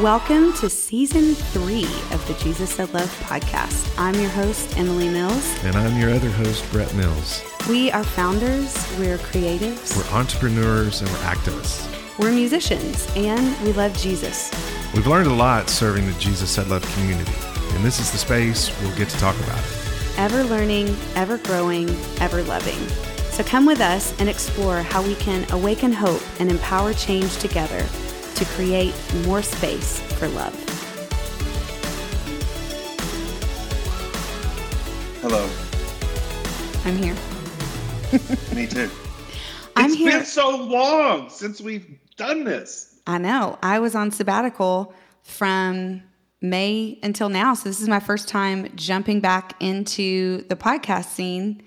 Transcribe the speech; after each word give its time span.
Welcome 0.00 0.54
to 0.54 0.70
season 0.70 1.34
three 1.34 1.84
of 2.10 2.26
the 2.26 2.32
Jesus 2.42 2.70
Said 2.70 2.94
Love 2.94 3.14
podcast. 3.20 3.92
I'm 3.98 4.14
your 4.14 4.30
host, 4.30 4.78
Emily 4.78 5.10
Mills. 5.10 5.62
And 5.62 5.76
I'm 5.76 6.00
your 6.00 6.08
other 6.08 6.30
host, 6.30 6.64
Brett 6.72 6.94
Mills. 6.94 7.42
We 7.68 7.90
are 7.90 8.02
founders, 8.02 8.74
we're 8.98 9.18
creatives, 9.18 9.94
We're 9.94 10.18
entrepreneurs 10.18 11.02
and 11.02 11.10
we're 11.10 11.16
activists. 11.18 11.86
we're 12.18 12.32
musicians, 12.32 13.14
and 13.14 13.62
we 13.62 13.74
love 13.74 13.94
Jesus. 13.98 14.50
We've 14.94 15.06
learned 15.06 15.26
a 15.26 15.34
lot 15.34 15.68
serving 15.68 16.06
the 16.06 16.14
Jesus 16.14 16.48
Said 16.48 16.68
Love 16.68 16.82
community, 16.94 17.34
and 17.74 17.84
this 17.84 18.00
is 18.00 18.10
the 18.10 18.16
space 18.16 18.70
we'll 18.80 18.96
get 18.96 19.10
to 19.10 19.18
talk 19.18 19.38
about 19.40 19.58
it. 19.58 20.14
Ever 20.16 20.44
learning, 20.44 20.96
ever 21.14 21.36
growing, 21.36 21.90
ever 22.20 22.42
loving. 22.44 22.88
So 23.32 23.44
come 23.44 23.66
with 23.66 23.80
us 23.82 24.18
and 24.18 24.30
explore 24.30 24.80
how 24.80 25.02
we 25.02 25.14
can 25.16 25.44
awaken 25.52 25.92
hope 25.92 26.22
and 26.40 26.50
empower 26.50 26.94
change 26.94 27.36
together 27.36 27.84
to 28.40 28.46
create 28.46 28.94
more 29.26 29.42
space 29.42 30.00
for 30.18 30.26
love. 30.28 30.54
Hello. 35.20 35.46
I'm 36.86 36.96
here. 36.96 37.14
Me 38.54 38.66
too. 38.66 38.90
I'm 39.76 39.90
It's 39.90 39.94
here. 39.94 40.10
been 40.12 40.24
so 40.24 40.56
long 40.56 41.28
since 41.28 41.60
we've 41.60 41.98
done 42.16 42.44
this. 42.44 42.98
I 43.06 43.18
know. 43.18 43.58
I 43.62 43.78
was 43.78 43.94
on 43.94 44.10
sabbatical 44.10 44.94
from 45.22 46.02
May 46.40 46.98
until 47.02 47.28
now. 47.28 47.52
So 47.52 47.68
this 47.68 47.82
is 47.82 47.88
my 47.88 48.00
first 48.00 48.26
time 48.26 48.74
jumping 48.74 49.20
back 49.20 49.54
into 49.60 50.44
the 50.48 50.56
podcast 50.56 51.10
scene. 51.10 51.60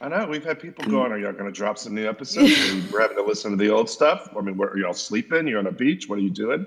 I 0.00 0.08
know 0.08 0.26
we've 0.26 0.44
had 0.44 0.60
people 0.60 0.84
going. 0.84 1.10
Are 1.10 1.18
y'all 1.18 1.32
going 1.32 1.46
to 1.46 1.52
drop 1.52 1.76
some 1.76 1.94
new 1.94 2.08
episodes? 2.08 2.52
we're 2.92 3.00
having 3.00 3.16
to 3.16 3.22
listen 3.22 3.50
to 3.50 3.56
the 3.56 3.68
old 3.70 3.90
stuff. 3.90 4.28
I 4.36 4.40
mean, 4.40 4.56
where, 4.56 4.68
are 4.68 4.78
y'all 4.78 4.94
sleeping? 4.94 5.48
You're 5.48 5.58
on 5.58 5.66
a 5.66 5.72
beach. 5.72 6.08
What 6.08 6.18
are 6.18 6.22
you 6.22 6.30
doing? 6.30 6.66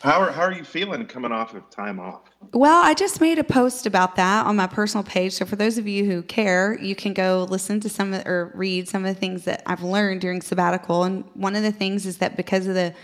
How 0.00 0.20
are 0.20 0.30
How 0.30 0.42
are 0.42 0.52
you 0.52 0.62
feeling 0.62 1.04
coming 1.06 1.32
off 1.32 1.54
of 1.54 1.68
time 1.70 1.98
off? 1.98 2.20
Well, 2.52 2.82
I 2.82 2.94
just 2.94 3.20
made 3.20 3.38
a 3.38 3.44
post 3.44 3.86
about 3.86 4.14
that 4.16 4.46
on 4.46 4.54
my 4.56 4.66
personal 4.66 5.02
page. 5.02 5.32
So 5.32 5.44
for 5.44 5.56
those 5.56 5.78
of 5.78 5.88
you 5.88 6.04
who 6.04 6.22
care, 6.22 6.78
you 6.80 6.94
can 6.94 7.12
go 7.12 7.46
listen 7.50 7.80
to 7.80 7.88
some 7.88 8.14
of, 8.14 8.26
or 8.26 8.52
read 8.54 8.88
some 8.88 9.04
of 9.04 9.12
the 9.12 9.18
things 9.18 9.44
that 9.46 9.62
I've 9.66 9.82
learned 9.82 10.20
during 10.20 10.40
sabbatical. 10.40 11.04
And 11.04 11.24
one 11.34 11.56
of 11.56 11.62
the 11.62 11.72
things 11.72 12.06
is 12.06 12.18
that 12.18 12.36
because 12.36 12.66
of 12.66 12.74
the 12.74 12.94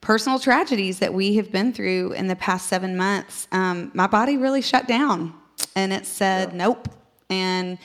personal 0.00 0.38
tragedies 0.38 0.98
that 0.98 1.14
we 1.14 1.36
have 1.36 1.52
been 1.52 1.72
through 1.72 2.12
in 2.12 2.26
the 2.26 2.36
past 2.36 2.66
seven 2.66 2.96
months, 2.96 3.46
um, 3.52 3.90
my 3.94 4.06
body 4.06 4.36
really 4.36 4.62
shut 4.62 4.88
down 4.88 5.34
and 5.76 5.92
it 5.92 6.06
said, 6.06 6.52
nope. 6.52 6.88
And 7.30 7.78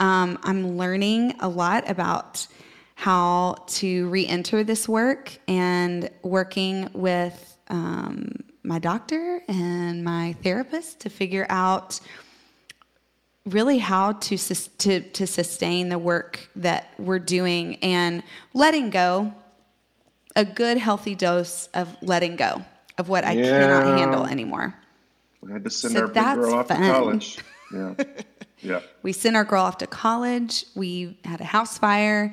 um, 0.00 0.38
I'm 0.42 0.76
learning 0.76 1.34
a 1.40 1.48
lot 1.48 1.88
about 1.90 2.46
how 2.94 3.56
to 3.66 4.08
re 4.08 4.26
enter 4.26 4.64
this 4.64 4.88
work 4.88 5.38
and 5.46 6.10
working 6.22 6.88
with 6.92 7.58
um, 7.68 8.32
my 8.62 8.78
doctor 8.78 9.42
and 9.48 10.02
my 10.02 10.34
therapist 10.42 11.00
to 11.00 11.10
figure 11.10 11.46
out 11.48 12.00
really 13.44 13.78
how 13.78 14.12
to, 14.12 14.36
sus- 14.36 14.68
to, 14.78 15.00
to 15.00 15.26
sustain 15.26 15.88
the 15.88 15.98
work 15.98 16.48
that 16.56 16.92
we're 16.98 17.18
doing 17.20 17.76
and 17.76 18.22
letting 18.54 18.90
go 18.90 19.32
a 20.34 20.44
good 20.44 20.78
healthy 20.78 21.14
dose 21.14 21.68
of 21.74 21.96
letting 22.02 22.36
go 22.36 22.64
of 22.98 23.08
what 23.08 23.24
I 23.24 23.34
cannot 23.34 23.86
handle 23.98 24.26
anymore. 24.26 24.74
We 25.40 25.52
had 25.52 25.64
to 25.64 25.70
send 25.70 25.94
So 25.94 26.00
our 26.00 26.08
big 26.08 26.34
girl 26.34 26.54
off 26.54 26.68
to 26.68 26.74
college. 26.76 27.38
Yeah, 27.74 27.94
yeah. 28.60 28.80
We 29.02 29.12
sent 29.12 29.36
our 29.36 29.44
girl 29.44 29.62
off 29.62 29.78
to 29.78 29.86
college. 29.86 30.64
We 30.74 31.18
had 31.24 31.40
a 31.40 31.44
house 31.44 31.78
fire. 31.78 32.32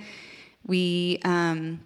We 0.66 1.20
um, 1.26 1.82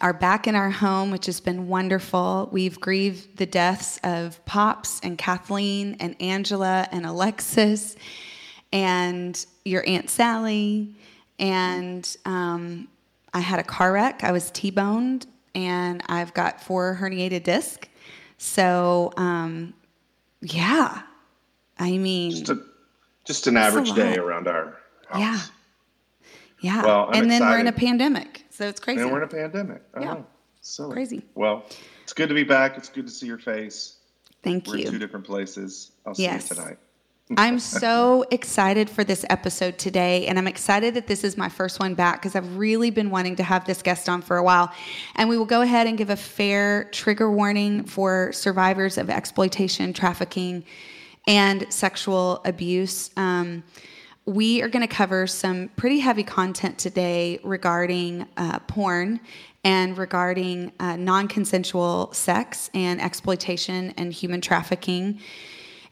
are 0.00 0.12
back 0.12 0.46
in 0.46 0.54
our 0.54 0.70
home, 0.70 1.10
which 1.10 1.26
has 1.26 1.40
been 1.40 1.68
wonderful. 1.68 2.48
We've 2.52 2.80
grieved 2.80 3.36
the 3.36 3.46
deaths 3.46 3.98
of 4.04 4.44
Pops 4.44 5.00
and 5.02 5.18
Kathleen 5.18 5.96
and 6.00 6.20
Angela 6.20 6.88
and 6.92 7.04
Alexis 7.04 7.96
and 8.72 9.44
your 9.64 9.84
Aunt 9.86 10.10
Sally. 10.10 10.94
And 11.38 12.16
um, 12.24 12.88
I 13.32 13.40
had 13.40 13.58
a 13.58 13.64
car 13.64 13.92
wreck. 13.92 14.22
I 14.24 14.32
was 14.32 14.50
T 14.50 14.70
boned 14.70 15.26
and 15.54 16.02
I've 16.08 16.34
got 16.34 16.60
four 16.60 16.98
herniated 17.00 17.44
discs. 17.44 17.88
So, 18.38 19.12
um, 19.16 19.74
yeah. 20.40 21.02
I 21.78 21.98
mean, 21.98 22.44
Just 23.24 23.46
an 23.46 23.56
average 23.56 23.92
day 23.92 24.16
around 24.16 24.48
our 24.48 24.78
house. 25.08 25.20
yeah. 25.20 25.40
Yeah. 26.60 26.82
Well, 26.84 27.08
I'm 27.12 27.22
and 27.22 27.30
then 27.30 27.42
we're 27.42 27.58
in 27.58 27.66
a 27.66 27.72
pandemic. 27.72 28.44
So 28.50 28.66
it's 28.66 28.80
crazy. 28.80 29.02
And 29.02 29.10
we're 29.10 29.18
in 29.22 29.24
a 29.24 29.28
pandemic. 29.30 29.82
I 29.94 30.00
Yeah. 30.00 30.06
know. 30.14 30.26
Silly. 30.62 30.92
Crazy. 30.94 31.22
Well, 31.34 31.66
it's 32.02 32.14
good 32.14 32.28
to 32.30 32.34
be 32.34 32.44
back. 32.44 32.78
It's 32.78 32.88
good 32.88 33.06
to 33.06 33.12
see 33.12 33.26
your 33.26 33.38
face. 33.38 33.96
Thank 34.42 34.66
you. 34.68 34.72
We're 34.74 34.86
in 34.86 34.92
two 34.92 34.98
different 34.98 35.26
places. 35.26 35.92
I'll 36.06 36.14
Yes. 36.16 36.46
see 36.48 36.54
you 36.54 36.62
tonight. 36.62 36.78
I'm 37.36 37.58
so 37.82 38.24
excited 38.30 38.88
for 38.88 39.04
this 39.04 39.26
episode 39.28 39.76
today. 39.76 40.26
And 40.26 40.38
I'm 40.38 40.46
excited 40.46 40.94
that 40.94 41.06
this 41.06 41.22
is 41.22 41.36
my 41.36 41.50
first 41.50 41.80
one 41.80 41.94
back 41.94 42.22
because 42.22 42.34
I've 42.34 42.56
really 42.56 42.90
been 42.90 43.10
wanting 43.10 43.36
to 43.36 43.42
have 43.42 43.66
this 43.66 43.82
guest 43.82 44.08
on 44.08 44.22
for 44.22 44.38
a 44.38 44.42
while. 44.42 44.72
And 45.16 45.28
we 45.28 45.36
will 45.36 45.44
go 45.46 45.60
ahead 45.60 45.86
and 45.86 45.98
give 45.98 46.08
a 46.08 46.16
fair 46.16 46.84
trigger 46.92 47.30
warning 47.30 47.84
for 47.84 48.32
survivors 48.32 48.96
of 48.96 49.10
exploitation, 49.10 49.92
trafficking, 49.92 50.64
and 51.26 51.66
sexual 51.72 52.40
abuse. 52.44 53.10
Um, 53.16 53.64
we 54.26 54.62
are 54.62 54.68
going 54.68 54.86
to 54.86 54.94
cover 54.94 55.26
some 55.26 55.68
pretty 55.76 55.98
heavy 55.98 56.22
content 56.22 56.78
today 56.78 57.38
regarding 57.44 58.26
uh, 58.36 58.58
porn 58.60 59.20
and 59.64 59.96
regarding 59.96 60.72
uh, 60.80 60.96
non 60.96 61.28
consensual 61.28 62.12
sex 62.12 62.70
and 62.74 63.00
exploitation 63.00 63.92
and 63.96 64.12
human 64.12 64.40
trafficking. 64.40 65.20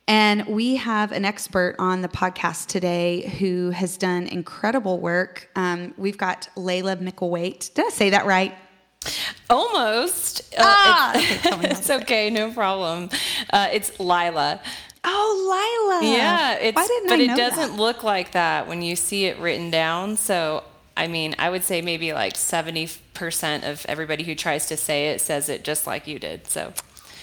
And 0.09 0.47
we 0.47 0.77
have 0.77 1.13
an 1.13 1.25
expert 1.25 1.77
on 1.79 2.03
the 2.03 2.09
podcast 2.09 2.67
today 2.67 3.29
who 3.39 3.71
has 3.71 3.97
done 3.97 4.27
incredible 4.27 4.99
work. 4.99 5.49
Um, 5.55 5.95
we've 5.97 6.19
got 6.19 6.49
Layla 6.57 6.97
Mickelwait. 6.97 7.73
Did 7.75 7.87
I 7.87 7.91
say 7.91 8.11
that 8.11 8.27
right? 8.27 8.55
Almost. 9.49 10.55
Uh, 10.59 10.63
Ah, 10.65 11.13
it's, 11.15 11.47
okay, 11.53 11.71
it's 11.71 11.91
okay, 11.91 12.31
no 12.31 12.51
problem. 12.53 13.11
Uh, 13.51 13.69
it's 13.73 13.99
Laila. 14.01 14.61
Laila. 15.53 16.01
Yeah, 16.03 16.55
it's 16.55 16.77
Why 16.77 16.87
didn't 16.87 17.09
but 17.09 17.21
I 17.21 17.23
it 17.25 17.37
doesn't 17.37 17.73
that? 17.77 17.81
look 17.81 18.03
like 18.03 18.33
that 18.33 18.67
when 18.69 18.83
you 18.83 18.97
see 18.97 19.27
it 19.27 19.39
written 19.39 19.71
down. 19.71 20.17
So 20.17 20.65
I 20.97 21.07
mean, 21.09 21.35
I 21.39 21.51
would 21.51 21.65
say 21.65 21.83
maybe 21.83 22.13
like 22.13 22.37
seventy 22.37 22.89
percent 23.15 23.65
of 23.65 23.85
everybody 23.89 24.25
who 24.25 24.35
tries 24.35 24.67
to 24.67 24.77
say 24.77 25.09
it 25.11 25.21
says 25.21 25.49
it 25.49 25.65
just 25.65 25.87
like 25.87 26.07
you 26.07 26.19
did. 26.19 26.47
So 26.47 26.73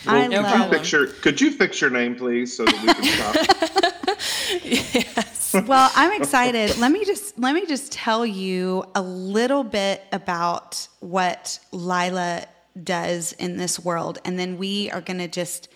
I 0.07 0.22
could 0.23 0.31
love- 0.31 0.31
you 0.31 0.40
problem. 0.41 0.72
fix 0.72 0.91
your 0.91 1.07
Could 1.07 1.41
you 1.41 1.51
fix 1.51 1.81
your 1.81 1.90
name, 1.90 2.16
please, 2.16 2.56
so 2.56 2.66
that 2.66 2.81
we 2.81 2.94
can 2.94 3.03
stop? 3.03 3.95
yes. 4.63 5.56
well, 5.67 5.91
I'm 5.96 6.19
excited. 6.22 6.78
let 6.78 6.91
me 6.91 7.06
just 7.06 7.38
let 7.40 7.53
me 7.53 7.66
just 7.66 7.91
tell 7.91 8.25
you 8.25 8.85
a 8.96 9.01
little 9.01 9.63
bit 9.63 10.03
about 10.11 10.88
what 11.00 11.59
Laila 11.72 12.46
does 12.81 13.34
in 13.34 13.57
this 13.57 13.79
world, 13.79 14.19
and 14.25 14.38
then 14.40 14.57
we 14.57 14.90
are 14.91 15.01
going 15.01 15.19
to 15.19 15.28
just 15.28 15.67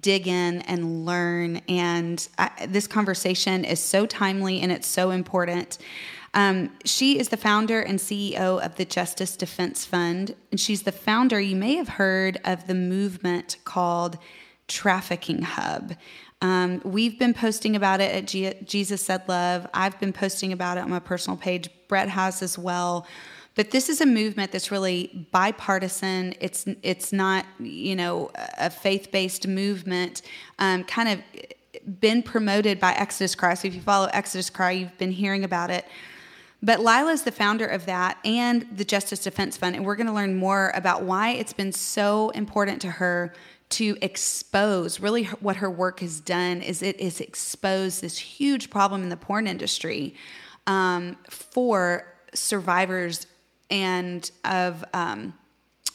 dig 0.00 0.26
in 0.26 0.62
and 0.62 1.04
learn. 1.04 1.60
And 1.68 2.26
I, 2.38 2.66
this 2.66 2.86
conversation 2.86 3.64
is 3.64 3.80
so 3.80 4.06
timely 4.06 4.60
and 4.60 4.72
it's 4.72 4.86
so 4.86 5.10
important. 5.10 5.78
Um, 6.34 6.70
she 6.84 7.18
is 7.18 7.28
the 7.28 7.36
founder 7.36 7.80
and 7.80 7.98
CEO 7.98 8.64
of 8.64 8.76
the 8.76 8.86
Justice 8.86 9.36
Defense 9.36 9.84
Fund, 9.84 10.34
and 10.50 10.58
she's 10.58 10.82
the 10.82 10.92
founder. 10.92 11.38
You 11.38 11.56
may 11.56 11.76
have 11.76 11.88
heard 11.88 12.40
of 12.44 12.66
the 12.66 12.74
movement 12.74 13.58
called 13.64 14.16
Trafficking 14.66 15.42
Hub. 15.42 15.94
Um, 16.40 16.80
we've 16.84 17.18
been 17.18 17.34
posting 17.34 17.76
about 17.76 18.00
it 18.00 18.12
at 18.14 18.26
G- 18.26 18.54
Jesus 18.64 19.04
Said 19.04 19.28
Love. 19.28 19.66
I've 19.74 20.00
been 20.00 20.12
posting 20.12 20.52
about 20.52 20.78
it 20.78 20.80
on 20.80 20.90
my 20.90 20.98
personal 20.98 21.36
page. 21.36 21.68
Brett 21.86 22.08
has 22.08 22.42
as 22.42 22.58
well. 22.58 23.06
But 23.54 23.70
this 23.70 23.88
is 23.88 24.00
a 24.00 24.06
movement 24.06 24.50
that's 24.50 24.70
really 24.70 25.28
bipartisan. 25.30 26.34
It's 26.40 26.66
it's 26.82 27.12
not 27.12 27.44
you 27.60 27.94
know 27.94 28.30
a 28.58 28.70
faith 28.70 29.10
based 29.10 29.46
movement. 29.46 30.22
Um, 30.58 30.84
kind 30.84 31.08
of 31.08 32.00
been 32.00 32.22
promoted 32.22 32.80
by 32.80 32.92
Exodus 32.92 33.34
Cry. 33.34 33.54
So 33.54 33.68
if 33.68 33.74
you 33.74 33.80
follow 33.80 34.08
Exodus 34.12 34.50
Cry, 34.50 34.72
you've 34.72 34.96
been 34.98 35.12
hearing 35.12 35.44
about 35.44 35.70
it. 35.70 35.84
But 36.62 36.80
Laila 36.80 37.10
is 37.10 37.22
the 37.22 37.32
founder 37.32 37.66
of 37.66 37.86
that 37.86 38.18
and 38.24 38.66
the 38.76 38.84
Justice 38.84 39.18
Defense 39.18 39.56
Fund, 39.56 39.74
and 39.74 39.84
we're 39.84 39.96
going 39.96 40.06
to 40.06 40.12
learn 40.12 40.36
more 40.36 40.70
about 40.76 41.02
why 41.02 41.30
it's 41.30 41.52
been 41.52 41.72
so 41.72 42.30
important 42.30 42.80
to 42.82 42.90
her 42.90 43.34
to 43.70 43.96
expose. 44.00 45.00
Really, 45.00 45.24
what 45.24 45.56
her 45.56 45.70
work 45.70 46.00
has 46.00 46.20
done 46.20 46.62
is 46.62 46.82
it 46.82 47.00
is 47.00 47.20
exposed 47.20 48.00
this 48.00 48.16
huge 48.16 48.70
problem 48.70 49.02
in 49.02 49.08
the 49.08 49.16
porn 49.16 49.48
industry 49.48 50.14
um, 50.68 51.16
for 51.28 52.06
survivors 52.32 53.26
and 53.72 54.30
of 54.44 54.84
um, 54.94 55.34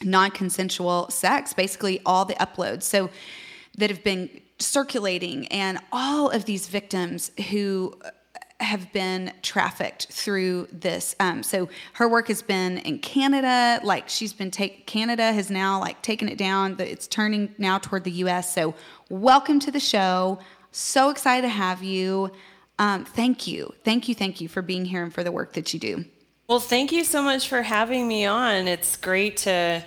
non-consensual 0.02 1.08
sex. 1.08 1.54
Basically, 1.54 2.02
all 2.04 2.26
the 2.26 2.34
uploads. 2.34 2.82
So 2.82 3.08
that 3.78 3.88
have 3.88 4.04
been 4.04 4.28
circulating, 4.58 5.46
and 5.48 5.78
all 5.92 6.28
of 6.30 6.44
these 6.44 6.66
victims 6.66 7.30
who 7.50 7.94
have 8.60 8.92
been 8.92 9.32
trafficked 9.42 10.08
through 10.10 10.66
this. 10.72 11.14
Um, 11.20 11.44
so 11.44 11.68
her 11.92 12.08
work 12.08 12.26
has 12.26 12.42
been 12.42 12.78
in 12.78 12.98
Canada. 12.98 13.80
Like 13.84 14.08
she's 14.08 14.32
been 14.32 14.50
take 14.50 14.86
Canada 14.86 15.32
has 15.32 15.48
now 15.48 15.78
like 15.78 16.02
taken 16.02 16.28
it 16.28 16.38
down. 16.38 16.76
It's 16.80 17.06
turning 17.06 17.54
now 17.56 17.78
toward 17.78 18.02
the 18.02 18.10
U.S. 18.12 18.52
So 18.52 18.74
welcome 19.08 19.60
to 19.60 19.70
the 19.70 19.80
show. 19.80 20.40
So 20.72 21.10
excited 21.10 21.42
to 21.42 21.48
have 21.48 21.84
you. 21.84 22.32
Um, 22.80 23.04
thank 23.04 23.46
you, 23.46 23.72
thank 23.84 24.08
you, 24.08 24.14
thank 24.14 24.40
you 24.40 24.48
for 24.48 24.62
being 24.62 24.84
here 24.84 25.02
and 25.02 25.12
for 25.12 25.24
the 25.24 25.32
work 25.32 25.52
that 25.54 25.72
you 25.72 25.80
do. 25.80 26.04
Well, 26.48 26.60
thank 26.60 26.92
you 26.92 27.04
so 27.04 27.20
much 27.20 27.46
for 27.46 27.60
having 27.60 28.08
me 28.08 28.24
on. 28.24 28.68
It's 28.68 28.96
great 28.96 29.36
to 29.38 29.84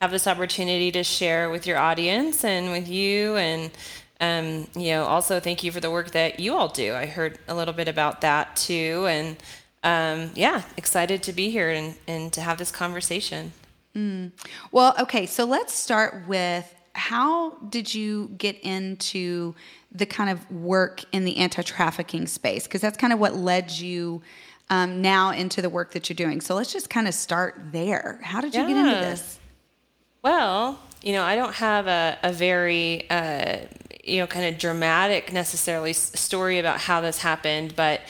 have 0.00 0.10
this 0.10 0.26
opportunity 0.26 0.90
to 0.92 1.04
share 1.04 1.50
with 1.50 1.66
your 1.66 1.76
audience 1.76 2.44
and 2.44 2.72
with 2.72 2.88
you. 2.88 3.36
And 3.36 3.70
um, 4.18 4.68
you 4.74 4.92
know 4.92 5.04
also 5.04 5.38
thank 5.38 5.62
you 5.62 5.70
for 5.70 5.80
the 5.80 5.90
work 5.90 6.12
that 6.12 6.40
you 6.40 6.54
all 6.54 6.68
do. 6.68 6.94
I 6.94 7.04
heard 7.04 7.38
a 7.46 7.54
little 7.54 7.74
bit 7.74 7.88
about 7.88 8.22
that 8.22 8.56
too. 8.56 9.04
And 9.06 9.36
um, 9.84 10.30
yeah 10.34 10.62
excited 10.78 11.22
to 11.24 11.34
be 11.34 11.50
here 11.50 11.68
and, 11.68 11.94
and 12.06 12.32
to 12.32 12.40
have 12.40 12.56
this 12.56 12.70
conversation. 12.70 13.52
Mm. 13.94 14.32
well 14.72 14.94
okay 14.98 15.26
so 15.26 15.44
let's 15.44 15.74
start 15.74 16.26
with 16.28 16.74
how 16.94 17.50
did 17.68 17.94
you 17.94 18.28
get 18.38 18.58
into 18.60 19.54
the 19.92 20.06
kind 20.06 20.30
of 20.30 20.50
work 20.50 21.04
in 21.12 21.24
the 21.24 21.38
anti-trafficking 21.38 22.26
space? 22.26 22.64
Because 22.64 22.80
that's 22.80 22.98
kind 22.98 23.12
of 23.12 23.18
what 23.18 23.36
led 23.36 23.70
you 23.70 24.20
um, 24.70 25.00
now 25.00 25.30
into 25.30 25.62
the 25.62 25.70
work 25.70 25.92
that 25.92 26.08
you're 26.08 26.16
doing 26.16 26.40
so 26.40 26.54
let's 26.54 26.72
just 26.72 26.90
kind 26.90 27.08
of 27.08 27.14
start 27.14 27.60
there 27.72 28.20
how 28.22 28.40
did 28.40 28.54
you 28.54 28.60
yeah. 28.60 28.68
get 28.68 28.76
into 28.76 28.90
this 28.90 29.38
well 30.22 30.78
you 31.02 31.12
know 31.12 31.22
i 31.22 31.36
don't 31.36 31.54
have 31.54 31.86
a, 31.86 32.18
a 32.22 32.32
very 32.32 33.08
uh, 33.10 33.58
you 34.08 34.20
know 34.20 34.26
kind 34.26 34.46
of 34.46 34.58
dramatic 34.58 35.32
necessarily 35.32 35.92
story 35.92 36.58
about 36.58 36.80
how 36.80 37.00
this 37.00 37.18
happened, 37.18 37.76
but 37.76 38.00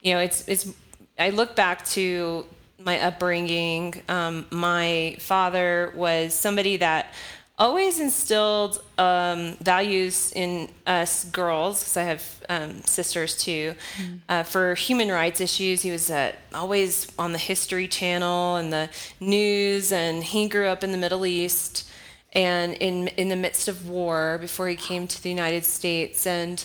you 0.00 0.14
know 0.14 0.20
it's 0.20 0.46
it's 0.48 0.70
I 1.18 1.30
look 1.30 1.56
back 1.56 1.84
to 1.88 2.46
my 2.78 3.00
upbringing. 3.00 4.02
Um, 4.08 4.46
my 4.50 5.16
father 5.18 5.92
was 5.96 6.32
somebody 6.32 6.76
that 6.78 7.12
always 7.58 7.98
instilled 7.98 8.82
um, 8.98 9.56
values 9.60 10.32
in 10.34 10.68
us 10.86 11.24
girls, 11.24 11.80
because 11.80 11.96
I 11.96 12.02
have 12.04 12.44
um, 12.48 12.82
sisters 12.84 13.36
too, 13.36 13.74
mm. 13.96 14.20
uh, 14.28 14.42
for 14.44 14.74
human 14.74 15.08
rights 15.08 15.40
issues. 15.40 15.82
He 15.82 15.90
was 15.90 16.10
uh, 16.10 16.32
always 16.54 17.08
on 17.18 17.32
the 17.32 17.38
History 17.38 17.88
Channel 17.88 18.56
and 18.56 18.72
the 18.72 18.88
news, 19.20 19.92
and 19.92 20.22
he 20.22 20.48
grew 20.48 20.68
up 20.68 20.84
in 20.84 20.92
the 20.92 20.98
Middle 20.98 21.26
East 21.26 21.88
and 22.32 22.74
in 22.74 23.08
in 23.08 23.28
the 23.28 23.36
midst 23.36 23.68
of 23.68 23.88
war 23.88 24.38
before 24.40 24.68
he 24.68 24.76
came 24.76 25.06
to 25.06 25.22
the 25.22 25.30
United 25.30 25.64
States. 25.64 26.26
And 26.26 26.64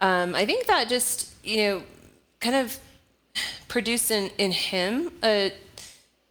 um, 0.00 0.34
I 0.34 0.44
think 0.44 0.66
that 0.66 0.88
just 0.88 1.32
you 1.44 1.56
know 1.56 1.82
kind 2.40 2.56
of 2.56 2.78
produced 3.68 4.10
in, 4.10 4.30
in 4.38 4.52
him 4.52 5.10
a, 5.22 5.52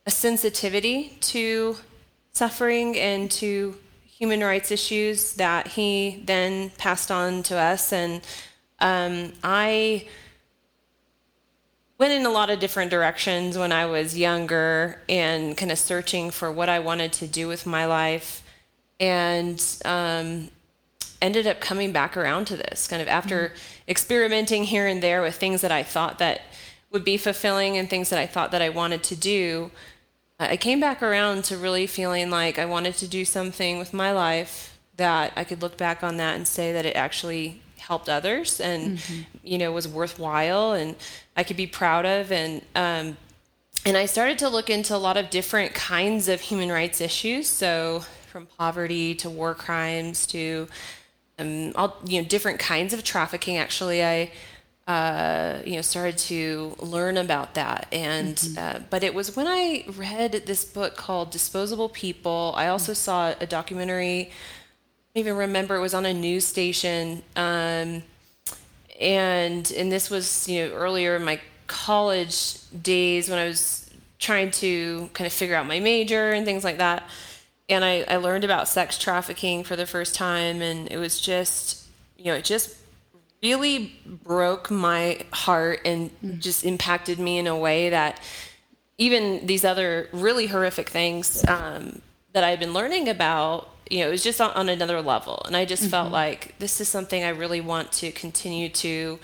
a 0.05 0.11
sensitivity 0.11 1.17
to 1.21 1.75
suffering 2.33 2.97
and 2.97 3.29
to 3.29 3.75
human 4.23 4.39
rights 4.39 4.71
issues 4.71 5.33
that 5.33 5.67
he 5.67 6.23
then 6.23 6.69
passed 6.77 7.11
on 7.11 7.43
to 7.43 7.57
us. 7.57 7.91
And 7.91 8.21
um, 8.79 9.33
I 9.43 10.07
went 11.97 12.13
in 12.13 12.25
a 12.25 12.29
lot 12.29 12.49
of 12.49 12.61
different 12.61 12.89
directions 12.89 13.57
when 13.57 13.73
I 13.73 13.85
was 13.85 14.17
younger 14.17 15.01
and 15.09 15.57
kind 15.57 15.73
of 15.73 15.77
searching 15.77 16.31
for 16.31 16.49
what 16.49 16.69
I 16.69 16.79
wanted 16.79 17.11
to 17.19 17.27
do 17.27 17.49
with 17.49 17.65
my 17.65 17.85
life 17.85 18.43
and 18.97 19.61
um, 19.83 20.47
ended 21.21 21.45
up 21.45 21.59
coming 21.59 21.91
back 21.91 22.15
around 22.15 22.45
to 22.45 22.55
this 22.55 22.87
kind 22.87 23.01
of 23.01 23.09
after 23.09 23.49
mm-hmm. 23.49 23.91
experimenting 23.91 24.63
here 24.63 24.87
and 24.87 25.03
there 25.03 25.21
with 25.21 25.35
things 25.35 25.59
that 25.59 25.71
I 25.73 25.83
thought 25.83 26.19
that 26.19 26.43
would 26.91 27.03
be 27.03 27.17
fulfilling 27.17 27.75
and 27.75 27.89
things 27.89 28.09
that 28.09 28.19
I 28.19 28.27
thought 28.27 28.51
that 28.51 28.61
I 28.61 28.69
wanted 28.69 29.03
to 29.03 29.17
do. 29.17 29.69
I 30.49 30.57
came 30.57 30.79
back 30.79 31.01
around 31.01 31.43
to 31.45 31.57
really 31.57 31.87
feeling 31.87 32.29
like 32.29 32.57
I 32.59 32.65
wanted 32.65 32.95
to 32.97 33.07
do 33.07 33.25
something 33.25 33.79
with 33.79 33.93
my 33.93 34.11
life 34.11 34.77
that 34.97 35.33
I 35.35 35.43
could 35.43 35.61
look 35.61 35.77
back 35.77 36.03
on 36.03 36.17
that 36.17 36.35
and 36.35 36.47
say 36.47 36.73
that 36.73 36.85
it 36.85 36.95
actually 36.95 37.61
helped 37.77 38.07
others 38.07 38.61
and 38.61 38.97
mm-hmm. 38.97 39.21
you 39.43 39.57
know 39.57 39.71
was 39.71 39.87
worthwhile 39.87 40.71
and 40.71 40.95
I 41.35 41.43
could 41.43 41.57
be 41.57 41.67
proud 41.67 42.05
of 42.05 42.31
and 42.31 42.61
um, 42.75 43.17
and 43.85 43.97
I 43.97 44.05
started 44.05 44.37
to 44.39 44.49
look 44.49 44.69
into 44.69 44.95
a 44.95 44.97
lot 44.97 45.17
of 45.17 45.29
different 45.29 45.73
kinds 45.73 46.29
of 46.29 46.39
human 46.39 46.69
rights 46.69 47.01
issues. 47.01 47.47
So 47.49 48.05
from 48.27 48.47
poverty 48.57 49.13
to 49.15 49.29
war 49.29 49.53
crimes 49.53 50.25
to 50.27 50.67
um, 51.37 51.71
all 51.75 51.97
you 52.05 52.21
know 52.21 52.27
different 52.27 52.59
kinds 52.59 52.93
of 52.93 53.03
trafficking. 53.03 53.57
Actually, 53.57 54.03
I 54.03 54.31
uh, 54.87 55.59
you 55.65 55.75
know 55.75 55.81
started 55.81 56.17
to 56.17 56.75
learn 56.79 57.17
about 57.17 57.53
that, 57.53 57.87
and 57.91 58.35
mm-hmm. 58.35 58.57
uh, 58.57 58.79
but 58.89 59.03
it 59.03 59.13
was 59.13 59.35
when 59.35 59.47
I 59.47 59.85
read 59.95 60.31
this 60.45 60.65
book 60.65 60.95
called 60.95 61.31
Disposable 61.31 61.89
People. 61.89 62.53
I 62.55 62.67
also 62.67 62.91
mm-hmm. 62.91 62.97
saw 62.97 63.33
a 63.39 63.45
documentary. 63.45 64.31
I 65.15 65.19
even 65.19 65.37
remember 65.37 65.75
it 65.75 65.81
was 65.81 65.93
on 65.93 66.05
a 66.05 66.13
news 66.13 66.45
station, 66.45 67.23
um, 67.35 68.03
and 68.99 69.71
and 69.71 69.91
this 69.91 70.09
was 70.09 70.47
you 70.49 70.67
know 70.67 70.73
earlier 70.73 71.15
in 71.15 71.23
my 71.23 71.39
college 71.67 72.57
days 72.81 73.29
when 73.29 73.39
I 73.39 73.45
was 73.45 73.89
trying 74.19 74.51
to 74.51 75.09
kind 75.13 75.25
of 75.25 75.33
figure 75.33 75.55
out 75.55 75.65
my 75.65 75.79
major 75.79 76.31
and 76.31 76.45
things 76.45 76.63
like 76.63 76.77
that 76.77 77.03
and 77.69 77.83
I, 77.83 78.05
I 78.07 78.17
learned 78.17 78.43
about 78.43 78.67
sex 78.67 78.97
trafficking 78.97 79.63
for 79.63 79.75
the 79.75 79.85
first 79.85 80.15
time 80.15 80.61
and 80.61 80.91
it 80.91 80.97
was 80.97 81.19
just 81.19 81.85
you 82.17 82.25
know 82.25 82.35
it 82.35 82.45
just 82.45 82.75
really 83.43 83.93
broke 84.05 84.71
my 84.71 85.19
heart 85.33 85.81
and 85.85 86.09
mm. 86.21 86.39
just 86.39 86.63
impacted 86.63 87.19
me 87.19 87.37
in 87.37 87.45
a 87.45 87.57
way 87.57 87.89
that 87.89 88.19
even 88.97 89.45
these 89.45 89.65
other 89.65 90.07
really 90.13 90.47
horrific 90.47 90.89
things 90.89 91.43
um, 91.47 92.01
that 92.31 92.43
I've 92.43 92.59
been 92.59 92.73
learning 92.73 93.09
about, 93.09 93.69
you 93.89 93.99
know, 93.99 94.07
it 94.07 94.11
was 94.11 94.23
just 94.23 94.39
on, 94.39 94.51
on 94.51 94.69
another 94.69 95.01
level. 95.01 95.41
And 95.45 95.57
I 95.57 95.65
just 95.65 95.83
mm-hmm. 95.83 95.91
felt 95.91 96.11
like 96.11 96.57
this 96.59 96.79
is 96.79 96.87
something 96.87 97.23
I 97.23 97.29
really 97.29 97.59
want 97.59 97.91
to 97.93 98.11
continue 98.11 98.69
to 98.69 99.19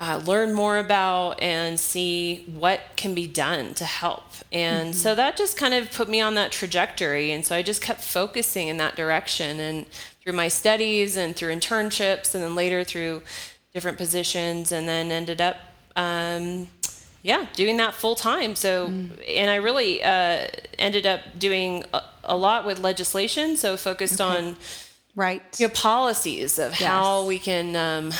uh, 0.00 0.20
learn 0.24 0.52
more 0.52 0.78
about 0.78 1.40
and 1.40 1.78
see 1.80 2.44
what 2.54 2.80
can 2.96 3.14
be 3.14 3.26
done 3.26 3.74
to 3.74 3.84
help. 3.84 4.24
And 4.52 4.90
mm-hmm. 4.90 4.98
so 4.98 5.14
that 5.14 5.36
just 5.36 5.56
kind 5.56 5.74
of 5.74 5.90
put 5.90 6.08
me 6.08 6.20
on 6.20 6.34
that 6.34 6.52
trajectory. 6.52 7.32
And 7.32 7.44
so 7.44 7.56
I 7.56 7.62
just 7.62 7.80
kept 7.80 8.02
focusing 8.02 8.68
in 8.68 8.76
that 8.78 8.96
direction. 8.96 9.60
And 9.60 9.86
through 10.24 10.32
my 10.32 10.48
studies 10.48 11.16
and 11.16 11.36
through 11.36 11.54
internships, 11.54 12.34
and 12.34 12.42
then 12.42 12.54
later 12.54 12.82
through 12.82 13.22
different 13.74 13.98
positions, 13.98 14.72
and 14.72 14.88
then 14.88 15.12
ended 15.12 15.40
up, 15.40 15.56
um, 15.96 16.66
yeah, 17.22 17.46
doing 17.52 17.76
that 17.76 17.92
full 17.92 18.14
time. 18.14 18.56
So, 18.56 18.88
mm. 18.88 19.10
and 19.28 19.50
I 19.50 19.56
really 19.56 20.02
uh, 20.02 20.48
ended 20.78 21.06
up 21.06 21.20
doing 21.38 21.84
a, 21.92 22.02
a, 22.24 22.36
lot 22.36 22.64
with 22.64 22.80
legislation. 22.80 23.56
So 23.56 23.76
focused 23.76 24.20
okay. 24.20 24.38
on 24.38 24.56
right 25.14 25.42
you 25.58 25.68
know, 25.68 25.74
policies 25.74 26.58
of 26.58 26.72
yes. 26.72 26.88
how 26.88 27.26
we 27.26 27.38
can. 27.38 27.76
Um, 27.76 28.12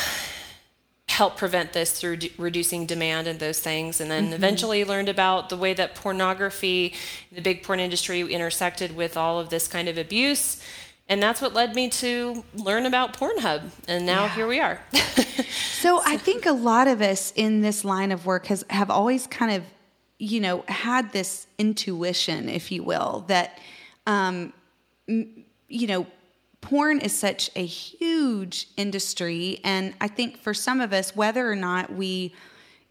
help 1.07 1.37
prevent 1.37 1.73
this 1.73 1.93
through 1.93 2.17
d- 2.17 2.33
reducing 2.38 2.87
demand 2.87 3.29
and 3.29 3.38
those 3.38 3.61
things 3.61 4.00
and 4.00 4.11
then 4.11 4.25
mm-hmm. 4.25 4.33
eventually 4.33 4.85
learned 4.85 5.09
about 5.09 5.49
the 5.49 5.57
way 5.57 5.73
that 5.73 5.95
pornography 5.95 6.93
the 7.31 7.40
big 7.40 7.62
porn 7.62 7.79
industry 7.79 8.21
intersected 8.23 8.97
with 8.97 9.17
all 9.17 9.38
of 9.38 9.49
this 9.49 9.69
kind 9.69 9.88
of 9.88 9.97
abuse 9.97 10.61
and 11.09 11.23
that's 11.23 11.43
what 11.43 11.53
led 11.53 11.75
me 11.75 11.89
to 11.91 12.45
learn 12.55 12.87
about 12.87 13.17
pornhub. 13.17 13.71
And 13.89 14.07
now 14.07 14.25
yeah. 14.25 14.35
here 14.35 14.47
we 14.47 14.61
are. 14.61 14.81
So 15.85 16.01
i 16.07 16.17
think 16.17 16.47
a 16.47 16.53
lot 16.53 16.89
of 16.89 17.03
us 17.03 17.31
in 17.37 17.61
this 17.61 17.85
line 17.85 18.11
of 18.11 18.25
work 18.25 18.47
has 18.47 18.65
have 18.71 18.89
always 18.89 19.27
kind 19.27 19.53
of 19.53 19.65
you 20.19 20.41
know 20.41 20.65
had 20.67 21.13
this 21.13 21.47
intuition 21.59 22.49
if 22.49 22.73
you 22.73 22.83
will 22.83 23.27
that 23.29 23.59
um, 24.07 24.55
you 25.07 25.87
know 25.87 26.07
porn 26.63 27.01
is 27.01 27.13
such 27.13 27.51
a 27.55 27.67
huge 27.67 28.69
industry. 28.79 29.61
And 29.63 29.93
i 30.01 30.09
think 30.09 30.39
for 30.39 30.55
some 30.55 30.81
of 30.81 30.95
us 30.95 31.15
whether 31.15 31.53
or 31.53 31.55
not 31.55 31.93
we 31.93 32.33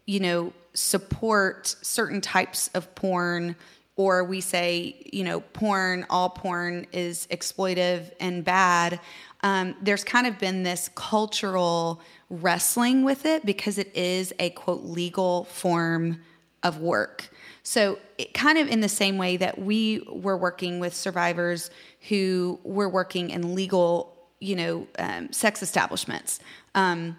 you 0.06 0.20
know 0.20 0.52
support 0.72 1.74
certain 1.82 2.20
types 2.20 2.70
of 2.74 2.94
porn 2.94 3.56
or 3.96 4.24
we 4.24 4.40
say 4.40 4.96
you 5.12 5.24
know 5.24 5.40
porn 5.40 6.06
all 6.10 6.28
porn 6.28 6.86
is 6.92 7.26
exploitive 7.30 8.10
and 8.20 8.44
bad 8.44 9.00
um, 9.44 9.76
there's 9.82 10.04
kind 10.04 10.26
of 10.26 10.38
been 10.38 10.62
this 10.62 10.88
cultural 10.94 12.00
wrestling 12.30 13.04
with 13.04 13.26
it 13.26 13.44
because 13.44 13.76
it 13.76 13.94
is 13.94 14.32
a 14.38 14.48
quote 14.50 14.84
legal 14.84 15.44
form 15.44 16.22
of 16.62 16.80
work. 16.80 17.28
So, 17.62 17.98
it, 18.16 18.32
kind 18.32 18.56
of 18.56 18.68
in 18.68 18.80
the 18.80 18.88
same 18.88 19.18
way 19.18 19.36
that 19.36 19.58
we 19.58 20.02
were 20.10 20.36
working 20.38 20.80
with 20.80 20.94
survivors 20.94 21.70
who 22.08 22.58
were 22.64 22.88
working 22.88 23.28
in 23.28 23.54
legal, 23.54 24.16
you 24.40 24.56
know, 24.56 24.86
um, 24.98 25.30
sex 25.30 25.62
establishments 25.62 26.40
um, 26.74 27.18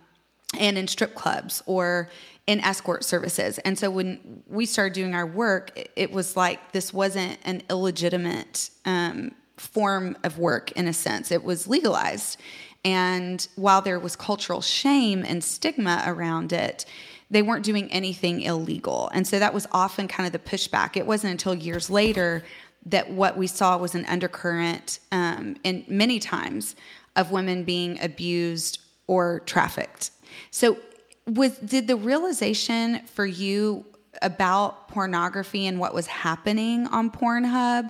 and 0.58 0.80
in 0.80 0.88
strip 0.88 1.14
clubs 1.14 1.62
or 1.68 2.10
in 2.48 2.60
escort 2.60 3.04
services. 3.04 3.58
And 3.60 3.78
so 3.78 3.90
when 3.90 4.44
we 4.48 4.66
started 4.66 4.94
doing 4.94 5.16
our 5.16 5.26
work, 5.26 5.90
it 5.96 6.12
was 6.12 6.38
like 6.38 6.72
this 6.72 6.94
wasn't 6.94 7.40
an 7.44 7.64
illegitimate 7.70 8.70
um, 8.86 9.32
form 9.58 10.18
of 10.24 10.38
work 10.38 10.72
in 10.74 10.88
a 10.88 10.94
sense, 10.94 11.32
it 11.32 11.44
was 11.44 11.68
legalized. 11.68 12.40
And 12.84 13.48
while 13.56 13.82
there 13.82 14.00
was 14.00 14.16
cultural 14.16 14.62
shame 14.62 15.26
and 15.26 15.44
stigma 15.44 16.04
around 16.06 16.54
it, 16.54 16.86
they 17.32 17.42
weren't 17.42 17.66
doing 17.66 17.92
anything 17.92 18.42
illegal. 18.42 19.10
And 19.12 19.28
so 19.28 19.40
that 19.40 19.54
was 19.54 19.66
often 19.72 20.08
kind 20.08 20.28
of 20.28 20.34
the 20.34 20.50
pushback. 20.50 20.96
It 20.96 21.08
wasn't 21.08 21.32
until 21.32 21.56
years 21.56 21.90
later 21.90 22.44
that 22.86 23.10
what 23.10 23.36
we 23.36 23.48
saw 23.48 23.78
was 23.78 23.96
an 23.96 24.06
undercurrent 24.06 25.00
um, 25.12 25.56
in 25.64 25.84
many 25.88 26.20
times 26.20 26.76
of 27.16 27.32
women 27.32 27.64
being 27.64 28.00
abused 28.04 28.80
or 29.08 29.40
trafficked. 29.42 30.12
So, 30.52 30.78
was 31.28 31.58
did 31.60 31.88
the 31.88 31.96
realization 31.96 33.02
for 33.08 33.26
you 33.26 33.86
about 34.22 34.88
pornography 34.88 35.68
and 35.68 35.80
what 35.80 35.94
was 35.94 36.08
happening 36.08 36.88
on 36.88 37.10
Pornhub 37.12 37.90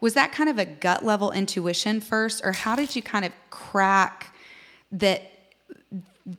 was 0.00 0.14
that 0.14 0.32
kind 0.32 0.50
of 0.50 0.58
a 0.58 0.66
gut 0.66 1.04
level 1.04 1.32
intuition 1.32 2.00
first, 2.00 2.44
or 2.44 2.52
how 2.52 2.76
did 2.76 2.94
you 2.94 3.02
kind 3.02 3.24
of 3.24 3.32
crack 3.50 4.34
that 4.92 5.30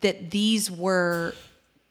that 0.02 0.32
these 0.32 0.70
were 0.70 1.34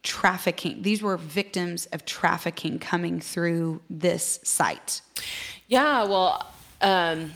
trafficking? 0.02 0.82
These 0.82 1.02
were 1.02 1.16
victims 1.16 1.86
of 1.86 2.04
trafficking 2.04 2.78
coming 2.78 3.20
through 3.20 3.80
this 3.90 4.38
site. 4.44 5.00
Yeah, 5.66 6.04
well, 6.04 6.46
um, 6.80 7.32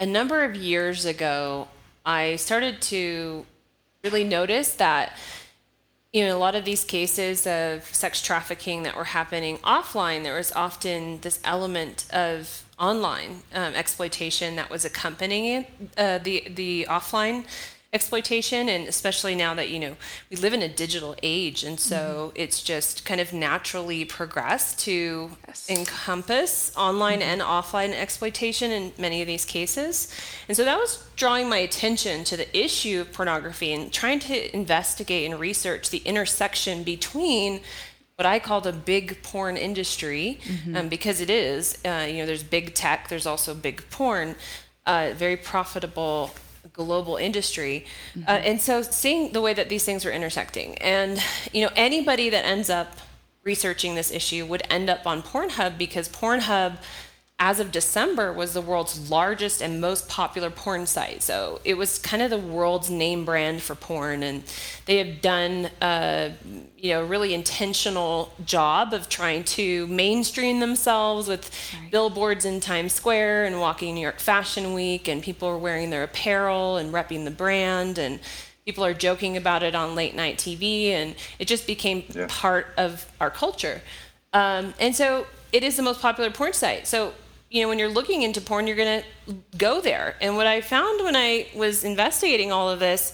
a 0.00 0.06
number 0.06 0.44
of 0.44 0.54
years 0.54 1.04
ago, 1.04 1.68
I 2.04 2.36
started 2.36 2.82
to 2.82 3.46
really 4.02 4.24
notice 4.24 4.74
that 4.74 5.16
you 6.18 6.26
know 6.26 6.36
a 6.36 6.40
lot 6.46 6.56
of 6.56 6.64
these 6.64 6.84
cases 6.84 7.46
of 7.46 7.84
sex 7.94 8.20
trafficking 8.20 8.82
that 8.82 8.96
were 8.96 9.04
happening 9.04 9.56
offline 9.58 10.24
there 10.24 10.34
was 10.34 10.50
often 10.52 11.20
this 11.20 11.38
element 11.44 12.06
of 12.12 12.64
online 12.76 13.42
um, 13.54 13.72
exploitation 13.74 14.56
that 14.56 14.68
was 14.68 14.84
accompanying 14.84 15.64
uh, 15.96 16.18
the 16.18 16.44
the 16.50 16.86
offline 16.90 17.44
exploitation 17.94 18.68
and 18.68 18.86
especially 18.86 19.34
now 19.34 19.54
that 19.54 19.70
you 19.70 19.78
know 19.78 19.96
we 20.28 20.36
live 20.36 20.52
in 20.52 20.60
a 20.60 20.68
digital 20.68 21.16
age 21.22 21.64
and 21.64 21.80
so 21.80 22.28
mm-hmm. 22.28 22.42
it's 22.42 22.62
just 22.62 23.06
kind 23.06 23.18
of 23.18 23.32
naturally 23.32 24.04
progressed 24.04 24.78
to 24.78 25.30
yes. 25.46 25.70
encompass 25.70 26.70
online 26.76 27.20
mm-hmm. 27.20 27.30
and 27.30 27.40
offline 27.40 27.94
exploitation 27.94 28.70
in 28.70 28.92
many 28.98 29.22
of 29.22 29.26
these 29.26 29.46
cases 29.46 30.14
and 30.48 30.56
so 30.56 30.66
that 30.66 30.76
was 30.76 31.02
drawing 31.16 31.48
my 31.48 31.56
attention 31.56 32.24
to 32.24 32.36
the 32.36 32.58
issue 32.58 33.00
of 33.00 33.10
pornography 33.10 33.72
and 33.72 33.90
trying 33.90 34.18
to 34.18 34.54
investigate 34.54 35.30
and 35.30 35.40
research 35.40 35.88
the 35.88 36.02
intersection 36.04 36.82
between 36.82 37.58
what 38.16 38.26
I 38.26 38.40
call 38.40 38.60
the 38.60 38.72
big 38.72 39.22
porn 39.22 39.56
industry, 39.56 40.40
mm-hmm. 40.42 40.76
um, 40.76 40.88
because 40.88 41.20
it 41.20 41.30
is. 41.30 41.78
Uh, 41.84 42.04
you 42.10 42.16
know, 42.16 42.26
there's 42.26 42.42
big 42.42 42.74
tech, 42.74 43.08
there's 43.08 43.26
also 43.26 43.54
big 43.54 43.88
porn, 43.90 44.34
uh, 44.86 45.12
very 45.14 45.36
profitable 45.36 46.32
global 46.84 47.16
industry. 47.16 47.84
Uh, 47.84 48.18
mm-hmm. 48.18 48.28
Uh, 48.28 48.32
and 48.50 48.60
so 48.60 48.82
seeing 48.82 49.32
the 49.32 49.40
way 49.40 49.54
that 49.54 49.68
these 49.68 49.84
things 49.84 50.04
are 50.06 50.12
intersecting, 50.12 50.76
and 50.78 51.22
you 51.52 51.62
know, 51.62 51.70
anybody 51.76 52.30
that 52.30 52.44
ends 52.44 52.70
up 52.70 52.96
researching 53.44 53.94
this 53.94 54.10
issue 54.10 54.44
would 54.44 54.62
end 54.70 54.90
up 54.90 55.06
on 55.06 55.22
Pornhub 55.22 55.78
because 55.78 56.08
Pornhub 56.08 56.76
as 57.40 57.60
of 57.60 57.70
December, 57.70 58.32
was 58.32 58.52
the 58.52 58.60
world's 58.60 59.10
largest 59.10 59.62
and 59.62 59.80
most 59.80 60.08
popular 60.08 60.50
porn 60.50 60.86
site. 60.86 61.22
So 61.22 61.60
it 61.64 61.74
was 61.74 61.98
kind 61.98 62.20
of 62.20 62.30
the 62.30 62.38
world's 62.38 62.90
name 62.90 63.24
brand 63.24 63.62
for 63.62 63.76
porn, 63.76 64.24
and 64.24 64.42
they 64.86 64.96
have 64.96 65.20
done 65.20 65.70
a 65.80 66.32
you 66.76 66.90
know 66.90 67.04
really 67.04 67.34
intentional 67.34 68.32
job 68.44 68.92
of 68.92 69.08
trying 69.08 69.44
to 69.44 69.86
mainstream 69.86 70.58
themselves 70.58 71.28
with 71.28 71.48
right. 71.80 71.90
billboards 71.92 72.44
in 72.44 72.58
Times 72.58 72.92
Square 72.92 73.44
and 73.44 73.60
walking 73.60 73.94
New 73.94 74.00
York 74.00 74.18
Fashion 74.18 74.74
Week, 74.74 75.06
and 75.06 75.22
people 75.22 75.46
are 75.46 75.58
wearing 75.58 75.90
their 75.90 76.02
apparel 76.02 76.76
and 76.76 76.92
repping 76.92 77.24
the 77.24 77.30
brand 77.30 77.98
and. 77.98 78.20
People 78.64 78.84
are 78.84 78.92
joking 78.92 79.38
about 79.38 79.62
it 79.62 79.74
on 79.74 79.94
late 79.94 80.14
night 80.14 80.36
TV, 80.36 80.88
and 80.90 81.14
it 81.38 81.48
just 81.48 81.66
became 81.66 82.04
yeah. 82.10 82.26
part 82.28 82.66
of 82.76 83.10
our 83.18 83.30
culture. 83.30 83.80
Um, 84.34 84.74
and 84.78 84.94
so 84.94 85.26
it 85.52 85.62
is 85.62 85.78
the 85.78 85.82
most 85.82 86.02
popular 86.02 86.30
porn 86.30 86.52
site. 86.52 86.86
So 86.86 87.14
you 87.50 87.62
know, 87.62 87.68
when 87.68 87.78
you're 87.78 87.88
looking 87.88 88.22
into 88.22 88.40
porn, 88.40 88.66
you're 88.66 88.76
going 88.76 89.02
to 89.02 89.34
go 89.56 89.80
there. 89.80 90.16
And 90.20 90.36
what 90.36 90.46
I 90.46 90.60
found 90.60 91.02
when 91.02 91.16
I 91.16 91.46
was 91.54 91.84
investigating 91.84 92.52
all 92.52 92.68
of 92.68 92.78
this 92.78 93.12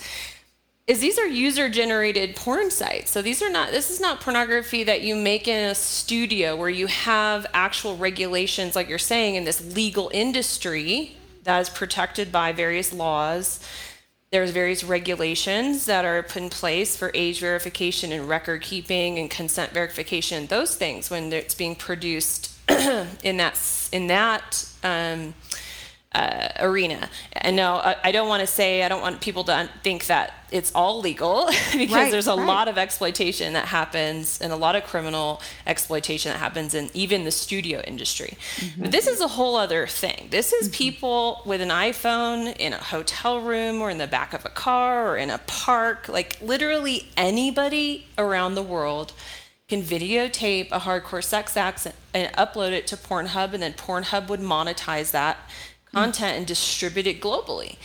is 0.86 1.00
these 1.00 1.18
are 1.18 1.26
user 1.26 1.68
generated 1.68 2.36
porn 2.36 2.70
sites. 2.70 3.10
So 3.10 3.22
these 3.22 3.42
are 3.42 3.48
not 3.48 3.70
this 3.70 3.90
is 3.90 4.00
not 4.00 4.20
pornography 4.20 4.84
that 4.84 5.00
you 5.02 5.14
make 5.14 5.48
in 5.48 5.70
a 5.70 5.74
studio 5.74 6.56
where 6.56 6.68
you 6.68 6.88
have 6.88 7.46
actual 7.54 7.96
regulations 7.96 8.76
like 8.76 8.88
you're 8.88 8.98
saying 8.98 9.36
in 9.36 9.44
this 9.44 9.74
legal 9.74 10.10
industry 10.12 11.16
that 11.44 11.60
is 11.60 11.70
protected 11.70 12.30
by 12.30 12.52
various 12.52 12.92
laws. 12.92 13.60
There's 14.30 14.50
various 14.50 14.84
regulations 14.84 15.86
that 15.86 16.04
are 16.04 16.22
put 16.22 16.42
in 16.42 16.50
place 16.50 16.96
for 16.96 17.10
age 17.14 17.40
verification 17.40 18.12
and 18.12 18.28
record 18.28 18.62
keeping 18.62 19.18
and 19.18 19.30
consent 19.30 19.72
verification, 19.72 20.46
those 20.46 20.74
things 20.74 21.08
when 21.08 21.32
it's 21.32 21.54
being 21.54 21.76
produced 21.76 22.53
in 23.22 23.36
that 23.38 23.88
in 23.92 24.06
that 24.08 24.68
um, 24.82 25.34
uh, 26.14 26.48
arena. 26.60 27.08
And 27.32 27.56
no, 27.56 27.74
I, 27.74 27.96
I 28.04 28.12
don't 28.12 28.28
want 28.28 28.40
to 28.40 28.46
say 28.46 28.82
I 28.82 28.88
don't 28.88 29.02
want 29.02 29.20
people 29.20 29.44
to 29.44 29.68
think 29.82 30.06
that 30.06 30.32
it's 30.52 30.72
all 30.72 31.00
legal 31.00 31.46
because 31.72 31.94
right, 31.94 32.10
there's 32.10 32.28
a 32.28 32.36
right. 32.36 32.46
lot 32.46 32.68
of 32.68 32.78
exploitation 32.78 33.54
that 33.54 33.66
happens 33.66 34.40
and 34.40 34.52
a 34.52 34.56
lot 34.56 34.76
of 34.76 34.84
criminal 34.84 35.42
exploitation 35.66 36.30
that 36.30 36.38
happens 36.38 36.74
in 36.74 36.88
even 36.94 37.24
the 37.24 37.32
studio 37.32 37.80
industry. 37.80 38.36
Mm-hmm. 38.56 38.82
But 38.82 38.92
this 38.92 39.08
is 39.08 39.20
a 39.20 39.28
whole 39.28 39.56
other 39.56 39.88
thing. 39.88 40.28
This 40.30 40.52
is 40.52 40.68
mm-hmm. 40.68 40.76
people 40.76 41.42
with 41.44 41.60
an 41.60 41.70
iPhone 41.70 42.56
in 42.58 42.72
a 42.72 42.78
hotel 42.78 43.40
room 43.40 43.80
or 43.80 43.90
in 43.90 43.98
the 43.98 44.06
back 44.06 44.32
of 44.32 44.44
a 44.44 44.50
car 44.50 45.08
or 45.08 45.16
in 45.16 45.30
a 45.30 45.38
park, 45.38 46.08
like 46.08 46.38
literally 46.40 47.08
anybody 47.16 48.06
around 48.16 48.54
the 48.54 48.62
world 48.62 49.12
can 49.74 49.82
videotape 49.82 50.68
a 50.70 50.80
hardcore 50.80 51.24
sex 51.24 51.56
act 51.56 51.86
and 52.12 52.32
upload 52.34 52.72
it 52.72 52.86
to 52.88 52.96
Pornhub, 52.96 53.52
and 53.52 53.62
then 53.62 53.72
Pornhub 53.72 54.28
would 54.28 54.40
monetize 54.40 55.10
that 55.10 55.38
content 55.92 56.38
and 56.38 56.46
distribute 56.46 57.06
it 57.06 57.20
globally. 57.20 57.76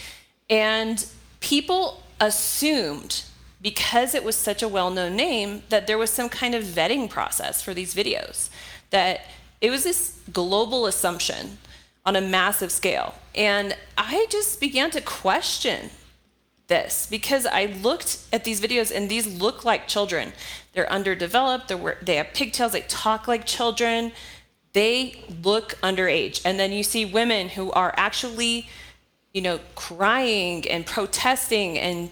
And 0.49 1.05
people 1.39 2.03
assumed, 2.19 3.23
because 3.61 4.13
it 4.13 4.23
was 4.23 4.35
such 4.35 4.61
a 4.61 4.67
well 4.67 4.91
known 4.91 5.15
name, 5.15 5.63
that 5.69 5.87
there 5.87 5.97
was 5.97 6.11
some 6.11 6.29
kind 6.29 6.53
of 6.53 6.63
vetting 6.63 7.09
process 7.09 7.61
for 7.61 7.73
these 7.73 7.95
videos, 7.95 8.49
that 8.91 9.21
it 9.61 9.71
was 9.71 9.83
this 9.83 10.19
global 10.31 10.85
assumption 10.85 11.57
on 12.05 12.15
a 12.15 12.21
massive 12.21 12.71
scale. 12.71 13.15
And 13.35 13.75
I 13.97 14.27
just 14.29 14.59
began 14.59 14.91
to 14.91 15.01
question 15.01 15.89
this 16.67 17.07
because 17.09 17.45
I 17.45 17.65
looked 17.65 18.19
at 18.31 18.43
these 18.43 18.61
videos 18.61 18.95
and 18.95 19.09
these 19.09 19.27
look 19.27 19.65
like 19.65 19.87
children. 19.87 20.33
They're 20.73 20.91
underdeveloped, 20.91 21.67
they're, 21.67 21.97
they 22.01 22.15
have 22.15 22.33
pigtails, 22.33 22.73
they 22.73 22.81
talk 22.81 23.27
like 23.27 23.45
children, 23.45 24.11
they 24.73 25.23
look 25.43 25.75
underage. 25.81 26.41
And 26.45 26.59
then 26.59 26.71
you 26.71 26.83
see 26.83 27.05
women 27.05 27.49
who 27.49 27.71
are 27.71 27.93
actually, 27.97 28.67
you 29.33 29.41
know, 29.41 29.59
crying 29.75 30.69
and 30.69 30.85
protesting 30.85 31.77
and 31.79 32.09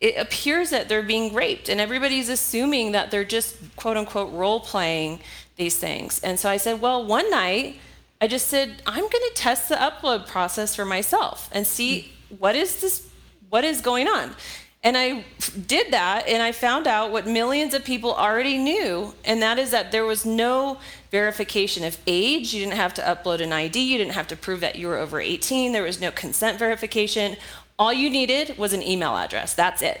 it 0.00 0.16
appears 0.16 0.70
that 0.70 0.88
they're 0.88 1.04
being 1.04 1.32
raped 1.32 1.68
and 1.68 1.80
everybody's 1.80 2.28
assuming 2.28 2.90
that 2.90 3.12
they're 3.12 3.24
just 3.24 3.56
quote 3.76 3.96
unquote 3.96 4.32
role 4.32 4.58
playing 4.58 5.20
these 5.56 5.78
things. 5.78 6.18
And 6.24 6.40
so 6.40 6.50
I 6.50 6.56
said, 6.56 6.80
well, 6.80 7.06
one 7.06 7.30
night 7.30 7.76
I 8.20 8.26
just 8.26 8.48
said, 8.48 8.82
I'm 8.86 9.02
going 9.02 9.10
to 9.10 9.32
test 9.34 9.68
the 9.68 9.76
upload 9.76 10.26
process 10.26 10.74
for 10.74 10.84
myself 10.84 11.48
and 11.52 11.66
see 11.66 12.12
what 12.38 12.56
is 12.56 12.80
this 12.80 13.08
what 13.48 13.64
is 13.64 13.80
going 13.80 14.08
on? 14.08 14.34
And 14.84 14.96
I 14.96 15.24
did 15.66 15.92
that 15.92 16.26
and 16.26 16.42
I 16.42 16.50
found 16.50 16.88
out 16.88 17.12
what 17.12 17.26
millions 17.26 17.72
of 17.72 17.84
people 17.84 18.12
already 18.14 18.58
knew, 18.58 19.14
and 19.24 19.40
that 19.40 19.58
is 19.58 19.70
that 19.70 19.92
there 19.92 20.04
was 20.04 20.26
no 20.26 20.78
verification 21.12 21.84
of 21.84 21.98
age. 22.06 22.52
You 22.52 22.64
didn't 22.64 22.76
have 22.76 22.94
to 22.94 23.02
upload 23.02 23.40
an 23.40 23.52
ID, 23.52 23.80
you 23.80 23.96
didn't 23.96 24.14
have 24.14 24.26
to 24.28 24.36
prove 24.36 24.60
that 24.60 24.76
you 24.76 24.88
were 24.88 24.98
over 24.98 25.20
18, 25.20 25.72
there 25.72 25.84
was 25.84 26.00
no 26.00 26.10
consent 26.10 26.58
verification. 26.58 27.36
All 27.78 27.92
you 27.92 28.10
needed 28.10 28.58
was 28.58 28.72
an 28.72 28.82
email 28.82 29.16
address. 29.16 29.54
That's 29.54 29.82
it. 29.82 30.00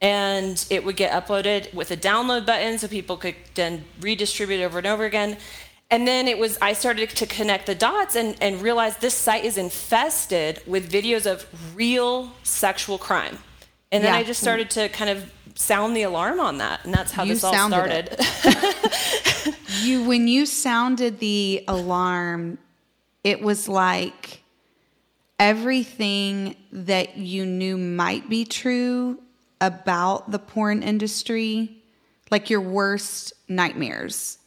And 0.00 0.64
it 0.70 0.84
would 0.84 0.96
get 0.96 1.12
uploaded 1.12 1.72
with 1.74 1.90
a 1.90 1.96
download 1.96 2.46
button 2.46 2.78
so 2.78 2.86
people 2.86 3.16
could 3.16 3.36
then 3.54 3.84
redistribute 4.00 4.60
over 4.60 4.78
and 4.78 4.86
over 4.86 5.04
again 5.04 5.36
and 5.90 6.08
then 6.08 6.26
it 6.26 6.38
was 6.38 6.58
i 6.62 6.72
started 6.72 7.10
to 7.10 7.26
connect 7.26 7.66
the 7.66 7.74
dots 7.74 8.16
and, 8.16 8.34
and 8.40 8.62
realize 8.62 8.96
this 8.96 9.14
site 9.14 9.44
is 9.44 9.58
infested 9.58 10.60
with 10.66 10.90
videos 10.90 11.30
of 11.30 11.46
real 11.76 12.32
sexual 12.42 12.98
crime 12.98 13.38
and 13.92 14.02
then 14.02 14.12
yeah. 14.12 14.18
i 14.18 14.24
just 14.24 14.40
started 14.40 14.68
to 14.68 14.88
kind 14.88 15.10
of 15.10 15.30
sound 15.54 15.94
the 15.94 16.02
alarm 16.02 16.40
on 16.40 16.58
that 16.58 16.84
and 16.84 16.92
that's 16.92 17.12
how 17.12 17.22
you 17.22 17.34
this 17.34 17.44
all 17.44 17.52
started 17.52 18.16
you 19.82 20.02
when 20.04 20.26
you 20.26 20.46
sounded 20.46 21.18
the 21.20 21.62
alarm 21.68 22.58
it 23.22 23.40
was 23.40 23.68
like 23.68 24.42
everything 25.38 26.56
that 26.72 27.16
you 27.16 27.46
knew 27.46 27.76
might 27.76 28.28
be 28.28 28.44
true 28.44 29.20
about 29.60 30.30
the 30.30 30.38
porn 30.38 30.82
industry 30.82 31.76
like 32.30 32.48
your 32.48 32.60
worst 32.60 33.32
nightmares 33.48 34.38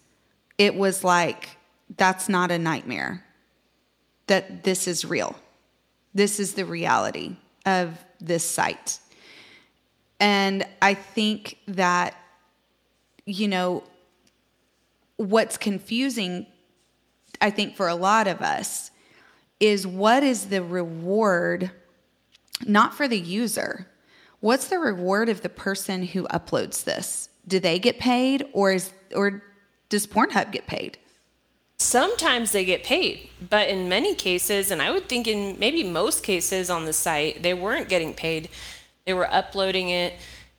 it 0.57 0.75
was 0.75 1.03
like, 1.03 1.57
that's 1.97 2.29
not 2.29 2.51
a 2.51 2.57
nightmare, 2.57 3.25
that 4.27 4.63
this 4.63 4.87
is 4.87 5.05
real. 5.05 5.35
This 6.13 6.39
is 6.39 6.53
the 6.53 6.65
reality 6.65 7.35
of 7.65 8.03
this 8.19 8.43
site. 8.43 8.99
And 10.19 10.65
I 10.81 10.93
think 10.93 11.57
that, 11.67 12.15
you 13.25 13.47
know, 13.47 13.83
what's 15.17 15.57
confusing, 15.57 16.45
I 17.41 17.49
think, 17.49 17.75
for 17.75 17.87
a 17.87 17.95
lot 17.95 18.27
of 18.27 18.41
us 18.41 18.91
is 19.59 19.87
what 19.87 20.23
is 20.23 20.47
the 20.47 20.61
reward, 20.63 21.71
not 22.65 22.93
for 22.93 23.07
the 23.07 23.19
user? 23.19 23.87
What's 24.39 24.67
the 24.67 24.79
reward 24.79 25.29
of 25.29 25.41
the 25.41 25.49
person 25.49 26.03
who 26.03 26.23
uploads 26.27 26.83
this? 26.83 27.29
Do 27.47 27.59
they 27.59 27.79
get 27.79 27.99
paid 27.99 28.45
or 28.53 28.73
is 28.73 28.91
or 29.15 29.43
does 29.89 30.07
Pornhub 30.07 30.51
get 30.51 30.67
paid? 30.67 30.97
Sometimes 31.77 32.51
they 32.51 32.63
get 32.63 32.83
paid, 32.83 33.29
but 33.49 33.67
in 33.67 33.89
many 33.89 34.15
cases, 34.15 34.71
and 34.71 34.81
I 34.81 34.91
would 34.91 35.09
think 35.09 35.27
in 35.27 35.59
maybe 35.59 35.83
most 35.83 36.23
cases 36.23 36.69
on 36.69 36.85
the 36.85 36.93
site, 36.93 37.43
they 37.43 37.53
weren't 37.53 37.89
getting 37.89 38.13
paid. 38.13 38.49
They 39.05 39.13
were 39.13 39.31
uploading 39.31 39.89
it, 39.89 40.13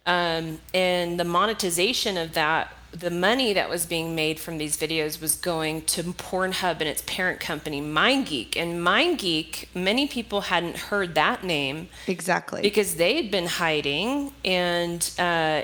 um, 0.06 0.60
and 0.72 1.18
the 1.18 1.24
monetization 1.24 2.16
of 2.16 2.34
that 2.34 2.72
the 3.00 3.10
money 3.10 3.52
that 3.52 3.68
was 3.68 3.84
being 3.84 4.14
made 4.14 4.40
from 4.40 4.58
these 4.58 4.76
videos 4.76 5.20
was 5.20 5.36
going 5.36 5.82
to 5.82 6.02
Pornhub 6.02 6.80
and 6.80 6.88
its 6.88 7.02
parent 7.06 7.40
company, 7.40 7.82
MindGeek. 7.82 8.56
And 8.56 8.80
MindGeek, 8.80 9.66
many 9.74 10.06
people 10.06 10.42
hadn't 10.42 10.76
heard 10.76 11.14
that 11.14 11.44
name. 11.44 11.88
Exactly. 12.06 12.62
Because 12.62 12.94
they 12.94 13.16
had 13.16 13.30
been 13.30 13.46
hiding 13.46 14.32
and 14.44 15.02
uh, 15.18 15.62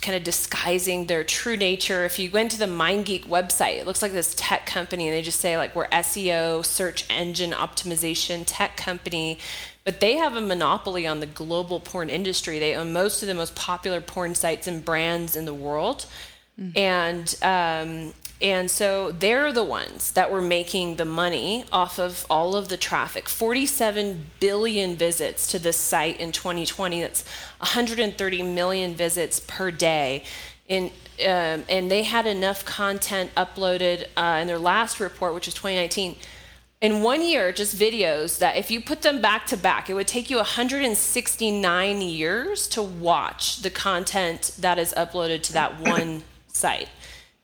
kind 0.00 0.16
of 0.16 0.22
disguising 0.22 1.06
their 1.06 1.24
true 1.24 1.56
nature. 1.56 2.04
If 2.04 2.18
you 2.18 2.30
went 2.30 2.52
to 2.52 2.58
the 2.58 2.66
MindGeek 2.66 3.26
website, 3.26 3.78
it 3.78 3.86
looks 3.86 4.02
like 4.02 4.12
this 4.12 4.34
tech 4.36 4.66
company, 4.66 5.08
and 5.08 5.16
they 5.16 5.22
just 5.22 5.40
say, 5.40 5.56
like, 5.56 5.74
we're 5.74 5.88
SEO, 5.88 6.64
search 6.64 7.04
engine 7.10 7.50
optimization 7.50 8.44
tech 8.46 8.76
company. 8.76 9.38
But 9.84 10.00
they 10.00 10.16
have 10.16 10.36
a 10.36 10.40
monopoly 10.40 11.06
on 11.06 11.20
the 11.20 11.26
global 11.26 11.80
porn 11.80 12.10
industry. 12.10 12.58
They 12.58 12.74
own 12.74 12.92
most 12.92 13.22
of 13.22 13.28
the 13.28 13.34
most 13.34 13.54
popular 13.54 14.00
porn 14.00 14.34
sites 14.34 14.66
and 14.66 14.84
brands 14.84 15.36
in 15.36 15.46
the 15.46 15.54
world. 15.54 16.06
Mm-hmm. 16.60 16.78
And 16.78 17.36
um, 17.42 18.14
and 18.42 18.70
so 18.70 19.12
they're 19.12 19.52
the 19.52 19.64
ones 19.64 20.12
that 20.12 20.30
were 20.30 20.40
making 20.40 20.96
the 20.96 21.04
money 21.04 21.64
off 21.70 21.98
of 21.98 22.24
all 22.30 22.56
of 22.56 22.68
the 22.68 22.78
traffic. 22.78 23.28
47 23.28 24.26
billion 24.40 24.96
visits 24.96 25.46
to 25.48 25.58
this 25.58 25.76
site 25.76 26.18
in 26.18 26.32
2020. 26.32 27.02
That's 27.02 27.24
130 27.58 28.42
million 28.42 28.94
visits 28.94 29.40
per 29.40 29.70
day. 29.70 30.24
In, 30.68 30.86
um, 31.20 31.64
and 31.68 31.90
they 31.90 32.04
had 32.04 32.26
enough 32.26 32.64
content 32.64 33.30
uploaded 33.34 34.06
uh, 34.16 34.38
in 34.40 34.46
their 34.46 34.58
last 34.58 35.00
report, 35.00 35.34
which 35.34 35.46
is 35.46 35.52
2019. 35.52 36.16
In 36.80 37.02
one 37.02 37.20
year, 37.20 37.52
just 37.52 37.76
videos 37.76 38.38
that 38.38 38.56
if 38.56 38.70
you 38.70 38.80
put 38.80 39.02
them 39.02 39.20
back 39.20 39.46
to 39.48 39.56
back, 39.56 39.90
it 39.90 39.94
would 39.94 40.08
take 40.08 40.30
you 40.30 40.36
169 40.36 42.00
years 42.00 42.66
to 42.68 42.82
watch 42.82 43.60
the 43.60 43.68
content 43.68 44.52
that 44.58 44.78
is 44.78 44.94
uploaded 44.96 45.42
to 45.42 45.52
that 45.52 45.78
one 45.78 46.22
site 46.48 46.88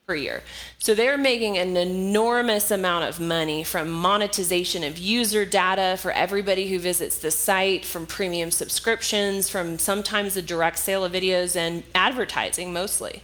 per 0.07 0.15
year. 0.15 0.41
So 0.79 0.95
they're 0.95 1.19
making 1.19 1.57
an 1.59 1.77
enormous 1.77 2.71
amount 2.71 3.09
of 3.09 3.19
money 3.19 3.63
from 3.63 3.91
monetization 3.91 4.83
of 4.83 4.97
user 4.97 5.45
data 5.45 5.97
for 5.99 6.11
everybody 6.11 6.69
who 6.69 6.79
visits 6.79 7.19
the 7.19 7.29
site, 7.29 7.85
from 7.85 8.07
premium 8.07 8.49
subscriptions, 8.49 9.49
from 9.49 9.77
sometimes 9.77 10.33
the 10.33 10.41
direct 10.41 10.79
sale 10.79 11.05
of 11.05 11.11
videos 11.11 11.55
and 11.55 11.83
advertising 11.93 12.73
mostly. 12.73 13.21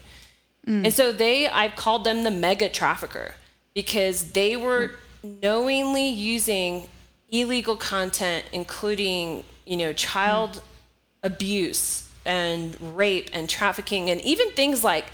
Mm. 0.68 0.86
And 0.86 0.94
so 0.94 1.12
they 1.12 1.48
I've 1.48 1.76
called 1.76 2.04
them 2.04 2.24
the 2.24 2.32
mega 2.32 2.70
trafficker 2.70 3.34
because 3.74 4.34
they 4.34 4.56
were 4.56 4.92
knowingly 5.24 6.10
using 6.10 6.88
illegal 7.30 7.76
content 7.76 8.46
including, 8.52 9.44
you 9.66 9.78
know, 9.78 9.94
child 9.94 10.52
mm. 10.52 10.62
abuse 11.24 12.08
and 12.26 12.78
rape 12.96 13.30
and 13.34 13.50
trafficking 13.50 14.10
and 14.10 14.22
even 14.22 14.52
things 14.52 14.84
like 14.84 15.06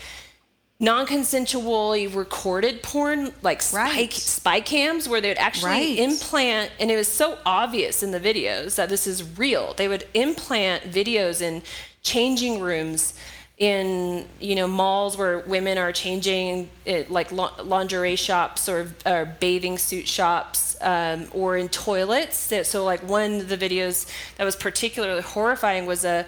non-consensually 0.81 2.13
recorded 2.15 2.81
porn 2.81 3.33
like 3.41 3.61
spy, 3.61 3.83
right. 3.83 4.13
spy 4.13 4.61
cams 4.61 5.09
where 5.09 5.19
they 5.19 5.27
would 5.27 5.37
actually 5.37 5.72
right. 5.72 6.00
implant 6.00 6.72
and 6.79 6.89
it 6.89 6.95
was 6.95 7.07
so 7.07 7.37
obvious 7.45 8.01
in 8.01 8.11
the 8.11 8.19
videos 8.19 8.75
that 8.75 8.87
this 8.87 9.05
is 9.05 9.37
real 9.37 9.74
they 9.74 9.89
would 9.89 10.07
implant 10.13 10.83
videos 10.83 11.41
in 11.41 11.61
changing 12.01 12.61
rooms 12.61 13.13
in 13.59 14.25
you 14.39 14.55
know 14.55 14.67
malls 14.67 15.17
where 15.17 15.39
women 15.39 15.77
are 15.77 15.91
changing 15.91 16.69
it, 16.85 17.11
like 17.11 17.29
lingerie 17.31 18.15
shops 18.15 18.69
or, 18.69 18.87
or, 19.05 19.25
bathing 19.39 19.77
suit 19.77 20.07
shops 20.07 20.77
um, 20.81 21.27
or 21.33 21.57
in 21.57 21.67
toilets. 21.67 22.51
So 22.67 22.85
like 22.85 23.03
one 23.03 23.41
of 23.41 23.50
the 23.50 23.57
videos 23.57 24.09
that 24.37 24.45
was 24.45 24.55
particularly 24.55 25.22
horrifying 25.22 25.85
was 25.85 26.05
a 26.05 26.25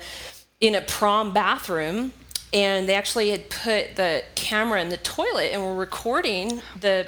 in 0.59 0.75
a 0.75 0.81
prom 0.81 1.33
bathroom 1.33 2.13
and 2.53 2.87
they 2.87 2.95
actually 2.95 3.29
had 3.29 3.49
put 3.49 3.95
the 3.95 4.23
camera 4.35 4.81
in 4.81 4.89
the 4.89 4.97
toilet 4.97 5.51
and 5.53 5.63
were 5.63 5.73
recording 5.73 6.61
the 6.79 7.07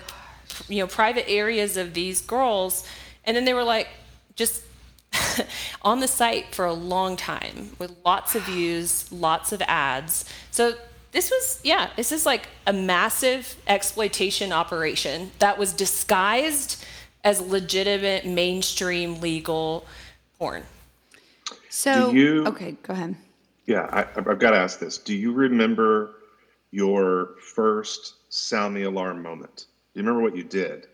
you 0.70 0.80
know 0.80 0.88
private 0.88 1.30
areas 1.30 1.76
of 1.76 1.94
these 1.94 2.22
girls. 2.22 2.88
And 3.26 3.36
then 3.36 3.44
they 3.44 3.54
were 3.54 3.64
like 3.64 3.90
just 4.36 4.64
on 5.82 6.00
the 6.00 6.08
site 6.08 6.54
for 6.54 6.66
a 6.66 6.74
long 6.74 7.16
time 7.16 7.72
with 7.80 7.96
lots 8.06 8.36
of 8.36 8.44
views 8.44 9.12
lots 9.12 9.52
of 9.52 9.62
ads 9.64 10.26
so 10.52 10.74
this 11.12 11.30
was 11.30 11.60
yeah 11.64 11.90
this 11.96 12.12
is 12.12 12.26
like 12.26 12.48
a 12.68 12.74
massive 12.74 13.56
exploitation 13.68 14.52
operation 14.52 15.32
that 15.40 15.58
was 15.58 15.74
disguised 15.74 16.84
as 17.24 17.42
legitimate 17.42 18.26
mainstream 18.26 19.20
legal 19.22 19.86
porn 20.38 20.64
so 21.70 22.12
you, 22.12 22.46
okay 22.46 22.76
go 22.84 22.94
ahead 22.94 23.16
yeah, 23.66 23.88
I, 23.92 24.02
I've 24.20 24.40
got 24.40 24.52
to 24.52 24.58
ask 24.58 24.80
this. 24.80 24.98
Do 24.98 25.16
you 25.16 25.32
remember 25.32 26.16
your 26.72 27.36
first 27.56 28.16
sound 28.30 28.76
the 28.76 28.84
alarm 28.84 29.22
moment? 29.22 29.68
Do 29.94 30.00
you 30.00 30.06
remember 30.06 30.22
what 30.22 30.36
you 30.36 30.44
did? 30.44 30.88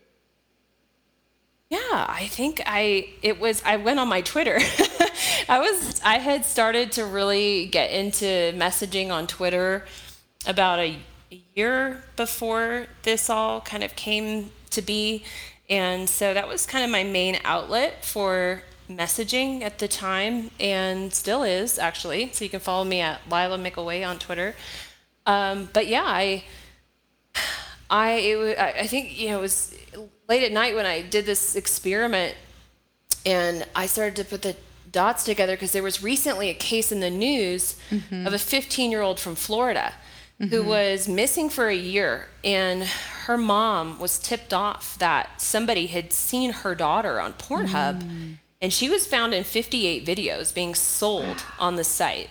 Yeah, 1.70 1.78
I 2.08 2.26
think 2.28 2.60
I 2.66 3.10
it 3.22 3.38
was 3.38 3.62
I 3.64 3.76
went 3.76 4.00
on 4.00 4.08
my 4.08 4.22
Twitter. 4.22 4.58
I 5.48 5.60
was 5.60 6.00
I 6.04 6.18
had 6.18 6.44
started 6.44 6.90
to 6.92 7.06
really 7.06 7.66
get 7.66 7.92
into 7.92 8.24
messaging 8.58 9.10
on 9.10 9.28
Twitter 9.28 9.84
about 10.46 10.80
a, 10.80 10.98
a 11.30 11.42
year 11.54 12.02
before 12.16 12.86
this 13.04 13.30
all 13.30 13.60
kind 13.60 13.84
of 13.84 13.94
came 13.94 14.50
to 14.70 14.82
be. 14.82 15.22
And 15.68 16.10
so 16.10 16.34
that 16.34 16.48
was 16.48 16.66
kind 16.66 16.84
of 16.84 16.90
my 16.90 17.04
main 17.04 17.38
outlet 17.44 18.04
for 18.04 18.64
messaging 18.88 19.62
at 19.62 19.78
the 19.78 19.86
time 19.86 20.50
and 20.58 21.14
still 21.14 21.44
is 21.44 21.78
actually. 21.78 22.32
So 22.32 22.44
you 22.44 22.50
can 22.50 22.58
follow 22.58 22.82
me 22.84 23.00
at 23.00 23.20
Laila 23.30 23.58
Mickelwait 23.58 24.04
on 24.04 24.18
Twitter. 24.18 24.56
Um, 25.24 25.68
but 25.72 25.86
yeah, 25.86 26.02
I, 26.04 26.42
I, 27.90 28.12
it, 28.14 28.58
I 28.58 28.86
think 28.88 29.16
you 29.16 29.28
know 29.28 29.38
it 29.38 29.42
was 29.42 29.76
late 30.30 30.42
at 30.42 30.52
night 30.52 30.74
when 30.74 30.86
I 30.86 31.02
did 31.02 31.26
this 31.26 31.54
experiment, 31.54 32.34
and 33.26 33.66
I 33.74 33.84
started 33.84 34.16
to 34.16 34.24
put 34.24 34.40
the 34.40 34.56
dots 34.90 35.24
together 35.24 35.54
because 35.54 35.72
there 35.72 35.82
was 35.82 36.02
recently 36.02 36.48
a 36.48 36.54
case 36.54 36.90
in 36.90 37.00
the 37.00 37.10
news 37.10 37.76
mm-hmm. 37.90 38.26
of 38.26 38.32
a 38.32 38.38
15 38.38 38.90
year 38.90 39.02
old 39.02 39.20
from 39.20 39.34
Florida 39.34 39.92
mm-hmm. 40.40 40.54
who 40.54 40.62
was 40.62 41.06
missing 41.06 41.50
for 41.50 41.68
a 41.68 41.76
year, 41.76 42.28
and 42.42 42.84
her 43.26 43.36
mom 43.36 43.98
was 43.98 44.18
tipped 44.18 44.54
off 44.54 44.96
that 44.98 45.40
somebody 45.40 45.88
had 45.88 46.12
seen 46.14 46.52
her 46.52 46.74
daughter 46.74 47.20
on 47.20 47.34
Pornhub. 47.34 48.02
Mm 48.02 48.36
and 48.60 48.72
she 48.72 48.88
was 48.88 49.06
found 49.06 49.32
in 49.32 49.44
58 49.44 50.04
videos 50.04 50.54
being 50.54 50.74
sold 50.74 51.44
on 51.58 51.76
the 51.76 51.84
site. 51.84 52.28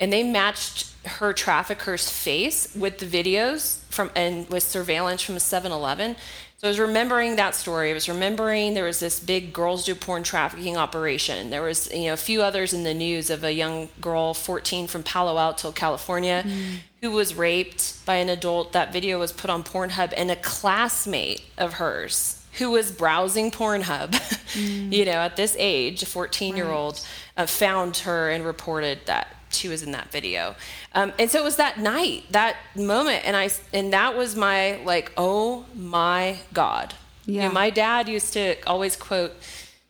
And 0.00 0.12
they 0.12 0.22
matched 0.22 0.94
her 1.04 1.32
trafficker's 1.32 2.08
face 2.08 2.74
with 2.74 2.98
the 2.98 3.06
videos 3.06 3.80
from 3.90 4.10
and 4.14 4.48
with 4.48 4.62
surveillance 4.62 5.22
from 5.22 5.34
a 5.34 5.40
7-Eleven. 5.40 6.16
So 6.58 6.66
I 6.66 6.70
was 6.70 6.80
remembering 6.80 7.36
that 7.36 7.54
story. 7.54 7.92
I 7.92 7.94
was 7.94 8.08
remembering 8.08 8.74
there 8.74 8.82
was 8.82 8.98
this 8.98 9.20
big 9.20 9.52
girls 9.52 9.84
do 9.84 9.94
porn 9.94 10.24
trafficking 10.24 10.76
operation. 10.76 11.50
There 11.50 11.62
was 11.62 11.88
you 11.94 12.06
know 12.06 12.14
a 12.14 12.16
few 12.16 12.42
others 12.42 12.72
in 12.72 12.82
the 12.82 12.94
news 12.94 13.30
of 13.30 13.44
a 13.44 13.52
young 13.52 13.88
girl, 14.00 14.34
14, 14.34 14.88
from 14.88 15.04
Palo 15.04 15.38
Alto, 15.38 15.70
California, 15.70 16.42
mm. 16.44 16.78
who 17.00 17.12
was 17.12 17.36
raped 17.36 18.04
by 18.04 18.16
an 18.16 18.28
adult. 18.28 18.72
That 18.72 18.92
video 18.92 19.20
was 19.20 19.32
put 19.32 19.50
on 19.50 19.62
Pornhub, 19.62 20.12
and 20.16 20.32
a 20.32 20.36
classmate 20.36 21.44
of 21.56 21.74
hers 21.74 22.44
who 22.54 22.72
was 22.72 22.90
browsing 22.90 23.52
Pornhub, 23.52 24.10
mm. 24.54 24.92
you 24.92 25.04
know, 25.04 25.12
at 25.12 25.36
this 25.36 25.54
age, 25.60 26.02
a 26.02 26.06
14 26.06 26.56
year 26.56 26.70
old, 26.70 27.06
uh, 27.36 27.46
found 27.46 27.98
her 27.98 28.30
and 28.30 28.44
reported 28.44 28.98
that 29.06 29.28
she 29.50 29.68
was 29.68 29.82
in 29.82 29.92
that 29.92 30.10
video. 30.10 30.54
Um, 30.94 31.12
and 31.18 31.30
so 31.30 31.38
it 31.38 31.44
was 31.44 31.56
that 31.56 31.78
night, 31.78 32.24
that 32.30 32.56
moment, 32.74 33.24
and 33.24 33.36
I 33.36 33.50
and 33.72 33.92
that 33.92 34.16
was 34.16 34.36
my 34.36 34.76
like, 34.84 35.12
oh 35.16 35.66
my 35.74 36.38
God. 36.52 36.94
Yeah. 37.24 37.42
You 37.42 37.48
know, 37.48 37.54
my 37.54 37.70
dad 37.70 38.08
used 38.08 38.32
to 38.34 38.56
always 38.66 38.96
quote 38.96 39.32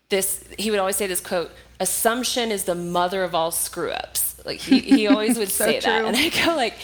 this. 0.09 0.45
He 0.59 0.71
would 0.71 0.81
always 0.81 0.97
say 0.97 1.07
this 1.07 1.21
quote: 1.21 1.51
"Assumption 1.79 2.51
is 2.51 2.65
the 2.65 2.75
mother 2.75 3.23
of 3.23 3.35
all 3.35 3.51
screw 3.51 3.91
ups." 3.91 4.41
Like 4.45 4.61
he, 4.61 4.81
he 4.81 5.07
always 5.07 5.39
would 5.39 5.49
so 5.51 5.65
say 5.67 5.81
true. 5.81 5.93
that, 5.93 6.05
and 6.05 6.17
I 6.17 6.29
go 6.31 6.57
like, 6.57 6.75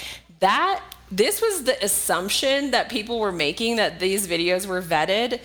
that. 0.40 0.82
This 1.10 1.40
was 1.40 1.64
the 1.64 1.84
assumption 1.84 2.72
that 2.72 2.88
people 2.88 3.20
were 3.20 3.30
making 3.30 3.76
that 3.76 4.00
these 4.00 4.26
videos 4.26 4.66
were 4.66 4.82
vetted 4.82 5.40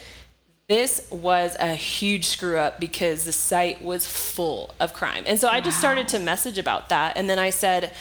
this 0.70 1.06
was 1.10 1.58
a 1.60 1.74
huge 1.74 2.28
screw 2.28 2.58
up 2.58 2.80
because 2.80 3.26
the 3.26 3.32
site 3.32 3.82
was 3.82 4.08
full 4.08 4.74
of 4.80 4.94
crime. 4.94 5.24
And 5.26 5.40
so 5.40 5.50
I 5.50 5.62
just 5.62 5.80
started 5.80 6.08
to 6.10 6.20
message 6.20 6.60
about 6.60 6.90
that. 6.90 7.18
And 7.18 7.28
then 7.28 7.40
I 7.40 7.50
said, 7.50 7.92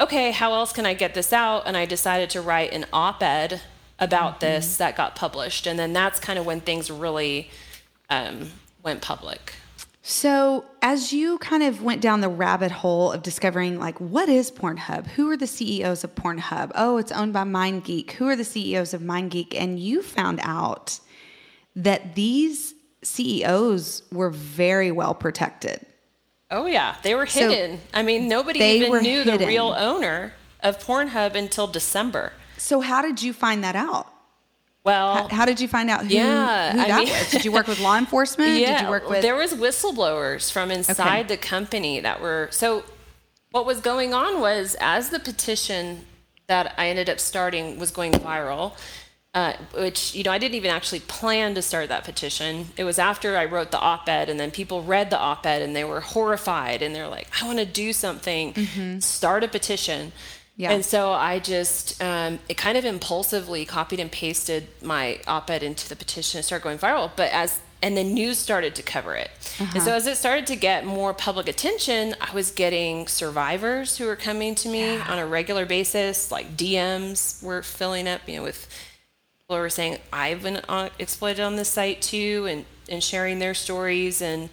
okay, 0.00 0.30
how 0.30 0.54
else 0.54 0.72
can 0.72 0.86
I 0.86 0.94
get 0.94 1.14
this 1.14 1.32
out? 1.32 1.64
And 1.66 1.76
I 1.76 1.84
decided 1.84 2.30
to 2.30 2.40
write 2.40 2.72
an 2.72 2.86
op 2.92 3.24
ed 3.24 3.60
about 3.98 4.34
mm-hmm. 4.34 4.52
this 4.52 4.76
that 4.76 4.96
got 4.96 5.16
published. 5.16 5.66
And 5.66 5.76
then 5.76 5.92
that's 5.92 6.20
kind 6.20 6.38
of 6.38 6.46
when 6.46 6.60
things 6.60 6.92
really 6.92 7.50
um, 8.08 8.50
went 8.84 9.02
public. 9.02 9.54
So, 10.04 10.64
as 10.80 11.12
you 11.12 11.38
kind 11.38 11.62
of 11.62 11.82
went 11.82 12.00
down 12.00 12.20
the 12.20 12.28
rabbit 12.28 12.72
hole 12.72 13.12
of 13.12 13.22
discovering, 13.22 13.78
like, 13.78 14.00
what 14.00 14.28
is 14.28 14.50
Pornhub? 14.50 15.06
Who 15.08 15.30
are 15.30 15.36
the 15.36 15.46
CEOs 15.46 16.02
of 16.02 16.14
Pornhub? 16.16 16.72
Oh, 16.74 16.98
it's 16.98 17.12
owned 17.12 17.32
by 17.32 17.44
MindGeek. 17.44 18.12
Who 18.12 18.28
are 18.28 18.34
the 18.34 18.44
CEOs 18.44 18.94
of 18.94 19.00
MindGeek? 19.02 19.54
And 19.56 19.78
you 19.78 20.02
found 20.02 20.40
out 20.42 20.98
that 21.76 22.14
these 22.14 22.74
CEOs 23.02 24.02
were 24.12 24.30
very 24.30 24.92
well 24.92 25.14
protected. 25.14 25.84
Oh 26.50 26.66
yeah, 26.66 26.96
they 27.02 27.14
were 27.14 27.24
hidden. 27.24 27.78
So 27.78 27.84
I 27.94 28.02
mean, 28.02 28.28
nobody 28.28 28.60
even 28.60 29.02
knew 29.02 29.22
hidden. 29.22 29.38
the 29.38 29.46
real 29.46 29.74
owner 29.76 30.34
of 30.60 30.78
Pornhub 30.78 31.34
until 31.34 31.66
December. 31.66 32.32
So 32.58 32.80
how 32.80 33.02
did 33.02 33.22
you 33.22 33.32
find 33.32 33.64
that 33.64 33.74
out? 33.74 34.12
Well, 34.84 35.14
how, 35.14 35.28
how 35.28 35.44
did 35.44 35.60
you 35.60 35.68
find 35.68 35.88
out 35.90 36.02
who, 36.02 36.08
yeah, 36.08 36.72
who 36.72 36.78
that 36.78 36.90
I 36.90 36.98
mean, 37.04 37.08
was? 37.08 37.30
Did 37.30 37.44
you 37.44 37.52
work 37.52 37.68
with 37.68 37.80
law 37.80 37.96
enforcement? 37.96 38.58
Yeah, 38.58 38.78
did 38.78 38.84
you 38.84 38.90
work 38.90 39.08
with? 39.08 39.22
There 39.22 39.36
was 39.36 39.54
whistleblowers 39.54 40.50
from 40.50 40.70
inside 40.70 41.26
okay. 41.26 41.28
the 41.28 41.36
company 41.36 42.00
that 42.00 42.20
were 42.20 42.48
so. 42.50 42.84
What 43.50 43.66
was 43.66 43.80
going 43.80 44.14
on 44.14 44.40
was 44.40 44.76
as 44.80 45.10
the 45.10 45.20
petition 45.20 46.06
that 46.46 46.74
I 46.78 46.88
ended 46.88 47.08
up 47.10 47.20
starting 47.20 47.78
was 47.78 47.90
going 47.90 48.12
viral, 48.12 48.72
uh, 49.34 49.54
which 49.74 50.14
you 50.14 50.22
know 50.22 50.30
I 50.30 50.38
didn't 50.38 50.56
even 50.56 50.70
actually 50.70 51.00
plan 51.00 51.54
to 51.54 51.62
start 51.62 51.88
that 51.88 52.04
petition. 52.04 52.66
It 52.76 52.84
was 52.84 52.98
after 52.98 53.36
I 53.36 53.46
wrote 53.46 53.70
the 53.70 53.78
op-ed, 53.78 54.28
and 54.28 54.38
then 54.38 54.50
people 54.50 54.82
read 54.82 55.10
the 55.10 55.18
op-ed 55.18 55.62
and 55.62 55.74
they 55.74 55.84
were 55.84 56.00
horrified, 56.00 56.82
and 56.82 56.94
they're 56.94 57.08
like, 57.08 57.28
"I 57.40 57.46
want 57.46 57.58
to 57.58 57.66
do 57.66 57.92
something, 57.92 58.52
mm-hmm. 58.52 58.98
start 58.98 59.42
a 59.42 59.48
petition." 59.48 60.12
Yeah. 60.56 60.72
And 60.72 60.84
so 60.84 61.12
I 61.12 61.38
just 61.38 62.02
um, 62.02 62.38
it 62.48 62.58
kind 62.58 62.76
of 62.76 62.84
impulsively 62.84 63.64
copied 63.64 64.00
and 64.00 64.12
pasted 64.12 64.68
my 64.82 65.20
op-ed 65.26 65.62
into 65.62 65.88
the 65.88 65.96
petition 65.96 66.38
and 66.38 66.44
started 66.44 66.62
going 66.62 66.78
viral. 66.78 67.10
But 67.16 67.32
as 67.32 67.60
and 67.82 67.96
the 67.96 68.04
news 68.04 68.38
started 68.38 68.76
to 68.76 68.82
cover 68.82 69.16
it. 69.16 69.30
Uh-huh. 69.58 69.72
And 69.74 69.82
so 69.82 69.92
as 69.92 70.06
it 70.06 70.16
started 70.16 70.46
to 70.48 70.56
get 70.56 70.86
more 70.86 71.12
public 71.12 71.48
attention, 71.48 72.14
I 72.20 72.32
was 72.32 72.52
getting 72.52 73.08
survivors 73.08 73.98
who 73.98 74.06
were 74.06 74.14
coming 74.14 74.54
to 74.56 74.68
me 74.68 74.94
yeah. 74.94 75.06
on 75.08 75.18
a 75.18 75.26
regular 75.26 75.66
basis, 75.66 76.30
like 76.30 76.56
DMs 76.56 77.42
were 77.42 77.62
filling 77.62 78.06
up, 78.06 78.20
you 78.28 78.36
know, 78.36 78.44
with 78.44 78.68
people 79.52 79.60
were 79.60 79.68
saying 79.68 79.98
I've 80.10 80.42
been 80.42 80.62
on, 80.66 80.88
exploited 80.98 81.40
on 81.40 81.56
this 81.56 81.68
site 81.68 82.00
too, 82.00 82.46
and 82.48 82.64
and 82.88 83.02
sharing 83.02 83.38
their 83.38 83.52
stories, 83.52 84.22
and 84.22 84.48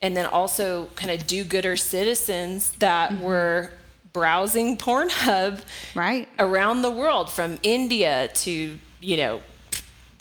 and 0.00 0.16
then 0.16 0.26
also 0.26 0.86
kind 0.94 1.10
of 1.10 1.26
do-gooder 1.26 1.76
citizens 1.76 2.70
that 2.78 3.10
mm-hmm. 3.10 3.24
were 3.24 3.72
browsing 4.12 4.76
Pornhub 4.76 5.60
right 5.96 6.28
around 6.38 6.82
the 6.82 6.90
world, 6.90 7.30
from 7.30 7.58
India 7.64 8.28
to 8.34 8.78
you 9.00 9.16
know 9.16 9.42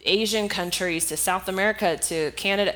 Asian 0.03 0.49
countries 0.49 1.07
to 1.09 1.17
South 1.17 1.47
America 1.47 1.97
to 1.97 2.31
Canada. 2.31 2.73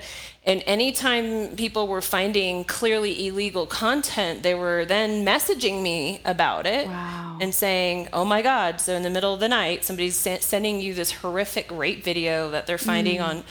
And 0.47 0.63
anytime 0.65 1.57
people 1.57 1.89
were 1.89 2.01
finding 2.01 2.63
clearly 2.63 3.27
illegal 3.27 3.67
content, 3.67 4.43
they 4.43 4.55
were 4.55 4.86
then 4.86 5.25
messaging 5.25 5.83
me 5.83 6.21
about 6.23 6.65
it 6.65 6.88
wow. 6.88 7.38
and 7.41 7.53
saying, 7.53 8.07
"Oh 8.13 8.23
my 8.23 8.41
God!" 8.41 8.79
So 8.79 8.95
in 8.95 9.03
the 9.03 9.10
middle 9.10 9.33
of 9.33 9.41
the 9.41 9.49
night, 9.49 9.83
somebody's 9.83 10.15
sending 10.15 10.79
you 10.79 10.93
this 10.93 11.12
horrific 11.12 11.69
rape 11.69 12.01
video 12.01 12.49
that 12.51 12.65
they're 12.65 12.77
finding 12.77 13.19
mm. 13.19 13.27
on 13.27 13.43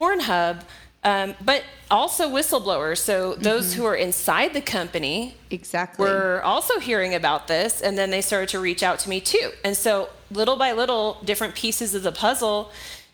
Pornhub. 0.00 0.62
Um, 1.02 1.34
but 1.42 1.64
also 1.90 2.28
whistleblowers. 2.28 2.98
So 2.98 3.34
those 3.34 3.72
mm-hmm. 3.72 3.80
who 3.80 3.86
are 3.86 3.96
inside 3.96 4.52
the 4.52 4.60
company 4.60 5.34
exactly 5.50 6.04
were 6.04 6.42
also 6.44 6.78
hearing 6.78 7.14
about 7.14 7.48
this, 7.48 7.80
and 7.80 7.98
then 7.98 8.10
they 8.10 8.20
started 8.20 8.50
to 8.50 8.60
reach 8.60 8.82
out 8.82 8.98
to 9.00 9.08
me 9.08 9.20
too. 9.20 9.50
And 9.64 9.76
so 9.76 10.10
little 10.30 10.56
by 10.56 10.72
little, 10.72 11.18
different 11.24 11.54
pieces 11.54 11.94
of 11.94 12.02
the 12.02 12.12
puzzle 12.12 12.70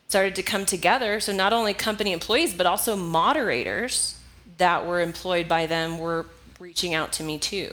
started 0.09 0.35
to 0.37 0.43
come 0.43 0.65
together. 0.65 1.21
So 1.21 1.33
not 1.33 1.53
only 1.53 1.75
company 1.75 2.13
employees, 2.13 2.55
but 2.55 2.67
also 2.67 2.97
moderators 2.97 4.19
that 4.59 4.87
were 4.87 5.01
employed 5.01 5.49
by 5.49 5.67
them 5.67 5.99
were 5.99 6.27
reaching 6.59 6.95
out 6.95 7.13
to 7.13 7.23
me 7.23 7.39
too. 7.39 7.73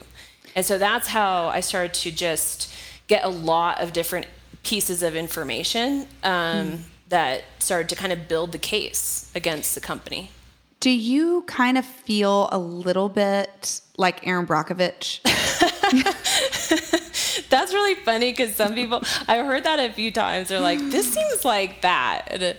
And 0.55 0.65
so 0.65 0.77
that's 0.77 1.07
how 1.07 1.47
I 1.47 1.61
started 1.61 1.93
to 1.95 2.11
just 2.11 2.73
get 3.07 3.23
a 3.23 3.29
lot 3.29 3.81
of 3.81 3.93
different 3.93 4.27
pieces 4.63 5.03
of 5.03 5.15
information 5.15 6.07
um, 6.23 6.31
mm. 6.71 6.79
that 7.09 7.43
started 7.59 7.89
to 7.89 7.95
kind 7.95 8.13
of 8.13 8.27
build 8.27 8.51
the 8.51 8.57
case 8.57 9.31
against 9.35 9.75
the 9.75 9.81
company. 9.81 10.31
Do 10.79 10.89
you 10.89 11.43
kind 11.43 11.77
of 11.77 11.85
feel 11.85 12.49
a 12.51 12.57
little 12.57 13.09
bit 13.09 13.81
like 13.97 14.25
Erin 14.27 14.45
Brockovich? 14.45 15.21
That's 17.53 17.71
really 17.71 17.93
funny 17.93 18.31
because 18.31 18.55
some 18.55 18.73
people, 18.73 19.03
I've 19.27 19.45
heard 19.45 19.63
that 19.65 19.79
a 19.79 19.93
few 19.93 20.09
times. 20.11 20.49
They're 20.49 20.59
like, 20.59 20.79
this 20.79 21.13
seems 21.13 21.45
like 21.45 21.81
that. 21.81 22.57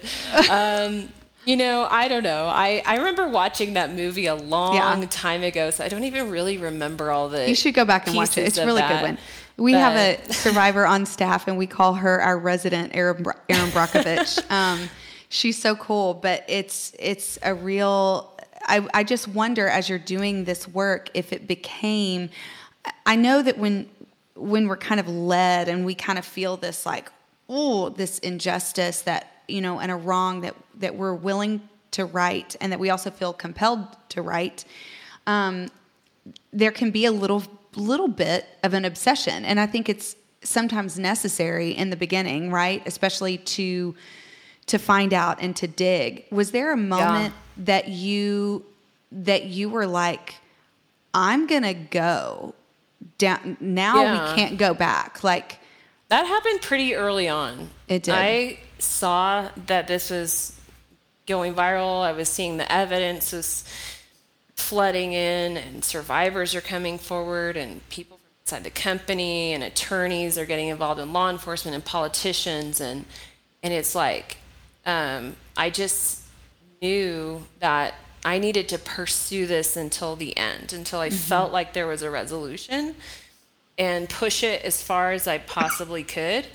Um, 0.48 1.08
you 1.44 1.56
know, 1.56 1.88
I 1.90 2.06
don't 2.06 2.22
know. 2.22 2.46
I, 2.46 2.80
I 2.86 2.98
remember 2.98 3.28
watching 3.28 3.72
that 3.72 3.92
movie 3.92 4.26
a 4.26 4.36
long 4.36 4.76
yeah. 4.76 5.06
time 5.10 5.42
ago, 5.42 5.70
so 5.70 5.84
I 5.84 5.88
don't 5.88 6.04
even 6.04 6.30
really 6.30 6.58
remember 6.58 7.10
all 7.10 7.28
the. 7.28 7.48
You 7.48 7.56
should 7.56 7.74
go 7.74 7.84
back 7.84 8.06
and 8.06 8.14
watch 8.14 8.38
it. 8.38 8.46
It's 8.46 8.56
a 8.56 8.64
really 8.64 8.82
that. 8.82 9.00
good 9.00 9.08
one. 9.08 9.18
We 9.56 9.72
but... 9.72 9.78
have 9.80 9.96
a 9.96 10.32
survivor 10.32 10.86
on 10.86 11.06
staff, 11.06 11.48
and 11.48 11.58
we 11.58 11.66
call 11.66 11.94
her 11.94 12.20
our 12.20 12.38
resident 12.38 12.94
Erin, 12.94 13.26
Erin 13.48 13.70
Brockovich. 13.70 14.48
um, 14.50 14.88
she's 15.28 15.60
so 15.60 15.74
cool, 15.74 16.14
but 16.14 16.44
it's 16.48 16.92
it's 17.00 17.36
a 17.42 17.52
real. 17.52 18.30
I, 18.66 18.86
I 18.94 19.02
just 19.04 19.26
wonder 19.26 19.68
as 19.68 19.88
you're 19.88 19.98
doing 19.98 20.44
this 20.44 20.68
work 20.68 21.10
if 21.14 21.32
it 21.32 21.48
became. 21.48 22.30
I 23.06 23.16
know 23.16 23.42
that 23.42 23.58
when 23.58 23.88
when 24.36 24.68
we're 24.68 24.76
kind 24.76 25.00
of 25.00 25.08
led 25.08 25.68
and 25.68 25.84
we 25.84 25.94
kind 25.94 26.18
of 26.18 26.24
feel 26.24 26.56
this 26.56 26.84
like 26.84 27.10
oh 27.48 27.88
this 27.90 28.18
injustice 28.20 29.02
that 29.02 29.42
you 29.48 29.60
know 29.60 29.78
and 29.78 29.92
a 29.92 29.96
wrong 29.96 30.40
that 30.40 30.54
that 30.76 30.94
we're 30.94 31.14
willing 31.14 31.60
to 31.90 32.04
right 32.04 32.56
and 32.60 32.72
that 32.72 32.80
we 32.80 32.90
also 32.90 33.10
feel 33.10 33.32
compelled 33.32 33.86
to 34.08 34.22
right 34.22 34.64
um, 35.26 35.68
there 36.52 36.70
can 36.70 36.90
be 36.90 37.04
a 37.04 37.12
little 37.12 37.42
little 37.76 38.08
bit 38.08 38.46
of 38.62 38.74
an 38.74 38.84
obsession. 38.84 39.44
And 39.44 39.58
i 39.58 39.66
think 39.66 39.88
it's 39.88 40.16
sometimes 40.42 40.98
necessary 40.98 41.70
in 41.70 41.90
the 41.90 41.96
beginning 41.96 42.50
right? 42.50 42.82
Especially 42.86 43.38
to 43.38 43.94
to 44.66 44.78
find 44.78 45.12
out 45.12 45.42
and 45.42 45.54
to 45.56 45.66
dig. 45.66 46.24
Was 46.30 46.50
there 46.50 46.72
a 46.72 46.76
moment 46.76 47.34
yeah. 47.34 47.64
that 47.64 47.88
you 47.88 48.64
that 49.12 49.44
you 49.44 49.68
were 49.68 49.86
like 49.86 50.34
i'm 51.12 51.46
gonna 51.46 51.74
go 51.74 52.54
down 53.18 53.56
now 53.60 54.02
yeah. 54.02 54.30
we 54.30 54.36
can't 54.36 54.58
go 54.58 54.74
back. 54.74 55.24
Like 55.24 55.58
that 56.08 56.26
happened 56.26 56.62
pretty 56.62 56.94
early 56.94 57.28
on. 57.28 57.70
It 57.88 58.04
did. 58.04 58.14
I 58.14 58.58
saw 58.78 59.48
that 59.66 59.86
this 59.86 60.10
was 60.10 60.58
going 61.26 61.54
viral. 61.54 62.02
I 62.02 62.12
was 62.12 62.28
seeing 62.28 62.56
the 62.56 62.70
evidence 62.70 63.32
was 63.32 63.64
flooding 64.56 65.12
in 65.12 65.56
and 65.56 65.84
survivors 65.84 66.54
are 66.54 66.60
coming 66.60 66.98
forward 66.98 67.56
and 67.56 67.86
people 67.88 68.18
from 68.18 68.24
inside 68.42 68.64
the 68.64 68.70
company 68.70 69.52
and 69.52 69.62
attorneys 69.64 70.38
are 70.38 70.46
getting 70.46 70.68
involved 70.68 71.00
in 71.00 71.12
law 71.12 71.30
enforcement 71.30 71.74
and 71.74 71.84
politicians. 71.84 72.80
And 72.80 73.04
and 73.62 73.72
it's 73.72 73.94
like 73.94 74.36
um, 74.86 75.34
i 75.56 75.70
just 75.70 76.22
knew 76.80 77.42
that 77.60 77.94
I 78.24 78.38
needed 78.38 78.68
to 78.70 78.78
pursue 78.78 79.46
this 79.46 79.76
until 79.76 80.16
the 80.16 80.36
end, 80.36 80.72
until 80.72 81.00
I 81.00 81.08
mm-hmm. 81.08 81.16
felt 81.16 81.52
like 81.52 81.72
there 81.72 81.86
was 81.86 82.02
a 82.02 82.10
resolution 82.10 82.94
and 83.76 84.08
push 84.08 84.42
it 84.42 84.62
as 84.62 84.82
far 84.82 85.12
as 85.12 85.26
I 85.26 85.38
possibly 85.38 86.04
could. 86.04 86.46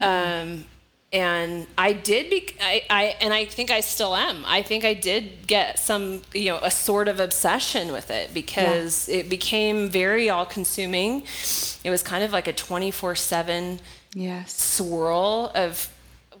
Um, 0.00 0.64
and 1.12 1.66
I 1.76 1.92
did 1.92 2.30
be, 2.30 2.56
I, 2.60 2.84
I, 2.88 3.02
and 3.20 3.34
I 3.34 3.44
think 3.44 3.70
I 3.70 3.80
still 3.80 4.16
am. 4.16 4.44
I 4.46 4.62
think 4.62 4.84
I 4.84 4.94
did 4.94 5.46
get 5.46 5.78
some, 5.78 6.22
you 6.32 6.46
know, 6.46 6.58
a 6.62 6.70
sort 6.70 7.08
of 7.08 7.20
obsession 7.20 7.92
with 7.92 8.10
it 8.10 8.32
because 8.32 9.08
yeah. 9.08 9.16
it 9.16 9.28
became 9.28 9.90
very 9.90 10.30
all 10.30 10.46
consuming. 10.46 11.24
It 11.84 11.90
was 11.90 12.02
kind 12.02 12.24
of 12.24 12.32
like 12.32 12.48
a 12.48 12.52
24 12.52 13.14
seven 13.16 13.80
yes. 14.14 14.54
swirl 14.56 15.52
of 15.54 15.92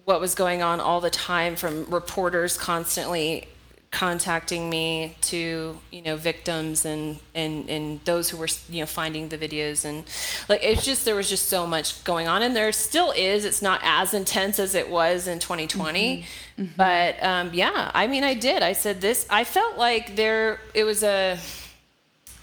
what 0.04 0.20
was 0.20 0.34
going 0.34 0.62
on 0.62 0.80
all 0.80 1.00
the 1.00 1.10
time 1.10 1.54
from 1.54 1.84
reporters 1.90 2.56
constantly 2.56 3.46
contacting 3.92 4.70
me 4.70 5.14
to 5.20 5.78
you 5.90 6.00
know 6.00 6.16
victims 6.16 6.86
and 6.86 7.18
and 7.34 7.68
and 7.68 8.00
those 8.06 8.30
who 8.30 8.38
were 8.38 8.48
you 8.68 8.80
know 8.80 8.86
finding 8.86 9.28
the 9.28 9.38
videos. 9.38 9.84
And 9.84 10.04
like 10.48 10.64
it's 10.64 10.84
just 10.84 11.04
there 11.04 11.14
was 11.14 11.28
just 11.28 11.48
so 11.48 11.66
much 11.66 12.02
going 12.02 12.26
on. 12.26 12.42
And 12.42 12.56
there 12.56 12.72
still 12.72 13.12
is. 13.12 13.44
It's 13.44 13.62
not 13.62 13.80
as 13.84 14.14
intense 14.14 14.58
as 14.58 14.74
it 14.74 14.90
was 14.90 15.28
in 15.28 15.38
2020 15.38 16.18
mm-hmm. 16.18 16.62
Mm-hmm. 16.62 16.72
but 16.76 17.22
um, 17.22 17.50
yeah 17.52 17.90
i 17.94 18.06
mean 18.06 18.24
i 18.24 18.34
did. 18.34 18.62
I 18.62 18.72
said 18.72 19.00
this 19.00 19.26
i 19.30 19.44
felt 19.44 19.76
like 19.76 20.16
there 20.16 20.60
it 20.74 20.84
was 20.84 21.02
a 21.02 21.38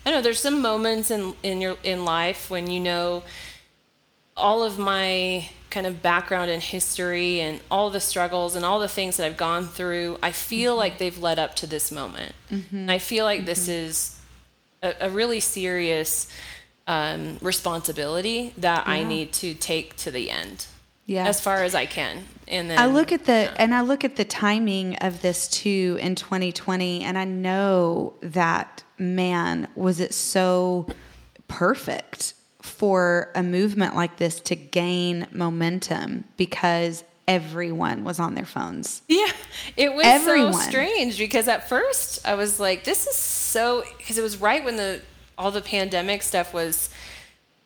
i 0.05 0.09
don't 0.09 0.19
know 0.19 0.21
there's 0.21 0.39
some 0.39 0.61
moments 0.61 1.11
in 1.11 1.33
in 1.43 1.61
your 1.61 1.77
in 1.83 2.05
life 2.05 2.49
when 2.49 2.69
you 2.69 2.79
know 2.79 3.23
all 4.39 4.63
of 4.63 4.79
my 4.79 5.49
kind 5.69 5.85
of 5.85 6.01
background 6.01 6.49
and 6.49 6.61
history 6.63 7.41
and 7.41 7.59
all 7.69 7.89
the 7.89 7.99
struggles 7.99 8.55
and 8.55 8.65
all 8.65 8.79
the 8.79 8.87
things 8.87 9.17
that 9.17 9.25
I've 9.25 9.37
gone 9.37 9.65
through, 9.65 10.17
I 10.23 10.31
feel 10.31 10.73
mm-hmm. 10.73 10.79
like 10.79 10.97
they've 10.97 11.17
led 11.17 11.39
up 11.39 11.55
to 11.57 11.67
this 11.67 11.91
moment. 11.91 12.33
Mm-hmm. 12.51 12.75
And 12.75 12.91
I 12.91 12.97
feel 12.97 13.25
like 13.25 13.39
mm-hmm. 13.39 13.45
this 13.45 13.67
is 13.67 14.19
a, 14.81 14.93
a 15.01 15.09
really 15.09 15.39
serious 15.39 16.27
um, 16.87 17.37
responsibility 17.41 18.53
that 18.57 18.85
yeah. 18.87 18.93
I 18.93 19.03
need 19.03 19.31
to 19.33 19.53
take 19.53 19.95
to 19.97 20.11
the 20.11 20.31
end. 20.31 20.65
Yeah. 21.05 21.27
As 21.27 21.41
far 21.41 21.63
as 21.63 21.73
I 21.73 21.87
can. 21.87 22.25
And 22.47 22.69
then 22.69 22.77
I 22.77 22.85
look 22.85 23.11
at 23.11 23.25
the 23.25 23.31
yeah. 23.31 23.55
and 23.57 23.73
I 23.73 23.81
look 23.81 24.03
at 24.03 24.15
the 24.15 24.25
timing 24.25 24.95
of 24.97 25.23
this 25.23 25.47
too 25.47 25.97
in 25.99 26.13
2020 26.13 27.03
and 27.03 27.17
I 27.17 27.25
know 27.25 28.13
that 28.21 28.83
man 28.99 29.67
was 29.75 29.99
it 29.99 30.13
so 30.13 30.85
perfect 31.47 32.35
for 32.61 33.31
a 33.35 33.43
movement 33.43 33.95
like 33.95 34.17
this 34.17 34.39
to 34.41 34.55
gain 34.55 35.27
momentum 35.31 36.25
because 36.37 37.03
everyone 37.27 38.03
was 38.03 38.19
on 38.19 38.35
their 38.35 38.45
phones. 38.45 39.01
Yeah, 39.07 39.31
it 39.77 39.93
was 39.93 40.05
everyone. 40.05 40.53
so 40.53 40.59
strange 40.59 41.17
because 41.17 41.47
at 41.47 41.69
first 41.69 42.27
I 42.27 42.35
was 42.35 42.59
like, 42.59 42.83
this 42.83 43.07
is 43.07 43.15
so, 43.15 43.83
because 43.97 44.17
it 44.17 44.21
was 44.21 44.37
right 44.37 44.63
when 44.63 44.75
the 44.75 45.01
all 45.37 45.51
the 45.51 45.61
pandemic 45.61 46.21
stuff 46.21 46.53
was 46.53 46.89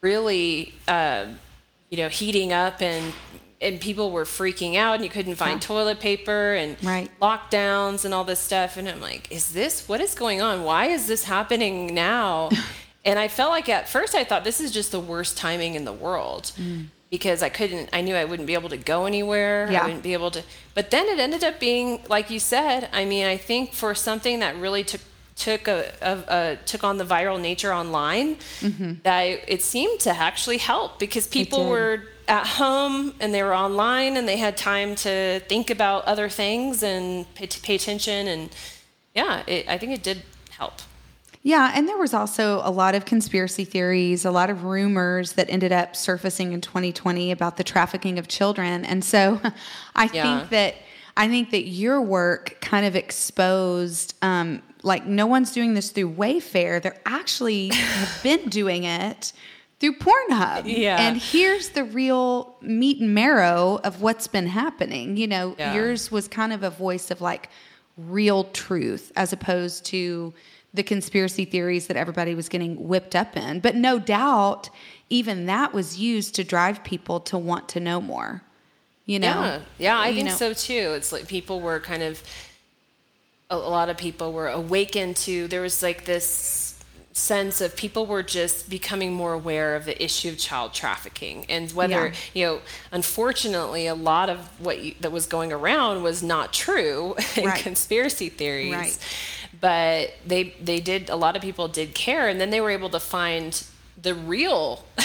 really, 0.01 0.75
uh, 0.87 1.25
you 1.89 1.97
know, 1.97 2.09
heating 2.09 2.53
up 2.53 2.81
and 2.81 3.13
and 3.63 3.79
people 3.79 4.11
were 4.11 4.25
freaking 4.25 4.75
out 4.75 4.95
and 4.95 5.03
you 5.03 5.09
couldn't 5.09 5.35
find 5.35 5.61
yeah. 5.61 5.67
toilet 5.67 5.99
paper 5.99 6.53
and 6.53 6.75
right. 6.83 7.09
lockdowns 7.21 8.03
and 8.03 8.13
all 8.13 8.25
this 8.25 8.39
stuff 8.39 8.75
and 8.75 8.89
i'm 8.89 8.99
like 8.99 9.31
is 9.31 9.53
this 9.53 9.87
what 9.87 10.01
is 10.01 10.13
going 10.13 10.41
on 10.41 10.63
why 10.63 10.87
is 10.87 11.07
this 11.07 11.23
happening 11.23 11.93
now 11.93 12.49
And 13.05 13.19
I 13.19 13.27
felt 13.27 13.51
like 13.51 13.69
at 13.69 13.89
first 13.89 14.15
I 14.15 14.23
thought 14.23 14.43
this 14.43 14.61
is 14.61 14.71
just 14.71 14.91
the 14.91 14.99
worst 14.99 15.37
timing 15.37 15.75
in 15.75 15.85
the 15.85 15.93
world. 15.93 16.51
Mm. 16.57 16.87
Because 17.09 17.43
I 17.43 17.49
couldn't, 17.49 17.89
I 17.93 18.01
knew 18.01 18.15
I 18.15 18.25
wouldn't 18.25 18.47
be 18.47 18.55
able 18.55 18.69
to 18.69 18.77
go 18.77 19.05
anywhere. 19.05 19.71
Yeah. 19.71 19.81
I 19.81 19.85
wouldn't 19.85 20.01
be 20.01 20.13
able 20.13 20.31
to. 20.31 20.41
But 20.73 20.89
then 20.89 21.05
it 21.07 21.19
ended 21.19 21.43
up 21.43 21.59
being, 21.59 22.01
like 22.09 22.31
you 22.31 22.39
said, 22.39 22.89
I 22.91 23.05
mean, 23.05 23.27
I 23.27 23.37
think 23.37 23.73
for 23.73 23.93
something 23.93 24.39
that 24.39 24.55
really 24.57 24.83
took 24.83 25.01
took 25.35 25.67
a, 25.67 25.91
a, 26.01 26.17
a, 26.27 26.57
took 26.65 26.83
on 26.83 26.97
the 26.97 27.03
viral 27.03 27.41
nature 27.41 27.73
online 27.73 28.35
mm-hmm. 28.59 28.93
that 29.03 29.23
it 29.47 29.61
seemed 29.61 29.99
to 29.99 30.11
actually 30.11 30.57
help 30.57 30.99
because 30.99 31.27
people 31.27 31.67
were 31.69 32.03
at 32.27 32.45
home 32.45 33.13
and 33.19 33.33
they 33.33 33.43
were 33.43 33.55
online 33.55 34.15
and 34.15 34.27
they 34.27 34.37
had 34.37 34.55
time 34.55 34.95
to 34.95 35.39
think 35.41 35.69
about 35.69 36.05
other 36.05 36.29
things 36.29 36.83
and 36.83 37.31
pay, 37.35 37.47
pay 37.47 37.75
attention 37.75 38.27
and 38.27 38.49
yeah 39.13 39.43
it, 39.47 39.67
i 39.67 39.77
think 39.77 39.91
it 39.91 40.03
did 40.03 40.21
help 40.51 40.75
yeah, 41.43 41.73
and 41.75 41.89
there 41.89 41.97
was 41.97 42.13
also 42.13 42.61
a 42.63 42.71
lot 42.71 42.95
of 42.95 43.03
conspiracy 43.03 43.65
theories, 43.65 44.23
a 44.23 44.31
lot 44.31 44.49
of 44.49 44.63
rumors 44.63 45.33
that 45.33 45.49
ended 45.49 45.73
up 45.73 45.93
surfacing 45.93 46.53
in 46.53 46.61
2020 46.61 47.31
about 47.31 47.57
the 47.57 47.65
trafficking 47.65 48.17
of 48.17 48.29
children. 48.29 48.85
And 48.85 49.03
so 49.03 49.41
I 49.95 50.09
yeah. 50.13 50.39
think 50.39 50.49
that 50.51 50.75
I 51.17 51.27
think 51.27 51.51
that 51.51 51.67
your 51.67 52.01
work 52.01 52.57
kind 52.61 52.85
of 52.85 52.95
exposed 52.95 54.15
um, 54.21 54.61
like 54.83 55.05
no 55.05 55.27
one's 55.27 55.51
doing 55.51 55.73
this 55.73 55.91
through 55.91 56.13
Wayfair. 56.13 56.81
They're 56.81 56.99
actually 57.05 57.69
have 57.69 58.19
been 58.23 58.47
doing 58.49 58.85
it 58.85 59.33
through 59.81 59.97
Pornhub. 59.97 60.63
Yeah. 60.65 60.97
And 60.97 61.17
here's 61.17 61.69
the 61.69 61.83
real 61.83 62.55
meat 62.61 63.01
and 63.01 63.13
marrow 63.13 63.81
of 63.83 64.01
what's 64.01 64.27
been 64.27 64.47
happening. 64.47 65.17
You 65.17 65.27
know, 65.27 65.55
yeah. 65.59 65.73
yours 65.73 66.09
was 66.09 66.29
kind 66.29 66.53
of 66.53 66.63
a 66.63 66.69
voice 66.69 67.11
of 67.11 67.19
like 67.19 67.49
real 67.97 68.45
truth 68.45 69.11
as 69.17 69.33
opposed 69.33 69.85
to 69.87 70.33
the 70.73 70.83
conspiracy 70.83 71.45
theories 71.45 71.87
that 71.87 71.97
everybody 71.97 72.33
was 72.33 72.49
getting 72.49 72.87
whipped 72.87 73.15
up 73.15 73.37
in. 73.37 73.59
But 73.59 73.75
no 73.75 73.99
doubt, 73.99 74.69
even 75.09 75.45
that 75.45 75.73
was 75.73 75.99
used 75.99 76.35
to 76.35 76.43
drive 76.43 76.83
people 76.83 77.19
to 77.21 77.37
want 77.37 77.69
to 77.69 77.79
know 77.79 78.01
more. 78.01 78.41
You 79.05 79.19
know? 79.19 79.27
Yeah, 79.27 79.59
yeah 79.77 79.99
I 79.99 80.07
you 80.09 80.15
think 80.15 80.27
know? 80.29 80.35
so 80.35 80.53
too. 80.53 80.93
It's 80.95 81.11
like 81.11 81.27
people 81.27 81.61
were 81.61 81.79
kind 81.79 82.01
of, 82.01 82.23
a, 83.49 83.55
a 83.55 83.57
lot 83.57 83.89
of 83.89 83.97
people 83.97 84.33
were 84.33 84.47
awakened 84.47 85.17
to, 85.17 85.47
there 85.47 85.61
was 85.61 85.83
like 85.83 86.05
this 86.05 86.73
sense 87.13 87.61
of 87.61 87.75
people 87.75 88.07
were 88.07 88.23
just 88.23 88.67
becoming 88.69 89.13
more 89.13 89.33
aware 89.33 89.75
of 89.75 89.85
the 89.85 90.03
issue 90.03 90.29
of 90.29 90.37
child 90.39 90.73
trafficking 90.73 91.45
and 91.47 91.71
whether 91.73 92.07
yeah. 92.07 92.13
you 92.33 92.43
know 92.43 92.59
unfortunately 92.91 93.85
a 93.85 93.93
lot 93.93 94.31
of 94.31 94.39
what 94.59 94.83
you, 94.83 94.95
that 94.99 95.11
was 95.11 95.27
going 95.27 95.53
around 95.53 96.01
was 96.01 96.23
not 96.23 96.51
true 96.51 97.15
in 97.37 97.51
conspiracy 97.51 98.29
theories 98.29 98.73
right 98.73 98.97
but 99.63 100.11
they 100.27 100.53
they 100.61 100.81
did 100.81 101.09
a 101.09 101.15
lot 101.15 101.37
of 101.37 101.41
people 101.41 101.69
did 101.69 101.95
care 101.95 102.27
and 102.27 102.39
then 102.41 102.49
they 102.49 102.59
were 102.59 102.69
able 102.69 102.89
to 102.89 102.99
find 102.99 103.65
the 103.99 104.13
real 104.13 104.83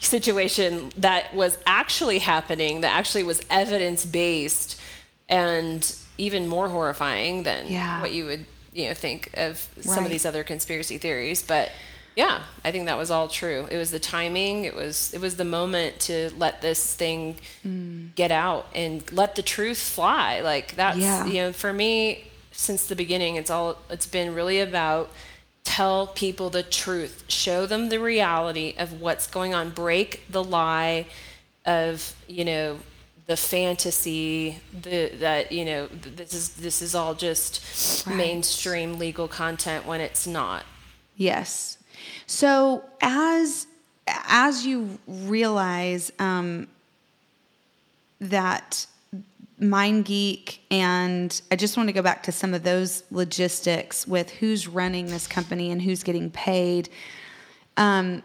situation 0.00 0.90
that 0.96 1.34
was 1.34 1.58
actually 1.66 2.18
happening 2.18 2.80
that 2.80 2.96
actually 2.96 3.22
was 3.22 3.42
evidence 3.50 4.06
based 4.06 4.80
and 5.28 5.94
even 6.16 6.48
more 6.48 6.70
horrifying 6.70 7.42
than 7.42 7.66
yeah. 7.68 8.00
what 8.00 8.10
you 8.10 8.24
would 8.24 8.46
you 8.72 8.88
know 8.88 8.94
think 8.94 9.28
of 9.34 9.68
some 9.82 9.96
right. 9.96 10.04
of 10.06 10.10
these 10.10 10.24
other 10.24 10.44
conspiracy 10.44 10.96
theories 10.96 11.42
but 11.42 11.70
yeah 12.16 12.40
i 12.64 12.70
think 12.70 12.86
that 12.86 12.96
was 12.96 13.10
all 13.10 13.28
true 13.28 13.68
it 13.70 13.76
was 13.76 13.90
the 13.90 14.00
timing 14.00 14.64
it 14.64 14.74
was 14.74 15.12
it 15.12 15.20
was 15.20 15.36
the 15.36 15.44
moment 15.44 16.00
to 16.00 16.30
let 16.38 16.62
this 16.62 16.94
thing 16.94 17.36
mm. 17.66 18.14
get 18.14 18.30
out 18.30 18.66
and 18.74 19.12
let 19.12 19.36
the 19.36 19.42
truth 19.42 19.78
fly 19.78 20.40
like 20.40 20.74
that's 20.76 20.96
yeah. 20.96 21.26
you 21.26 21.34
know 21.34 21.52
for 21.52 21.70
me 21.70 22.29
since 22.52 22.86
the 22.86 22.96
beginning 22.96 23.36
it's 23.36 23.50
all 23.50 23.78
it's 23.88 24.06
been 24.06 24.34
really 24.34 24.60
about 24.60 25.10
tell 25.64 26.06
people 26.06 26.50
the 26.50 26.62
truth 26.62 27.24
show 27.28 27.66
them 27.66 27.88
the 27.88 28.00
reality 28.00 28.74
of 28.78 29.00
what's 29.00 29.26
going 29.26 29.54
on 29.54 29.70
break 29.70 30.22
the 30.30 30.42
lie 30.42 31.06
of 31.66 32.14
you 32.26 32.44
know 32.44 32.78
the 33.26 33.36
fantasy 33.36 34.58
the 34.82 35.12
that 35.20 35.52
you 35.52 35.64
know 35.64 35.86
this 35.88 36.34
is 36.34 36.48
this 36.54 36.82
is 36.82 36.94
all 36.94 37.14
just 37.14 38.06
right. 38.06 38.16
mainstream 38.16 38.98
legal 38.98 39.28
content 39.28 39.86
when 39.86 40.00
it's 40.00 40.26
not 40.26 40.64
yes 41.16 41.78
so 42.26 42.82
as 43.00 43.66
as 44.06 44.66
you 44.66 44.98
realize 45.06 46.10
um, 46.18 46.66
that 48.20 48.86
MindGeek, 49.60 50.58
and 50.70 51.40
I 51.50 51.56
just 51.56 51.76
want 51.76 51.88
to 51.88 51.92
go 51.92 52.02
back 52.02 52.22
to 52.24 52.32
some 52.32 52.54
of 52.54 52.62
those 52.62 53.04
logistics 53.10 54.06
with 54.06 54.30
who's 54.30 54.66
running 54.66 55.06
this 55.06 55.26
company 55.26 55.70
and 55.70 55.82
who's 55.82 56.02
getting 56.02 56.30
paid. 56.30 56.88
Um, 57.76 58.22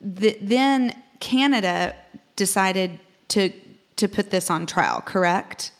the, 0.00 0.38
then 0.40 0.94
Canada 1.20 1.94
decided 2.36 2.98
to 3.28 3.50
to 3.96 4.08
put 4.08 4.30
this 4.30 4.48
on 4.48 4.64
trial, 4.64 5.00
correct? 5.00 5.72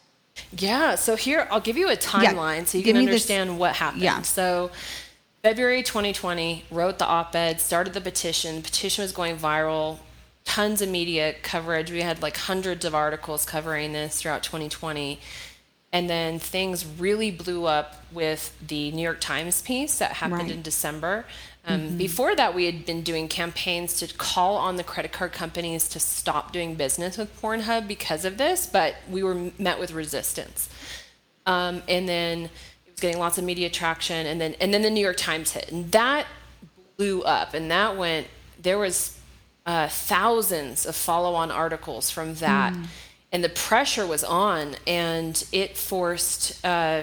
Yeah. 0.56 0.96
So 0.96 1.14
here, 1.14 1.46
I'll 1.52 1.60
give 1.60 1.76
you 1.76 1.88
a 1.88 1.96
timeline 1.96 2.58
yeah, 2.58 2.64
so 2.64 2.78
you 2.78 2.84
can 2.84 2.96
understand 2.96 3.50
this, 3.50 3.58
what 3.58 3.76
happened. 3.76 4.02
Yeah. 4.02 4.22
So. 4.22 4.70
February 5.40 5.84
2020, 5.84 6.64
wrote 6.72 6.98
the 6.98 7.06
op 7.06 7.34
ed, 7.36 7.60
started 7.60 7.94
the 7.94 8.00
petition. 8.00 8.56
The 8.56 8.62
petition 8.62 9.02
was 9.02 9.12
going 9.12 9.38
viral 9.38 10.00
tons 10.48 10.80
of 10.80 10.88
media 10.88 11.34
coverage. 11.42 11.92
We 11.92 12.00
had 12.00 12.22
like 12.22 12.38
hundreds 12.38 12.86
of 12.86 12.94
articles 12.94 13.44
covering 13.44 13.92
this 13.92 14.22
throughout 14.22 14.42
2020. 14.42 15.20
And 15.92 16.08
then 16.08 16.38
things 16.38 16.86
really 16.86 17.30
blew 17.30 17.66
up 17.66 18.02
with 18.12 18.56
the 18.66 18.90
New 18.92 19.02
York 19.02 19.20
Times 19.20 19.60
piece 19.60 19.98
that 19.98 20.12
happened 20.12 20.42
right. 20.42 20.50
in 20.50 20.62
December. 20.62 21.26
Um, 21.66 21.80
mm-hmm. 21.80 21.96
Before 21.98 22.34
that, 22.34 22.54
we 22.54 22.64
had 22.64 22.86
been 22.86 23.02
doing 23.02 23.28
campaigns 23.28 23.98
to 24.00 24.14
call 24.14 24.56
on 24.56 24.76
the 24.76 24.84
credit 24.84 25.12
card 25.12 25.32
companies 25.32 25.86
to 25.90 26.00
stop 26.00 26.50
doing 26.50 26.76
business 26.76 27.18
with 27.18 27.40
Pornhub 27.42 27.86
because 27.86 28.24
of 28.24 28.38
this, 28.38 28.66
but 28.66 28.96
we 29.10 29.22
were 29.22 29.50
met 29.58 29.78
with 29.78 29.92
resistance. 29.92 30.70
Um, 31.44 31.82
and 31.88 32.08
then 32.08 32.44
it 32.44 32.92
was 32.92 33.00
getting 33.00 33.18
lots 33.18 33.36
of 33.36 33.44
media 33.44 33.68
traction, 33.68 34.26
and 34.26 34.40
then 34.40 34.54
and 34.60 34.72
then 34.72 34.80
the 34.80 34.90
New 34.90 35.00
York 35.00 35.18
Times 35.18 35.52
hit, 35.52 35.70
and 35.70 35.92
that 35.92 36.26
blew 36.96 37.22
up, 37.22 37.52
and 37.52 37.70
that 37.70 37.98
went. 37.98 38.28
There 38.60 38.78
was 38.78 39.17
uh, 39.68 39.86
thousands 39.86 40.86
of 40.86 40.96
follow 40.96 41.34
on 41.34 41.50
articles 41.50 42.10
from 42.10 42.34
that. 42.36 42.72
Mm. 42.72 42.86
And 43.30 43.44
the 43.44 43.50
pressure 43.50 44.06
was 44.06 44.24
on, 44.24 44.76
and 44.86 45.44
it 45.52 45.76
forced 45.76 46.64
uh, 46.64 47.02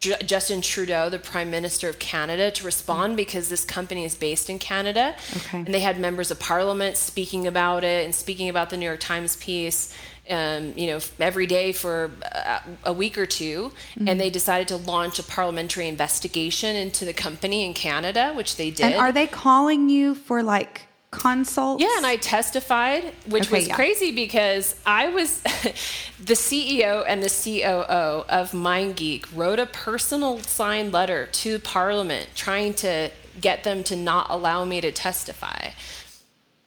J- 0.00 0.18
Justin 0.26 0.60
Trudeau, 0.60 1.08
the 1.08 1.20
Prime 1.20 1.52
Minister 1.52 1.88
of 1.88 2.00
Canada, 2.00 2.50
to 2.50 2.64
respond 2.64 3.12
mm. 3.12 3.18
because 3.18 3.48
this 3.48 3.64
company 3.64 4.04
is 4.04 4.16
based 4.16 4.50
in 4.50 4.58
Canada. 4.58 5.14
Okay. 5.36 5.58
And 5.58 5.72
they 5.72 5.78
had 5.78 6.00
members 6.00 6.32
of 6.32 6.40
parliament 6.40 6.96
speaking 6.96 7.46
about 7.46 7.84
it 7.84 8.04
and 8.04 8.12
speaking 8.12 8.48
about 8.48 8.70
the 8.70 8.76
New 8.76 8.86
York 8.86 8.98
Times 8.98 9.36
piece. 9.36 9.94
Um, 10.28 10.74
you 10.76 10.88
know, 10.88 10.98
every 11.20 11.46
day 11.46 11.72
for 11.72 12.10
a, 12.22 12.60
a 12.84 12.92
week 12.92 13.16
or 13.16 13.24
2 13.24 13.70
mm-hmm. 13.70 14.08
and 14.08 14.20
they 14.20 14.28
decided 14.28 14.68
to 14.68 14.76
launch 14.76 15.18
a 15.18 15.22
parliamentary 15.22 15.88
investigation 15.88 16.76
into 16.76 17.06
the 17.06 17.14
company 17.14 17.64
in 17.64 17.72
Canada, 17.72 18.34
which 18.34 18.56
they 18.56 18.70
did. 18.70 18.92
And 18.92 18.94
are 18.96 19.10
they 19.10 19.26
calling 19.26 19.88
you 19.88 20.14
for 20.14 20.42
like 20.42 20.87
consults? 21.10 21.82
Yeah, 21.82 21.96
and 21.96 22.06
I 22.06 22.16
testified, 22.16 23.14
which 23.26 23.46
okay, 23.46 23.56
was 23.56 23.68
yeah. 23.68 23.74
crazy 23.74 24.12
because 24.12 24.74
I 24.84 25.08
was 25.08 25.40
the 25.42 26.34
CEO 26.34 27.04
and 27.06 27.22
the 27.22 27.28
COO 27.28 28.24
of 28.28 28.52
MindGeek 28.52 29.26
wrote 29.34 29.58
a 29.58 29.66
personal 29.66 30.38
signed 30.40 30.92
letter 30.92 31.26
to 31.26 31.58
Parliament 31.58 32.28
trying 32.34 32.74
to 32.74 33.10
get 33.40 33.64
them 33.64 33.84
to 33.84 33.96
not 33.96 34.26
allow 34.30 34.64
me 34.64 34.80
to 34.80 34.92
testify. 34.92 35.70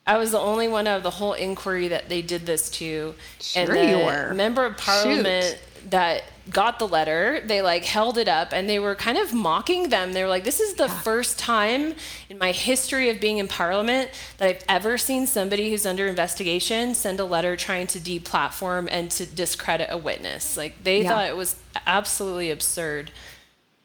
I 0.06 0.18
was 0.18 0.32
the 0.32 0.40
only 0.40 0.66
one 0.66 0.86
out 0.86 0.96
of 0.96 1.02
the 1.04 1.10
whole 1.10 1.34
inquiry 1.34 1.88
that 1.88 2.08
they 2.08 2.22
did 2.22 2.44
this 2.44 2.68
to. 2.70 3.14
Sure 3.40 3.62
and 3.62 3.72
the 3.72 3.98
you 3.98 4.04
were. 4.04 4.34
member 4.34 4.64
of 4.64 4.76
parliament 4.76 5.60
that 5.90 6.24
got 6.50 6.78
the 6.78 6.88
letter, 6.88 7.40
they 7.44 7.62
like 7.62 7.84
held 7.84 8.18
it 8.18 8.28
up 8.28 8.52
and 8.52 8.68
they 8.68 8.78
were 8.78 8.94
kind 8.94 9.16
of 9.18 9.32
mocking 9.32 9.88
them. 9.90 10.12
They 10.12 10.22
were 10.22 10.28
like, 10.28 10.44
This 10.44 10.60
is 10.60 10.74
the 10.74 10.88
first 10.88 11.38
time 11.38 11.94
in 12.28 12.38
my 12.38 12.52
history 12.52 13.10
of 13.10 13.20
being 13.20 13.38
in 13.38 13.48
parliament 13.48 14.10
that 14.38 14.48
I've 14.48 14.64
ever 14.68 14.98
seen 14.98 15.26
somebody 15.26 15.70
who's 15.70 15.86
under 15.86 16.06
investigation 16.08 16.94
send 16.94 17.20
a 17.20 17.24
letter 17.24 17.56
trying 17.56 17.86
to 17.88 17.98
deplatform 18.00 18.88
and 18.90 19.10
to 19.12 19.26
discredit 19.26 19.88
a 19.90 19.96
witness. 19.98 20.56
Like 20.56 20.82
they 20.84 21.02
Yeah. 21.02 21.08
thought 21.10 21.26
it 21.28 21.36
was 21.36 21.56
absolutely 21.86 22.50
absurd. 22.50 23.10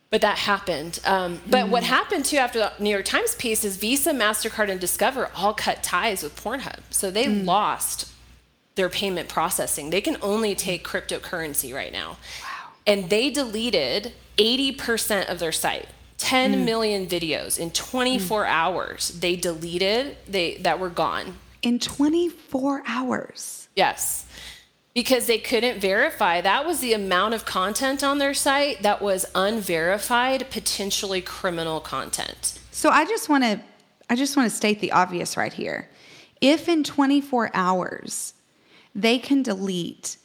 But 0.09 0.21
that 0.21 0.37
happened. 0.37 0.99
Um, 1.03 1.41
but 1.47 1.67
what 1.67 1.83
happened 1.83 2.23
too 2.23 2.37
after 2.37 2.59
the 2.59 2.71
New 2.79 2.89
York 2.89 3.03
Times 3.03 3.35
piece 3.35 3.65
is 3.65 3.75
Visa, 3.75 4.11
MasterCard, 4.13 4.69
and 4.71 4.79
Discover 4.79 5.29
all 5.35 5.53
cut 5.53 5.83
ties 5.83 6.23
with 6.23 6.41
Pornhub. 6.41 6.79
So 6.91 7.11
they 7.11 7.27
lost 7.27 8.07
their 8.77 8.87
payment 8.87 9.27
processing. 9.27 9.89
They 9.89 9.99
can 9.99 10.15
only 10.21 10.51
mm-hmm. 10.51 10.59
take 10.59 10.87
cryptocurrency 10.87 11.73
right 11.75 11.91
now. 11.91 12.11
Wow. 12.41 12.71
And 12.87 13.09
they 13.09 13.29
deleted 13.29 14.13
80% 14.37 15.29
of 15.29 15.39
their 15.39 15.51
site. 15.51 15.87
10 16.17 16.53
mm. 16.53 16.65
million 16.65 17.05
videos 17.05 17.59
in 17.59 17.69
24 17.69 18.43
mm. 18.43 18.47
hours 18.47 19.09
they 19.19 19.35
deleted 19.35 20.17
they 20.27 20.55
that 20.57 20.79
were 20.79 20.89
gone 20.89 21.37
In 21.61 21.77
24 21.77 22.81
hours. 22.87 23.67
Yes. 23.75 24.25
Because 24.95 25.27
they 25.27 25.37
couldn't 25.37 25.79
verify. 25.79 26.41
That 26.41 26.65
was 26.65 26.79
the 26.79 26.93
amount 26.93 27.35
of 27.35 27.45
content 27.45 28.03
on 28.03 28.17
their 28.17 28.33
site 28.33 28.81
that 28.81 28.99
was 28.99 29.27
unverified, 29.35 30.49
potentially 30.49 31.21
criminal 31.21 31.79
content. 31.79 32.57
So 32.71 32.89
I 32.89 33.05
just 33.05 33.29
want 33.29 33.43
to 33.43 33.59
I 34.09 34.15
just 34.15 34.37
want 34.37 34.49
to 34.49 34.55
state 34.55 34.79
the 34.79 34.93
obvious 34.93 35.37
right 35.37 35.53
here. 35.53 35.87
If 36.41 36.67
in 36.67 36.83
24 36.83 37.51
hours 37.53 38.33
they 38.97 39.17
can 39.17 39.43
delete 39.43 40.17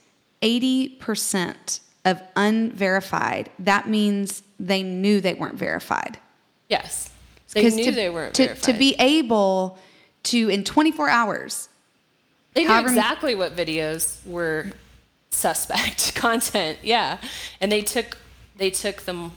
80% 0.43 1.81
of 2.05 2.21
unverified, 2.35 3.51
that 3.61 3.89
means 3.89 4.43
they 4.59 4.83
knew 4.83 5.21
they 5.21 5.35
weren't 5.35 5.55
verified. 5.55 6.19
Yes. 6.69 7.11
They 7.53 7.71
knew 7.71 7.85
to, 7.85 7.93
they 7.93 8.11
weren't 8.11 8.35
to, 8.35 8.47
verified. 8.47 8.65
to 8.65 8.73
be 8.73 8.97
able 8.99 9.79
to 10.25 10.49
in 10.49 10.65
24 10.65 11.09
hours 11.09 11.69
they 12.55 12.65
knew 12.65 12.81
exactly 12.81 13.35
what 13.35 13.57
videos 13.57 14.25
were 14.27 14.71
suspect 15.31 16.15
content. 16.15 16.79
Yeah. 16.83 17.19
And 17.61 17.73
they 17.73 17.83
took 17.83 18.19
they 18.57 18.71
took 18.71 19.03
them 19.03 19.33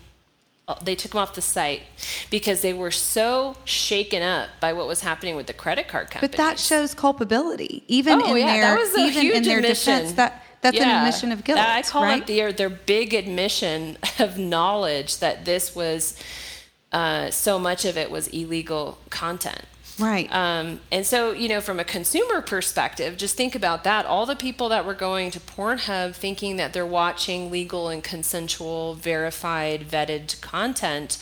they 0.84 0.95
took 0.95 1.12
them 1.12 1.19
off 1.21 1.36
the 1.36 1.41
site 1.41 1.84
because 2.32 2.62
they 2.62 2.73
were 2.73 2.91
so 2.91 3.56
shaken 3.65 4.23
up 4.23 4.49
by 4.60 4.73
what 4.73 4.88
was 4.88 5.01
happening 5.01 5.36
with 5.36 5.45
the 5.47 5.54
credit 5.54 5.88
card 5.88 6.10
companies. 6.10 6.32
But 6.32 6.38
that 6.38 6.60
shows 6.60 6.93
culpability, 6.93 7.84
even 7.88 8.21
Oh, 8.21 8.34
in 8.36 8.38
yeah, 8.47 8.54
their 8.54 8.62
that 8.62 8.80
was 8.80 8.95
a 8.97 8.99
even 9.01 9.38
in 9.38 9.43
their 9.43 9.60
admission. 9.60 9.93
defense. 9.99 10.13
That 10.13 10.43
that's 10.62 10.78
an 10.80 10.89
admission 10.89 11.32
of 11.32 11.43
guilt, 11.43 11.60
I 11.60 11.84
call 11.84 12.01
right? 12.04 12.21
it 12.21 12.28
their 12.28 12.51
their 12.51 12.69
big 12.69 13.13
admission 13.13 13.97
of 14.19 14.39
knowledge 14.39 15.19
that 15.19 15.45
this 15.45 15.75
was 15.75 16.17
uh, 16.91 17.30
so 17.30 17.60
much 17.60 17.86
of 17.86 17.97
it 17.97 18.10
was 18.10 18.28
illegal 18.30 18.97
content. 19.12 19.62
Right. 19.99 20.27
Um, 20.34 20.79
and 20.91 21.05
so, 21.05 21.31
you 21.31 21.47
know, 21.49 21.62
from 21.62 21.79
a 21.79 21.84
consumer 21.84 22.41
perspective, 22.41 23.17
just 23.17 23.36
think 23.38 23.55
about 23.55 23.84
that. 23.84 24.05
All 24.05 24.25
the 24.25 24.36
people 24.36 24.69
that 24.69 24.86
were 24.86 24.93
going 24.93 25.31
to 25.31 25.39
Pornhub 25.39 26.15
thinking 26.15 26.58
that 26.58 26.73
they're 26.73 26.86
watching 26.86 27.51
legal 27.51 27.89
and 27.89 28.03
consensual, 28.03 28.95
verified, 28.95 29.81
vetted 29.89 30.39
content, 30.41 31.17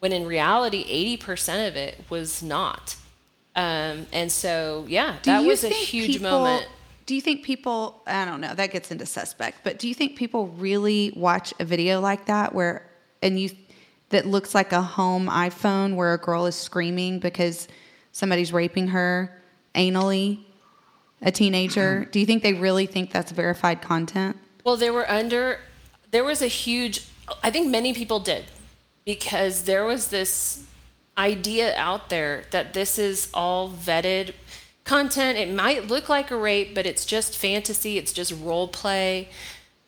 when 0.00 0.12
in 0.12 0.26
reality, 0.26 1.16
80% 1.18 1.68
of 1.68 1.76
it 1.76 2.04
was 2.10 2.42
not. 2.42 2.96
Um, 3.54 4.06
and 4.12 4.32
so, 4.32 4.86
yeah, 4.88 5.16
Do 5.22 5.30
that 5.30 5.44
was 5.44 5.64
a 5.64 5.68
huge 5.68 6.12
people- 6.12 6.30
moment. 6.30 6.66
Do 7.04 7.16
you 7.16 7.20
think 7.20 7.44
people? 7.44 8.00
I 8.06 8.24
don't 8.24 8.40
know. 8.40 8.54
That 8.54 8.70
gets 8.70 8.90
into 8.92 9.06
suspect. 9.06 9.58
But 9.64 9.78
do 9.78 9.88
you 9.88 9.94
think 9.94 10.16
people 10.16 10.46
really 10.46 11.12
watch 11.16 11.52
a 11.58 11.64
video 11.64 12.00
like 12.00 12.26
that 12.26 12.54
where 12.54 12.88
and 13.20 13.38
you 13.40 13.50
that 14.10 14.24
looks 14.24 14.54
like 14.54 14.72
a 14.72 14.80
home 14.80 15.26
iPhone 15.26 15.96
where 15.96 16.14
a 16.14 16.18
girl 16.18 16.46
is 16.46 16.54
screaming 16.54 17.18
because 17.18 17.66
somebody's 18.12 18.52
raping 18.52 18.88
her 18.88 19.42
anally, 19.74 20.38
a 21.20 21.32
teenager? 21.32 22.06
Do 22.10 22.20
you 22.20 22.26
think 22.26 22.42
they 22.42 22.54
really 22.54 22.86
think 22.86 23.10
that's 23.10 23.32
verified 23.32 23.82
content? 23.82 24.36
Well, 24.64 24.76
they 24.76 24.90
were 24.90 25.10
under, 25.10 25.58
there 26.10 26.24
was 26.24 26.42
a 26.42 26.46
huge, 26.46 27.06
I 27.42 27.50
think 27.50 27.68
many 27.68 27.92
people 27.94 28.20
did, 28.20 28.44
because 29.04 29.64
there 29.64 29.84
was 29.84 30.08
this 30.08 30.64
idea 31.18 31.74
out 31.76 32.08
there 32.08 32.44
that 32.50 32.72
this 32.72 32.98
is 32.98 33.28
all 33.34 33.70
vetted 33.70 34.34
content. 34.84 35.38
It 35.38 35.52
might 35.52 35.88
look 35.88 36.08
like 36.08 36.30
a 36.30 36.36
rape, 36.36 36.74
but 36.74 36.86
it's 36.86 37.04
just 37.04 37.36
fantasy, 37.36 37.98
it's 37.98 38.12
just 38.12 38.32
role 38.32 38.68
play. 38.68 39.28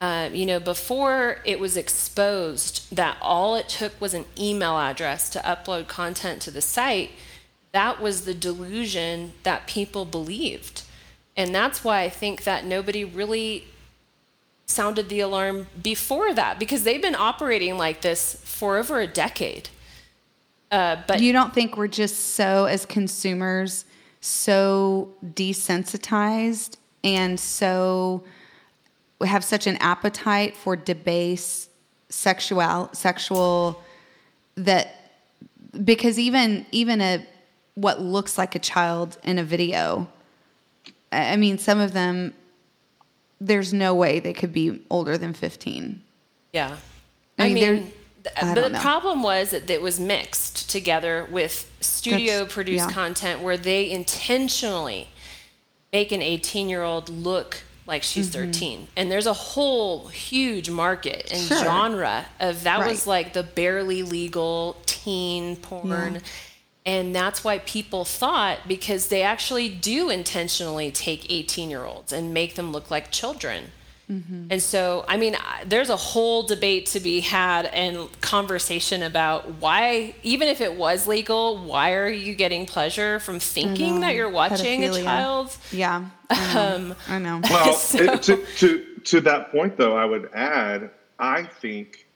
Uh, 0.00 0.28
you 0.32 0.44
know, 0.44 0.60
before 0.60 1.38
it 1.44 1.58
was 1.58 1.76
exposed 1.76 2.94
that 2.94 3.16
all 3.22 3.54
it 3.54 3.68
took 3.68 3.98
was 4.00 4.12
an 4.12 4.24
email 4.38 4.78
address 4.78 5.30
to 5.30 5.38
upload 5.38 5.88
content 5.88 6.42
to 6.42 6.50
the 6.50 6.60
site, 6.60 7.10
that 7.74 8.00
was 8.00 8.24
the 8.24 8.34
delusion 8.34 9.32
that 9.42 9.66
people 9.66 10.04
believed. 10.04 10.84
And 11.36 11.52
that's 11.52 11.82
why 11.82 12.02
I 12.02 12.08
think 12.08 12.44
that 12.44 12.64
nobody 12.64 13.04
really 13.04 13.64
sounded 14.64 15.08
the 15.08 15.18
alarm 15.18 15.66
before 15.82 16.32
that 16.34 16.60
because 16.60 16.84
they've 16.84 17.02
been 17.02 17.16
operating 17.16 17.76
like 17.76 18.00
this 18.00 18.36
for 18.44 18.78
over 18.78 19.00
a 19.00 19.08
decade. 19.08 19.70
Uh, 20.70 20.96
but 21.08 21.20
you 21.20 21.32
don't 21.32 21.52
think 21.52 21.76
we're 21.76 21.88
just 21.88 22.34
so 22.34 22.66
as 22.66 22.86
consumers 22.86 23.84
so 24.20 25.12
desensitized 25.34 26.76
and 27.02 27.38
so 27.38 28.22
we 29.18 29.26
have 29.26 29.42
such 29.42 29.66
an 29.66 29.76
appetite 29.78 30.56
for 30.56 30.76
debase 30.76 31.68
sexual 32.08 32.88
sexual 32.92 33.82
that 34.54 35.12
because 35.84 36.18
even 36.18 36.64
even 36.70 37.00
a 37.00 37.24
what 37.74 38.00
looks 38.00 38.38
like 38.38 38.54
a 38.54 38.58
child 38.58 39.18
in 39.24 39.38
a 39.38 39.44
video 39.44 40.08
I 41.12 41.32
I 41.32 41.36
mean 41.36 41.58
some 41.58 41.80
of 41.80 41.92
them 41.92 42.34
there's 43.40 43.72
no 43.72 43.94
way 43.94 44.20
they 44.20 44.32
could 44.32 44.52
be 44.52 44.82
older 44.90 45.18
than 45.18 45.34
15 45.34 46.00
yeah, 46.52 46.76
I 47.38 47.46
I, 47.46 47.48
mean, 47.52 47.62
they're- 47.64 47.74
mean, 47.74 47.92
I 48.40 48.54
the 48.54 48.68
know. 48.70 48.78
problem 48.80 49.22
was 49.22 49.50
that 49.50 49.68
it 49.68 49.82
was 49.82 49.98
mixed 50.00 50.70
together 50.70 51.26
with 51.30 51.70
studio 51.80 52.46
produced 52.46 52.86
yeah. 52.88 52.94
content 52.94 53.42
where 53.42 53.56
they 53.58 53.90
intentionally 53.90 55.08
make 55.92 56.10
an 56.12 56.22
18 56.22 56.68
year 56.70 56.82
old 56.82 57.08
look 57.10 57.64
like 57.86 58.02
she's 58.02 58.30
13 58.30 58.88
and 58.96 59.10
there's 59.10 59.26
a 59.26 59.32
whole 59.34 60.06
huge 60.08 60.70
market 60.70 61.28
and 61.32 61.40
Mm-hmm. 61.42 61.54
Sure. 61.54 61.64
genre 61.64 62.24
of 62.40 62.62
that 62.62 62.86
was 62.88 63.06
like 63.06 63.34
the 63.34 63.42
barely 63.42 64.02
legal 64.02 64.76
teen 64.86 65.56
porn 65.56 66.14
Yeah. 66.14 66.20
And 66.86 67.14
that's 67.14 67.42
why 67.42 67.58
people 67.60 68.04
thought 68.04 68.58
because 68.68 69.08
they 69.08 69.22
actually 69.22 69.68
do 69.68 70.10
intentionally 70.10 70.90
take 70.90 71.30
18 71.30 71.70
year 71.70 71.84
olds 71.84 72.12
and 72.12 72.34
make 72.34 72.54
them 72.56 72.72
look 72.72 72.90
like 72.90 73.10
children. 73.10 73.70
Mm-hmm. 74.10 74.48
and 74.50 74.62
so 74.62 75.02
i 75.08 75.16
mean 75.16 75.34
there's 75.64 75.88
a 75.88 75.96
whole 75.96 76.42
debate 76.42 76.84
to 76.88 77.00
be 77.00 77.20
had 77.20 77.64
and 77.64 77.96
conversation 78.20 79.02
about 79.02 79.48
why 79.62 80.14
even 80.22 80.46
if 80.48 80.60
it 80.60 80.74
was 80.76 81.06
legal 81.06 81.56
why 81.64 81.94
are 81.94 82.10
you 82.10 82.34
getting 82.34 82.66
pleasure 82.66 83.18
from 83.18 83.40
thinking 83.40 84.00
that 84.00 84.14
you're 84.14 84.28
watching 84.28 84.84
a 84.84 84.92
child? 85.02 85.56
Yeah. 85.72 86.04
I 86.28 86.54
know, 86.54 86.76
um, 86.76 86.96
I 87.08 87.18
know. 87.18 87.40
Well, 87.50 87.72
So- 87.72 88.02
it- 88.02 88.22
to, 88.24 88.44
to 88.58 88.84
to 89.04 89.20
that 89.22 89.50
point, 89.50 89.78
though, 89.78 89.96
I 89.96 90.04
would 90.04 90.28
add, 90.34 90.90
I 91.18 91.44
think 91.44 92.06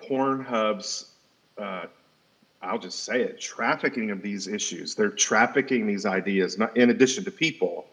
Pornhub's, 0.00 1.10
uh, 1.58 1.84
I'll 2.62 2.78
just 2.78 3.04
say 3.04 3.22
it, 3.22 3.40
trafficking 3.40 4.10
of 4.10 4.22
these 4.22 4.46
issues. 4.46 4.94
They're 4.94 5.10
trafficking 5.10 5.86
these 5.86 6.06
ideas, 6.06 6.58
not 6.58 6.76
in 6.76 6.90
addition 6.90 7.24
to 7.24 7.30
people, 7.30 7.86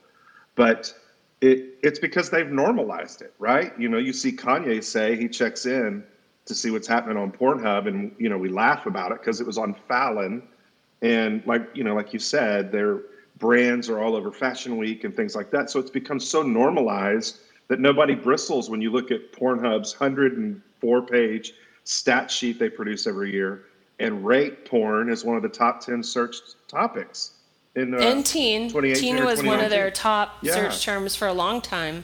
but 0.55 0.93
it 1.41 1.77
it's 1.81 1.99
because 1.99 2.29
they've 2.29 2.49
normalized 2.49 3.21
it, 3.21 3.33
right? 3.39 3.77
You 3.79 3.89
know, 3.89 3.97
you 3.97 4.13
see 4.13 4.31
Kanye 4.31 4.83
say 4.83 5.15
he 5.15 5.27
checks 5.27 5.65
in 5.65 6.03
to 6.45 6.53
see 6.53 6.71
what's 6.71 6.87
happening 6.87 7.17
on 7.17 7.31
Pornhub, 7.31 7.87
and 7.87 8.13
you 8.17 8.29
know 8.29 8.37
we 8.37 8.49
laugh 8.49 8.85
about 8.85 9.11
it 9.11 9.19
because 9.19 9.41
it 9.41 9.47
was 9.47 9.57
on 9.57 9.75
Fallon, 9.87 10.43
and 11.01 11.41
like 11.45 11.67
you 11.73 11.83
know, 11.83 11.95
like 11.95 12.13
you 12.13 12.19
said, 12.19 12.71
their 12.71 13.01
brands 13.37 13.89
are 13.89 13.99
all 13.99 14.15
over 14.15 14.31
Fashion 14.31 14.77
Week 14.77 15.03
and 15.03 15.15
things 15.15 15.35
like 15.35 15.49
that. 15.51 15.69
So 15.69 15.79
it's 15.79 15.89
become 15.89 16.19
so 16.19 16.43
normalized 16.43 17.39
that 17.69 17.79
nobody 17.79 18.15
bristles 18.15 18.69
when 18.69 18.81
you 18.81 18.91
look 18.91 19.11
at 19.11 19.31
Pornhub's 19.31 19.97
104 19.97 21.01
page 21.03 21.53
stat 21.85 22.29
sheet 22.29 22.59
they 22.59 22.69
produce 22.69 23.07
every 23.07 23.31
year, 23.31 23.63
and 23.99 24.25
rape 24.25 24.65
porn 24.65 25.09
is 25.09 25.25
one 25.25 25.35
of 25.35 25.43
the 25.43 25.49
top 25.49 25.81
10 25.81 26.03
searched 26.03 26.55
topics. 26.67 27.31
In, 27.75 27.93
uh, 27.93 27.97
and 27.99 28.25
teen 28.25 28.63
2018 28.69 29.15
teen 29.17 29.25
was 29.25 29.43
one 29.43 29.59
of 29.59 29.69
their 29.69 29.91
top 29.91 30.37
Yeah. 30.41 30.55
search 30.55 30.83
terms 30.83 31.15
for 31.15 31.27
a 31.27 31.33
long 31.33 31.61
time 31.61 32.03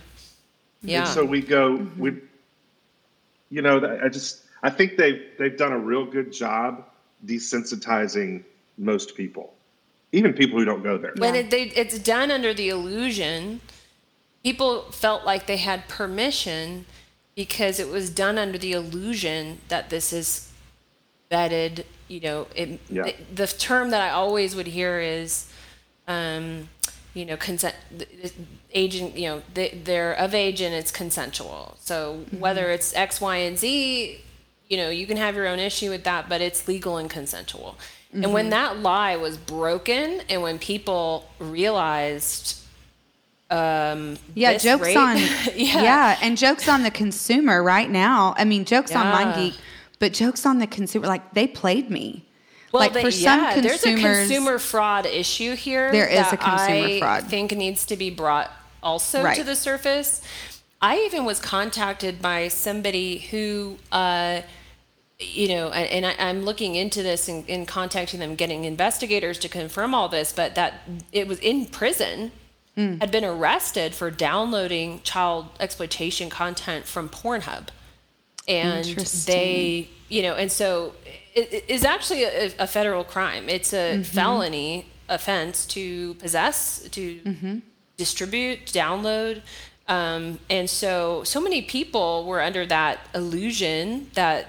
yeah 0.84 1.00
And 1.00 1.08
so 1.10 1.26
we 1.26 1.42
go, 1.42 1.88
we, 1.98 2.14
you 3.50 3.62
know, 3.64 4.00
I 4.04 4.10
just, 4.10 4.44
I 4.62 4.70
think 4.70 4.96
they've 4.98 5.24
they've 5.40 5.58
done 5.58 5.72
a 5.72 5.80
real 5.80 6.06
good 6.06 6.32
job 6.32 6.86
desensitizing 7.26 8.44
most 8.78 9.16
people. 9.16 9.54
even 10.12 10.34
people 10.34 10.60
who 10.60 10.66
don't 10.66 10.84
go 10.84 10.98
there. 10.98 11.14
when 11.18 11.36
it, 11.36 11.50
they, 11.50 11.64
it's 11.64 11.98
done 12.00 12.30
under 12.32 12.54
the 12.54 12.70
illusion 12.70 13.60
people 14.44 14.84
felt 14.92 15.26
like 15.26 15.48
they 15.48 15.58
had 15.58 15.88
permission 15.88 16.86
because 17.36 17.80
it 17.80 17.90
was 17.90 18.10
done 18.12 18.38
under 18.38 18.58
the 18.60 18.72
illusion 18.74 19.60
that 19.70 19.90
this 19.90 20.14
is 20.14 20.45
vetted 21.32 21.86
you 22.08 22.20
know 22.20 22.48
it, 22.56 22.80
Yeah. 22.90 23.04
the, 23.04 23.16
the 23.34 23.48
term 23.48 23.90
that 23.90 24.02
i 24.02 24.10
always 24.12 24.56
would 24.56 24.68
hear 24.68 25.00
is 25.00 25.52
um, 26.08 26.70
you 27.14 27.26
know 27.26 27.36
consent 27.38 27.76
the- 27.96 28.06
the 28.22 28.32
agent 28.74 29.18
you 29.18 29.28
know 29.30 29.42
they, 29.54 29.70
they're 29.84 30.14
of 30.14 30.34
age 30.36 30.62
and 30.62 30.74
it's 30.76 30.92
consensual 30.92 31.78
so 31.80 32.26
whether 32.38 32.70
it's 32.70 32.94
x 32.96 33.20
y 33.22 33.38
and 33.38 33.58
z 33.58 34.20
you 34.70 34.78
know 34.78 34.90
you 34.90 35.08
can 35.08 35.18
have 35.18 35.36
your 35.36 35.48
own 35.48 35.60
issue 35.60 35.90
with 35.90 36.04
that 36.04 36.28
but 36.30 36.42
it's 36.42 36.68
legal 36.68 36.98
and 36.98 37.10
consensual 37.10 37.76
and 38.14 38.32
when 38.32 38.50
that 38.50 38.80
lie 38.80 39.16
was 39.18 39.38
broken 39.38 40.22
and 40.30 40.42
when 40.42 40.58
people 40.60 41.26
realized 41.40 42.60
um 43.52 44.18
Yeah, 44.34 44.58
jokes 44.58 44.84
rape- 44.88 44.98
on 44.98 45.18
yeah. 45.56 45.82
yeah. 45.82 46.18
and 46.22 46.38
jokes 46.38 46.68
on 46.70 46.84
the 46.84 46.92
consumer 46.92 47.62
right 47.62 47.90
now. 47.90 48.34
I 48.38 48.44
mean, 48.46 48.66
jokes 48.66 48.96
on 48.96 49.06
Yeah. 49.06 49.34
MindGeek, 49.34 49.58
but 50.00 50.14
jokes 50.14 50.46
on 50.46 50.60
the 50.60 50.68
consumer. 50.68 51.08
Like 51.08 51.34
they 51.34 51.48
played 51.48 51.90
me. 51.90 52.26
Well, 52.72 52.82
like 52.82 52.94
they- 52.94 53.04
for 53.04 53.12
some 53.12 53.40
yeah, 53.42 53.62
there's 53.62 53.86
a 53.86 53.96
consumer 53.96 54.60
fraud 54.60 55.06
issue 55.06 55.56
here. 55.56 55.92
There 55.92 56.08
is 56.08 56.18
that 56.20 56.34
a 56.34 56.38
consumer 56.38 56.88
I 56.88 57.00
fraud. 57.00 57.24
I 57.24 57.28
think 57.28 57.52
needs 57.54 57.86
to 57.88 57.96
be 57.96 58.10
brought 58.10 58.52
also 58.84 59.24
Right. 59.24 59.38
to 59.38 59.44
the 59.44 59.56
surface. 59.56 60.22
I 60.82 61.00
even 61.00 61.26
was 61.26 61.40
contacted 61.40 62.22
by 62.22 62.50
somebody 62.50 63.20
who, 63.20 63.78
uh, 63.92 64.42
you 65.20 65.48
know, 65.48 65.70
and, 65.70 66.06
I, 66.06 66.16
I'm 66.20 66.44
looking 66.44 66.76
into 66.76 67.02
this 67.02 67.30
and, 67.30 67.50
and 67.50 67.66
contacting 67.68 68.20
them, 68.20 68.36
getting 68.36 68.66
investigators 68.66 69.40
to 69.40 69.50
confirm 69.50 69.96
all 69.96 70.10
this, 70.10 70.34
but 70.34 70.56
that 70.56 70.82
it 71.14 71.28
was 71.28 71.40
in 71.40 71.66
prison. 71.68 72.32
Hmm. 72.76 72.98
Had 73.00 73.10
been 73.10 73.24
arrested 73.24 73.96
for 73.96 74.12
downloading 74.12 75.00
child 75.04 75.48
exploitation 75.62 76.30
content 76.30 76.86
from 76.86 77.08
Pornhub 77.08 77.70
and 78.48 78.86
they 79.26 79.90
you 80.10 80.22
know 80.22 80.36
and 80.36 80.52
so 80.52 80.94
it, 81.34 81.52
it 81.54 81.66
is 81.68 81.84
actually 81.84 82.24
a, 82.24 82.52
a 82.60 82.68
federal 82.68 83.04
crime. 83.04 83.50
It's 83.50 83.74
a 83.74 84.04
felony 84.04 84.88
offense 85.10 85.66
to 85.68 86.14
possess 86.16 86.88
to 86.90 87.62
distribute 87.98 88.66
download. 88.68 89.42
Um, 89.88 90.40
and 90.50 90.70
so 90.70 91.24
so 91.24 91.40
many 91.40 91.62
people 91.62 92.26
were 92.26 92.42
under 92.42 92.66
that 92.66 93.00
illusion 93.14 94.10
that 94.16 94.48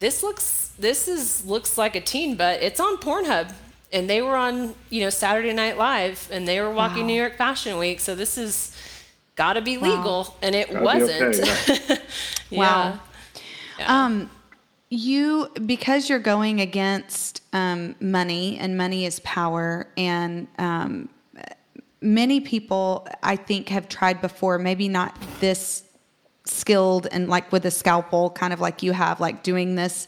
this 0.00 0.22
looks 0.22 0.72
this 0.78 1.08
is 1.08 1.44
looks 1.46 1.78
like 1.78 1.96
a 1.96 2.00
teen 2.00 2.36
but 2.36 2.62
it's 2.62 2.80
on 2.80 2.96
pornhub. 2.98 3.52
And 3.90 4.08
they 4.10 4.20
were 4.20 4.36
on 4.36 4.74
you 4.90 5.00
know 5.02 5.10
saturday 5.10 5.54
night 5.54 5.78
live 5.78 6.28
and 6.30 6.46
they 6.46 6.60
were 6.60 6.70
walking 6.70 7.02
Wow. 7.02 7.06
new 7.06 7.14
york 7.22 7.36
fashion 7.36 7.78
week. 7.78 8.00
So 8.00 8.14
this 8.14 8.36
is 8.36 8.76
got 9.36 9.54
to 9.54 9.62
be 9.62 9.78
Wow. 9.78 9.88
legal. 9.96 10.36
And 10.42 10.54
it 10.54 10.70
Gotta 10.70 10.84
wasn't. 10.84 11.40
okay, 11.40 11.98
yeah. 12.50 12.58
Wow. 12.58 13.00
Um, 13.86 14.30
you 14.90 15.48
because 15.66 16.08
you're 16.08 16.18
going 16.18 16.60
against 16.60 17.42
um, 17.52 17.94
money, 18.00 18.58
and 18.58 18.76
money 18.76 19.04
is 19.04 19.20
power, 19.20 19.88
and 19.96 20.48
um, 20.58 21.08
many 22.00 22.40
people 22.40 23.06
I 23.22 23.36
think 23.36 23.68
have 23.68 23.88
tried 23.88 24.20
before. 24.20 24.58
Maybe 24.58 24.88
not 24.88 25.16
this 25.40 25.84
skilled 26.44 27.06
and 27.12 27.28
like 27.28 27.52
with 27.52 27.66
a 27.66 27.70
scalpel, 27.70 28.30
kind 28.30 28.52
of 28.52 28.60
like 28.60 28.82
you 28.82 28.92
have, 28.92 29.20
like 29.20 29.42
doing 29.42 29.74
this 29.74 30.06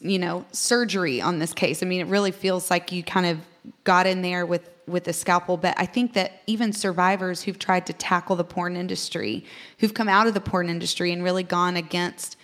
you 0.00 0.18
know 0.18 0.44
surgery 0.52 1.20
on 1.20 1.38
this 1.38 1.52
case 1.52 1.82
i 1.82 1.86
mean 1.86 2.00
it 2.00 2.06
really 2.06 2.30
feels 2.30 2.70
like 2.70 2.92
you 2.92 3.02
kind 3.02 3.26
of 3.26 3.38
got 3.84 4.06
in 4.06 4.22
there 4.22 4.46
with 4.46 4.70
with 4.86 5.06
a 5.08 5.12
scalpel 5.12 5.56
but 5.56 5.74
i 5.76 5.84
think 5.84 6.14
that 6.14 6.42
even 6.46 6.72
survivors 6.72 7.42
who've 7.42 7.58
tried 7.58 7.84
to 7.86 7.92
tackle 7.92 8.36
the 8.36 8.44
porn 8.44 8.76
industry 8.76 9.44
who've 9.78 9.94
come 9.94 10.08
out 10.08 10.26
of 10.26 10.34
the 10.34 10.40
porn 10.40 10.70
industry 10.70 11.12
and 11.12 11.22
really 11.22 11.42
gone 11.42 11.76
against 11.76 12.36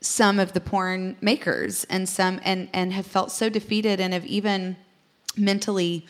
some 0.00 0.38
of 0.38 0.52
the 0.52 0.60
porn 0.60 1.16
makers 1.20 1.84
and 1.90 2.08
some 2.08 2.40
and 2.44 2.68
and 2.72 2.92
have 2.92 3.06
felt 3.06 3.32
so 3.32 3.48
defeated 3.48 4.00
and 4.00 4.12
have 4.12 4.26
even 4.26 4.76
mentally 5.36 6.06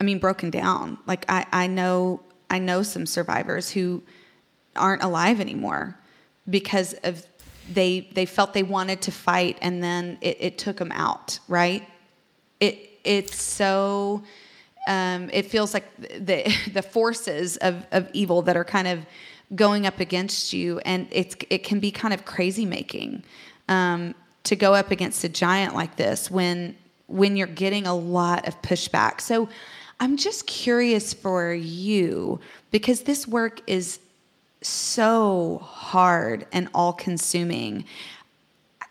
i 0.00 0.04
mean 0.04 0.18
broken 0.18 0.50
down. 0.50 0.98
Like 1.06 1.24
i 1.28 1.46
i 1.52 1.66
know 1.66 2.20
i 2.50 2.58
know 2.58 2.82
some 2.82 3.06
survivors 3.06 3.70
who 3.70 4.02
aren't 4.76 5.02
alive 5.02 5.40
anymore 5.40 5.98
because 6.48 6.94
of 7.04 7.26
they 7.72 8.08
they 8.12 8.26
felt 8.26 8.52
they 8.52 8.62
wanted 8.62 9.00
to 9.02 9.12
fight 9.12 9.56
and 9.62 9.82
then 9.82 10.18
it, 10.20 10.36
it 10.40 10.58
took 10.58 10.76
them 10.76 10.92
out 10.92 11.38
right? 11.48 11.88
It 12.60 12.90
it's 13.04 13.40
so 13.40 14.22
um, 14.88 15.30
it 15.32 15.46
feels 15.46 15.74
like 15.74 15.84
the 15.98 16.52
the 16.72 16.82
forces 16.82 17.56
of, 17.58 17.86
of 17.92 18.10
evil 18.12 18.42
that 18.42 18.56
are 18.56 18.64
kind 18.64 18.88
of 18.88 19.06
going 19.54 19.86
up 19.86 20.00
against 20.00 20.52
you 20.52 20.78
and 20.80 21.06
it's 21.10 21.36
it 21.50 21.64
can 21.64 21.80
be 21.80 21.90
kind 21.90 22.14
of 22.14 22.24
crazy 22.24 22.64
making 22.64 23.22
um, 23.68 24.14
to 24.44 24.56
go 24.56 24.74
up 24.74 24.90
against 24.90 25.24
a 25.24 25.28
giant 25.28 25.74
like 25.74 25.96
this 25.96 26.30
when 26.30 26.76
when 27.06 27.36
you're 27.36 27.46
getting 27.46 27.86
a 27.86 27.94
lot 27.94 28.48
of 28.48 28.60
pushback 28.62 29.20
so 29.20 29.48
i'm 30.00 30.16
just 30.16 30.46
curious 30.46 31.12
for 31.12 31.52
you 31.52 32.40
because 32.70 33.02
this 33.02 33.28
work 33.28 33.60
is 33.66 33.98
so 34.64 35.60
hard 35.64 36.46
and 36.52 36.68
all 36.74 36.92
consuming. 36.92 37.84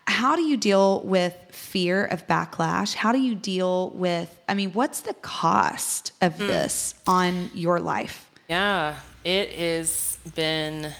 How 0.06 0.36
do 0.36 0.42
you 0.42 0.56
deal 0.56 1.00
with 1.00 1.34
fear 1.50 2.04
of 2.04 2.26
backlash? 2.26 2.94
How 2.94 3.12
do 3.12 3.18
you 3.18 3.34
deal 3.34 3.90
with, 3.90 4.36
I 4.48 4.54
mean, 4.54 4.72
what's 4.72 5.00
the 5.00 5.14
cost 5.14 6.12
of 6.20 6.38
this 6.38 6.94
on 7.06 7.50
your 7.54 7.80
life? 7.80 8.28
Yeah, 8.48 8.96
it 9.24 9.50
has 9.52 10.11
been 10.34 10.92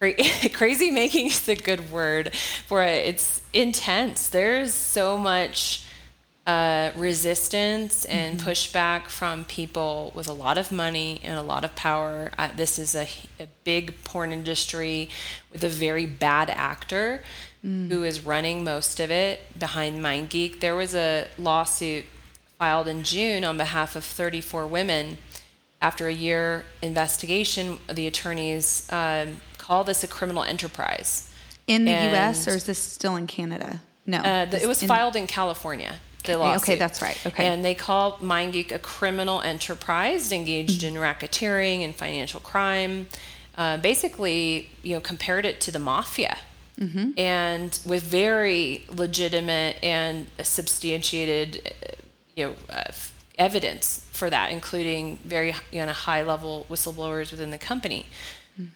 crazy 0.52 0.90
making 0.90 1.26
is 1.26 1.48
a 1.48 1.54
good 1.54 1.90
word 1.92 2.34
for 2.66 2.82
it. 2.82 3.06
It's 3.06 3.42
intense. 3.52 4.28
There's 4.28 4.74
so 4.74 5.16
much 5.16 5.84
uh, 6.46 6.90
resistance 6.96 8.04
and 8.06 8.40
pushback 8.40 9.06
from 9.06 9.44
people 9.44 10.10
with 10.14 10.26
a 10.26 10.32
lot 10.32 10.58
of 10.58 10.72
money 10.72 11.20
and 11.22 11.38
a 11.38 11.42
lot 11.42 11.64
of 11.64 11.74
power. 11.76 12.32
Uh, 12.36 12.48
this 12.56 12.78
is 12.78 12.96
a, 12.96 13.06
a 13.38 13.46
big 13.62 14.02
porn 14.02 14.32
industry 14.32 15.08
with 15.52 15.62
a 15.62 15.68
very 15.68 16.06
bad 16.06 16.50
actor 16.50 17.22
who 17.62 18.02
is 18.02 18.24
running 18.26 18.64
most 18.64 18.98
of 18.98 19.08
it 19.12 19.40
behind 19.56 20.00
MindGeek. 20.00 20.58
There 20.58 20.74
was 20.74 20.96
a 20.96 21.28
lawsuit 21.38 22.04
filed 22.58 22.88
in 22.88 23.04
June 23.04 23.44
on 23.44 23.56
behalf 23.56 23.94
of 23.94 24.04
34 24.04 24.66
women. 24.66 25.18
After 25.82 26.06
a 26.06 26.12
year 26.12 26.64
investigation, 26.80 27.78
the 27.92 28.06
attorneys 28.06 28.86
um, 28.90 29.40
call 29.58 29.82
this 29.84 30.04
a 30.04 30.06
criminal 30.06 30.44
enterprise. 30.44 31.28
In 31.66 31.84
the 31.84 31.90
And- 31.90 32.14
US 32.16 32.46
or 32.48 32.52
is 32.52 32.64
this 32.64 32.78
still 32.78 33.16
in 33.16 33.26
Canada? 33.26 33.80
No. 34.06 34.18
Uh, 34.18 34.44
the, 34.46 34.62
it 34.62 34.68
was 34.68 34.80
in- 34.82 34.88
filed 34.88 35.16
in 35.16 35.26
California. 35.26 35.96
The 36.24 36.34
Okay, 36.34 36.36
lawsuit. 36.40 36.62
okay, 36.68 36.76
that's 36.78 37.02
right. 37.02 37.18
Okay. 37.26 37.46
And 37.48 37.64
they 37.64 37.74
call 37.74 38.16
MindGeek 38.18 38.70
a 38.70 38.78
criminal 38.78 39.40
enterprise 39.42 40.30
engaged 40.30 40.84
in 40.84 40.94
racketeering 40.94 41.84
and 41.84 41.92
financial 41.96 42.38
crime. 42.38 43.08
Uh, 43.58 43.76
basically, 43.78 44.70
you 44.84 44.94
know, 44.94 45.00
compared 45.00 45.44
it 45.44 45.60
to 45.62 45.70
the 45.72 45.80
mafia, 45.80 46.38
Mm-hmm. 46.80 47.10
and 47.18 47.78
with 47.84 48.02
very 48.02 48.86
legitimate 48.88 49.76
and 49.82 50.26
substantiated, 50.42 51.60
uh, 51.66 51.94
you 52.36 52.46
know, 52.46 52.54
uh, 52.70 52.84
evidence 53.42 54.06
for 54.12 54.30
that, 54.30 54.52
including 54.52 55.18
very 55.24 55.54
you 55.72 55.84
know, 55.84 55.92
high-level 55.92 56.66
whistleblowers 56.70 57.30
within 57.32 57.50
the 57.50 57.58
company 57.58 58.06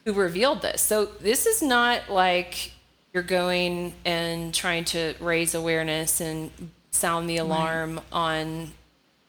who 0.05 0.13
revealed 0.13 0.61
this. 0.63 0.83
So 0.83 1.05
this 1.05 1.47
is 1.47 1.63
not 1.63 2.11
like 2.11 2.73
you're 3.13 3.23
going 3.23 3.95
and 4.05 4.53
trying 4.53 4.85
to 4.87 5.15
raise 5.21 5.55
awareness 5.55 6.21
and 6.21 6.51
sound 6.91 7.31
the 7.31 7.37
alarm 7.37 8.01
on 8.11 8.73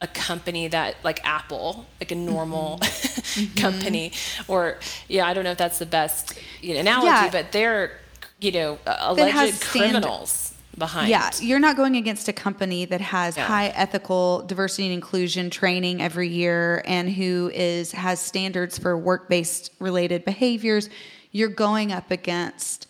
a 0.01 0.07
company 0.07 0.67
that 0.69 0.95
like 1.03 1.23
Apple, 1.23 1.85
like 1.99 2.11
a 2.11 2.15
normal 2.15 2.79
company, 3.55 4.11
or 4.47 4.79
yeah, 5.07 5.27
I 5.27 5.33
don't 5.33 5.43
know 5.43 5.51
if 5.51 5.57
that's 5.57 5.79
the 5.79 5.85
best 5.85 6.33
you 6.61 6.73
know, 6.73 6.79
analogy, 6.79 7.07
Yeah. 7.07 7.29
but 7.31 7.51
they're 7.51 7.91
you 8.39 8.51
know 8.51 8.77
alleged 8.85 9.61
criminals 9.61 10.53
behind. 10.77 11.09
Yeah, 11.09 11.29
you're 11.41 11.59
not 11.59 11.75
going 11.75 11.95
against 11.95 12.27
a 12.27 12.33
company 12.33 12.85
that 12.85 13.01
has 13.01 13.35
Yeah. 13.37 13.45
high 13.45 13.67
ethical 13.69 14.41
diversity 14.43 14.85
and 14.85 14.93
inclusion 14.93 15.49
training 15.49 16.01
every 16.01 16.27
year 16.29 16.83
and 16.85 17.09
who 17.09 17.51
is 17.53 17.91
has 17.93 18.19
standards 18.19 18.77
for 18.77 18.97
work-based 18.97 19.71
related 19.79 20.23
behaviors. 20.25 20.89
You're 21.31 21.49
going 21.49 21.91
up 21.91 22.11
against 22.11 22.87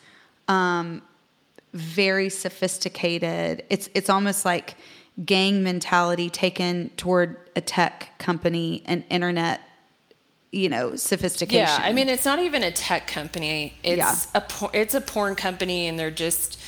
um, 0.47 1.01
very 1.73 2.29
sophisticated. 2.29 3.63
It's 3.69 3.89
it's 3.93 4.09
almost 4.09 4.45
like 4.45 4.75
gang 5.25 5.63
mentality 5.63 6.29
taken 6.29 6.89
toward 6.95 7.38
a 7.55 7.61
tech 7.61 8.11
company 8.19 8.83
and 8.85 9.03
internet, 9.09 9.61
you 10.51 10.69
know, 10.69 10.95
sophistication. 10.95 11.57
Yeah, 11.67 11.79
I 11.81 11.91
mean, 11.91 12.07
it's 12.07 12.23
not 12.23 12.39
even 12.39 12.63
a 12.63 12.71
tech 12.71 13.07
company. 13.07 13.73
It's 13.83 13.97
Yeah. 13.97 14.15
a 14.35 14.41
por- 14.41 14.69
it's 14.73 14.93
a 14.93 15.01
porn 15.01 15.35
company, 15.35 15.88
and 15.88 15.97
they're 15.99 16.11
just 16.11 16.59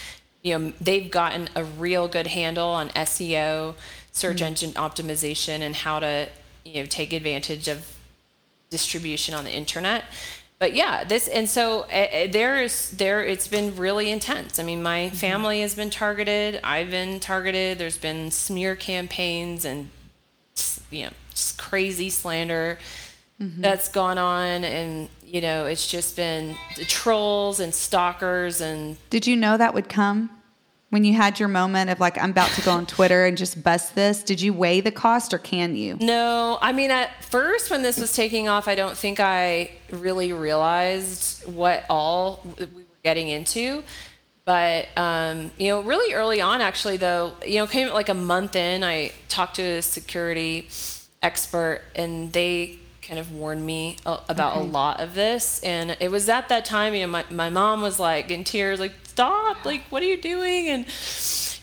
you 0.41 0.57
know 0.57 0.73
they've 0.79 1.09
gotten 1.09 1.49
a 1.55 1.63
real 1.63 2.07
good 2.07 2.27
handle 2.27 2.69
on 2.69 2.89
SEO. 2.89 3.75
search 4.11 4.37
mm-hmm. 4.37 4.45
engine 4.45 4.71
optimization 4.73 5.61
and 5.61 5.75
how 5.75 5.99
to 5.99 6.29
you 6.65 6.81
know 6.81 6.85
take 6.85 7.13
advantage 7.13 7.67
of 7.67 7.85
distribution 8.69 9.33
on 9.33 9.43
the 9.43 9.51
internet. 9.51 10.05
But 10.59 10.73
yeah 10.73 11.03
this 11.03 11.27
and 11.27 11.49
so 11.49 11.81
uh, 11.83 12.27
there 12.31 12.61
is 12.61 12.91
there 12.91 13.23
it's 13.23 13.47
been 13.47 13.75
really 13.75 14.11
intense. 14.11 14.59
I 14.59 14.63
mean 14.63 14.83
my 14.83 15.05
mm-hmm. 15.07 15.15
family 15.15 15.61
has 15.61 15.75
been 15.75 15.89
targeted. 15.89 16.59
I've 16.63 16.91
been 16.91 17.19
targeted. 17.19 17.77
There's 17.77 17.97
been 17.97 18.31
smear 18.31 18.75
campaigns 18.75 19.65
and 19.65 19.89
you 20.89 21.05
know 21.05 21.11
just 21.31 21.57
crazy 21.57 22.09
slander 22.09 22.77
that's 23.39 23.87
gone 23.87 24.17
on 24.17 24.65
and 24.65 25.07
you 25.25 25.39
know 25.39 25.65
it's 25.65 25.87
just 25.87 26.15
been 26.15 26.55
the 26.75 26.83
trolls 26.83 27.61
and 27.61 27.73
stalkers 27.73 28.59
and 28.59 28.97
Did 29.09 29.25
you 29.25 29.37
know 29.37 29.55
that 29.55 29.73
would 29.73 29.87
come 29.87 30.29
when 30.89 31.03
you 31.03 31.13
had 31.13 31.39
your 31.39 31.49
moment 31.49 31.89
of 31.89 31.99
like, 31.99 32.17
I'm 32.17 32.31
about 32.31 32.49
to 32.51 32.61
go 32.61 32.71
on 32.71 32.85
Twitter 32.87 33.25
and 33.25 33.37
just 33.37 33.63
bust 33.63 33.95
this? 33.95 34.23
Did 34.23 34.41
you 34.41 34.53
weigh 34.53 34.81
the 34.81 34.91
cost 34.91 35.33
or 35.33 35.37
can 35.37 35.75
you? 35.75 35.97
No, 35.99 36.57
I 36.61 36.73
mean, 36.73 36.91
at 36.91 37.23
first, 37.23 37.69
when 37.69 37.83
this 37.83 37.99
was 37.99 38.13
taking 38.15 38.49
off, 38.49 38.67
I 38.67 38.75
don't 38.75 38.97
think 38.97 39.19
I 39.19 39.71
really 39.91 40.33
realized 40.33 41.47
what 41.47 41.85
all 41.89 42.43
we 42.57 42.65
were 42.65 42.83
getting 43.03 43.29
into. 43.29 43.83
But, 44.45 44.87
um, 44.97 45.51
you 45.59 45.67
know, 45.67 45.81
really 45.81 46.13
early 46.15 46.41
on, 46.41 46.61
actually, 46.61 46.97
though, 46.97 47.33
you 47.45 47.57
know, 47.57 47.67
came 47.67 47.89
like 47.93 48.09
a 48.09 48.15
month 48.15 48.55
in, 48.55 48.83
I 48.83 49.11
talked 49.27 49.57
to 49.57 49.61
a 49.61 49.81
security 49.83 50.69
expert 51.21 51.83
and 51.95 52.33
they 52.33 52.79
kind 53.09 53.19
of 53.19 53.31
warned 53.33 53.65
me 53.65 53.97
about 54.05 54.57
a 54.57 54.59
lot 54.59 54.99
of 54.99 55.15
this. 55.15 55.59
And 55.63 55.97
it 55.99 56.11
was 56.11 56.29
at 56.29 56.47
that 56.49 56.63
time, 56.63 56.93
you 56.93 57.01
know, 57.01 57.07
my, 57.07 57.25
my 57.31 57.49
mom 57.49 57.81
was 57.81 57.99
like 57.99 58.29
in 58.29 58.43
tears, 58.43 58.79
like, 58.79 58.93
stop, 59.03 59.65
like, 59.65 59.81
what 59.89 60.03
are 60.03 60.05
you 60.05 60.15
doing? 60.15 60.67
And, 60.67 60.85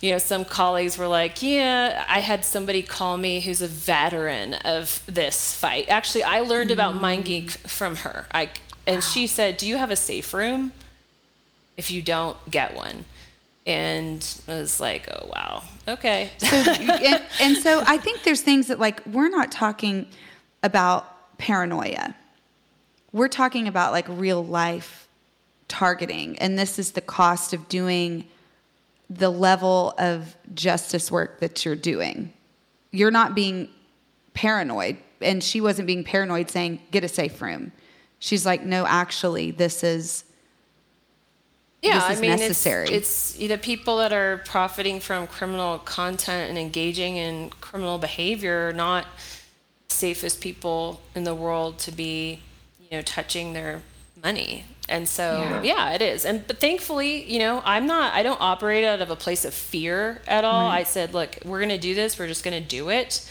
you 0.00 0.10
know, 0.10 0.18
some 0.18 0.44
colleagues 0.44 0.98
were 0.98 1.06
like, 1.06 1.40
yeah, 1.44 2.04
I 2.08 2.18
had 2.18 2.44
somebody 2.44 2.82
call 2.82 3.16
me 3.16 3.38
who's 3.40 3.62
a 3.62 3.68
veteran 3.68 4.54
of 4.54 5.04
this 5.06 5.54
fight. 5.54 5.88
Actually, 5.88 6.24
I 6.24 6.40
learned 6.40 6.72
about 6.72 6.96
mm. 6.96 7.00
MindGeek 7.22 7.50
from 7.68 7.94
her. 7.96 8.26
I, 8.34 8.50
and 8.84 9.04
she 9.04 9.28
said, 9.28 9.56
do 9.56 9.68
you 9.68 9.76
have 9.76 9.92
a 9.92 9.96
safe 9.96 10.34
room? 10.34 10.72
If 11.76 11.92
you 11.92 12.02
don't, 12.02 12.36
get 12.50 12.74
one. 12.74 13.04
And 13.68 14.40
I 14.48 14.54
was 14.54 14.80
like, 14.80 15.08
oh, 15.12 15.30
wow. 15.32 15.62
Okay. 15.86 16.30
and, 16.42 17.22
and 17.40 17.56
so 17.56 17.84
I 17.86 17.98
think 17.98 18.24
there's 18.24 18.42
things 18.42 18.66
that 18.66 18.80
like 18.80 19.06
we're 19.06 19.28
not 19.28 19.52
talking 19.52 20.08
about 20.64 21.15
paranoia. 21.38 22.14
We're 23.12 23.28
talking 23.28 23.68
about 23.68 23.92
like 23.92 24.06
real 24.08 24.44
life 24.44 25.08
targeting, 25.68 26.38
and 26.38 26.58
this 26.58 26.78
is 26.78 26.92
the 26.92 27.00
cost 27.00 27.52
of 27.52 27.68
doing 27.68 28.26
the 29.08 29.30
level 29.30 29.94
of 29.98 30.36
justice 30.54 31.10
work 31.10 31.40
that 31.40 31.64
you're 31.64 31.76
doing. 31.76 32.32
You're 32.90 33.10
not 33.10 33.34
being 33.34 33.68
paranoid, 34.34 34.96
and 35.20 35.42
she 35.42 35.60
wasn't 35.60 35.86
being 35.86 36.04
paranoid 36.04 36.50
saying 36.50 36.80
get 36.90 37.04
a 37.04 37.08
safe 37.08 37.40
room. 37.40 37.72
She's 38.18 38.46
like, 38.46 38.64
no, 38.64 38.86
actually, 38.86 39.50
this 39.50 39.84
is 39.84 40.24
yeah, 41.82 42.02
I 42.02 42.18
mean, 42.18 42.30
necessary. 42.30 42.88
It's, 42.88 43.30
it's 43.30 43.38
you 43.38 43.48
know 43.48 43.56
people 43.56 43.98
that 43.98 44.12
are 44.12 44.42
profiting 44.46 45.00
from 45.00 45.26
criminal 45.26 45.78
content 45.78 46.50
and 46.50 46.58
engaging 46.58 47.16
in 47.16 47.50
criminal 47.60 47.98
behavior 47.98 48.68
are 48.68 48.72
not 48.72 49.06
safest 49.88 50.40
people 50.40 51.00
in 51.14 51.24
the 51.24 51.34
world 51.34 51.78
to 51.80 51.92
be, 51.92 52.40
you 52.80 52.96
know, 52.96 53.02
touching 53.02 53.52
their 53.52 53.82
money. 54.22 54.64
And 54.88 55.08
so, 55.08 55.40
Yeah. 55.40 55.62
yeah, 55.62 55.92
it 55.94 56.02
is. 56.02 56.24
And 56.24 56.46
but 56.46 56.60
thankfully, 56.60 57.24
you 57.24 57.38
know, 57.40 57.60
I'm 57.64 57.86
not. 57.86 58.14
I 58.14 58.22
don't 58.22 58.40
operate 58.40 58.84
out 58.84 59.00
of 59.00 59.10
a 59.10 59.16
place 59.16 59.44
of 59.44 59.52
fear 59.52 60.22
at 60.28 60.44
all. 60.44 60.68
I 60.68 60.84
said, 60.84 61.12
look, 61.12 61.38
we're 61.44 61.58
going 61.58 61.70
to 61.70 61.78
do 61.78 61.94
this. 61.94 62.18
We're 62.18 62.28
just 62.28 62.44
going 62.44 62.60
to 62.62 62.68
do 62.68 62.88
it. 62.90 63.28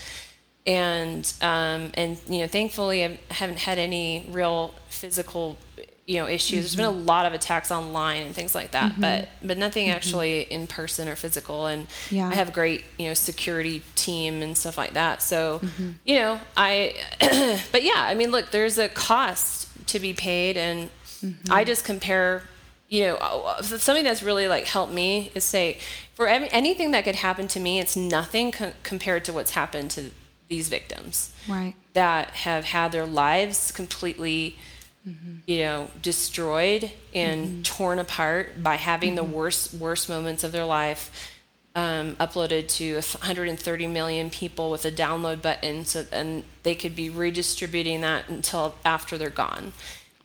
And 0.68 1.32
um, 1.41 1.91
and 1.93 2.18
you 2.28 2.39
know, 2.39 2.47
thankfully, 2.47 3.06
I 3.06 3.20
haven't 3.30 3.60
had 3.60 3.78
any 3.78 4.26
real 4.30 4.74
physical, 4.89 5.58
you 6.06 6.20
know, 6.20 6.28
issues. 6.28 6.62
There's 6.62 6.76
been 6.76 6.86
a 6.86 6.89
mm-hmm. 6.89 7.06
lot 7.06 7.26
of 7.26 7.34
attacks 7.34 7.72
online 7.72 8.28
and 8.28 8.36
things 8.36 8.53
like 8.53 8.72
that, 8.72 8.99
but 8.99 9.24
mm-hmm. 9.24 9.47
but 9.47 9.58
nothing 9.58 9.88
mm-hmm. 9.88 9.95
actually 9.95 10.41
in 10.41 10.68
person 10.68 11.08
or 11.08 11.16
physical. 11.16 11.66
And 11.66 11.88
Yeah. 12.12 12.30
I 12.30 12.36
have 12.36 12.49
a 12.49 12.51
great 12.51 12.86
you 12.97 13.08
know 13.08 13.16
security 13.16 13.82
team 13.95 14.41
and 14.41 14.58
stuff 14.58 14.78
like 14.78 14.93
that. 14.93 15.24
So 15.24 15.62
you 16.06 16.20
know, 16.20 16.39
I 16.56 16.95
but 17.72 17.84
yeah, 17.84 17.97
I 17.97 18.14
mean, 18.14 18.32
look, 18.32 18.51
there's 18.51 18.78
a 18.78 18.88
cost 18.88 19.68
to 19.88 19.99
be 19.99 20.14
paid, 20.14 20.58
and 20.58 20.89
I 21.49 21.64
just 21.64 21.84
compare. 21.86 22.43
You 22.88 23.08
know, 23.08 23.16
uh, 23.16 23.56
uh 23.58 23.62
something 23.64 24.03
that's 24.03 24.22
really 24.22 24.47
like 24.47 24.66
helped 24.66 24.93
me 24.93 25.32
is 25.34 25.43
say 25.43 25.80
for 26.14 26.28
any, 26.28 26.47
anything 26.51 26.91
that 26.91 27.03
could 27.03 27.16
happen 27.16 27.47
to 27.49 27.60
me, 27.60 27.80
it's 27.80 27.95
nothing 27.95 28.51
co- 28.51 28.74
compared 28.84 29.26
to 29.26 29.34
what's 29.34 29.51
happened 29.51 29.89
to 29.91 30.12
these 30.47 30.70
victims 30.70 31.34
right. 31.47 31.74
that 31.93 32.30
have 32.30 32.66
had 32.66 32.91
their 32.91 33.08
lives 33.08 33.72
completely 33.72 34.58
Mm-hmm. 35.08 35.36
you 35.45 35.60
know 35.60 35.91
destroyed 36.01 36.91
and 37.14 37.47
mm-hmm. 37.47 37.62
torn 37.62 37.99
apart 37.99 38.64
by 38.64 38.74
having 38.76 39.14
the 39.14 39.22
mm-hmm. 39.22 39.34
worst 39.34 39.74
worst 39.76 40.10
moments 40.10 40.43
of 40.43 40.51
their 40.51 40.66
life 40.66 41.12
um, 41.76 42.16
uploaded 42.16 42.70
to 42.70 42.95
130 42.95 43.88
million 43.88 44.30
people 44.30 44.72
with 44.72 44.86
a 44.86 44.91
download 44.91 45.41
button 45.41 45.86
so 45.86 46.06
and 46.12 46.43
they 46.64 46.74
could 46.74 46.95
be 46.95 47.10
redistributing 47.10 48.01
that 48.01 48.30
until 48.30 48.76
after 48.86 49.18
they're 49.18 49.30
gone. 49.30 49.74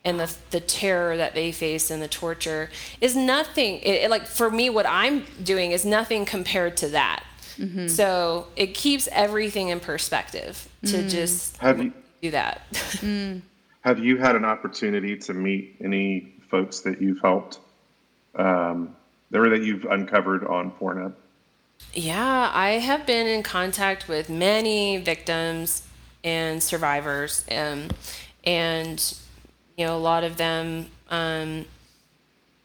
And 0.03 0.19
the, 0.19 0.35
the 0.51 0.61
terror 0.61 1.19
that 1.19 1.35
they 1.35 1.53
face 1.53 1.91
and 1.91 2.01
the 2.01 2.09
torture 2.09 2.71
is 3.03 3.15
nothing 3.15 3.81
it, 3.81 4.05
it- 4.05 4.11
like 4.11 4.27
for 4.27 4.51
me 4.51 4.71
what 4.71 4.87
i'm 4.87 5.27
doing 5.43 5.73
is 5.73 5.85
nothing 5.85 6.25
compared 6.25 6.77
to 6.79 6.89
that. 6.91 7.25
So 7.89 8.47
it 8.57 8.69
keeps 8.69 9.07
everything 9.13 9.69
in 9.69 9.81
perspective 9.81 10.67
to 10.87 11.07
just 11.07 11.59
Have 11.59 11.83
you 11.83 11.93
do 12.23 12.31
that. 12.31 12.63
Mm. 12.73 13.43
have 13.81 13.99
you 13.99 14.17
had 14.19 14.37
an 14.37 14.45
opportunity 14.45 15.17
to 15.17 15.35
meet 15.35 15.77
any 15.83 16.35
folks 16.51 16.81
that 16.81 17.01
you've 17.01 17.21
helped, 17.21 17.59
um, 18.35 18.95
or 19.33 19.49
that 19.49 19.63
you've 19.63 19.85
uncovered 19.85 20.45
on 20.45 20.71
Pornhub? 20.73 21.15
yeah, 21.93 22.51
I 22.55 22.73
have 22.73 23.07
been 23.07 23.27
in 23.27 23.43
contact 23.43 24.09
with 24.09 24.31
many 24.31 24.99
victims 24.99 25.87
and 26.23 26.63
survivors, 26.63 27.45
um, 27.51 27.89
and 28.45 29.19
you 29.77 29.87
know 29.87 29.97
a 29.97 29.99
lot 29.99 30.25
of 30.25 30.37
them. 30.37 30.87
Um, 31.11 31.65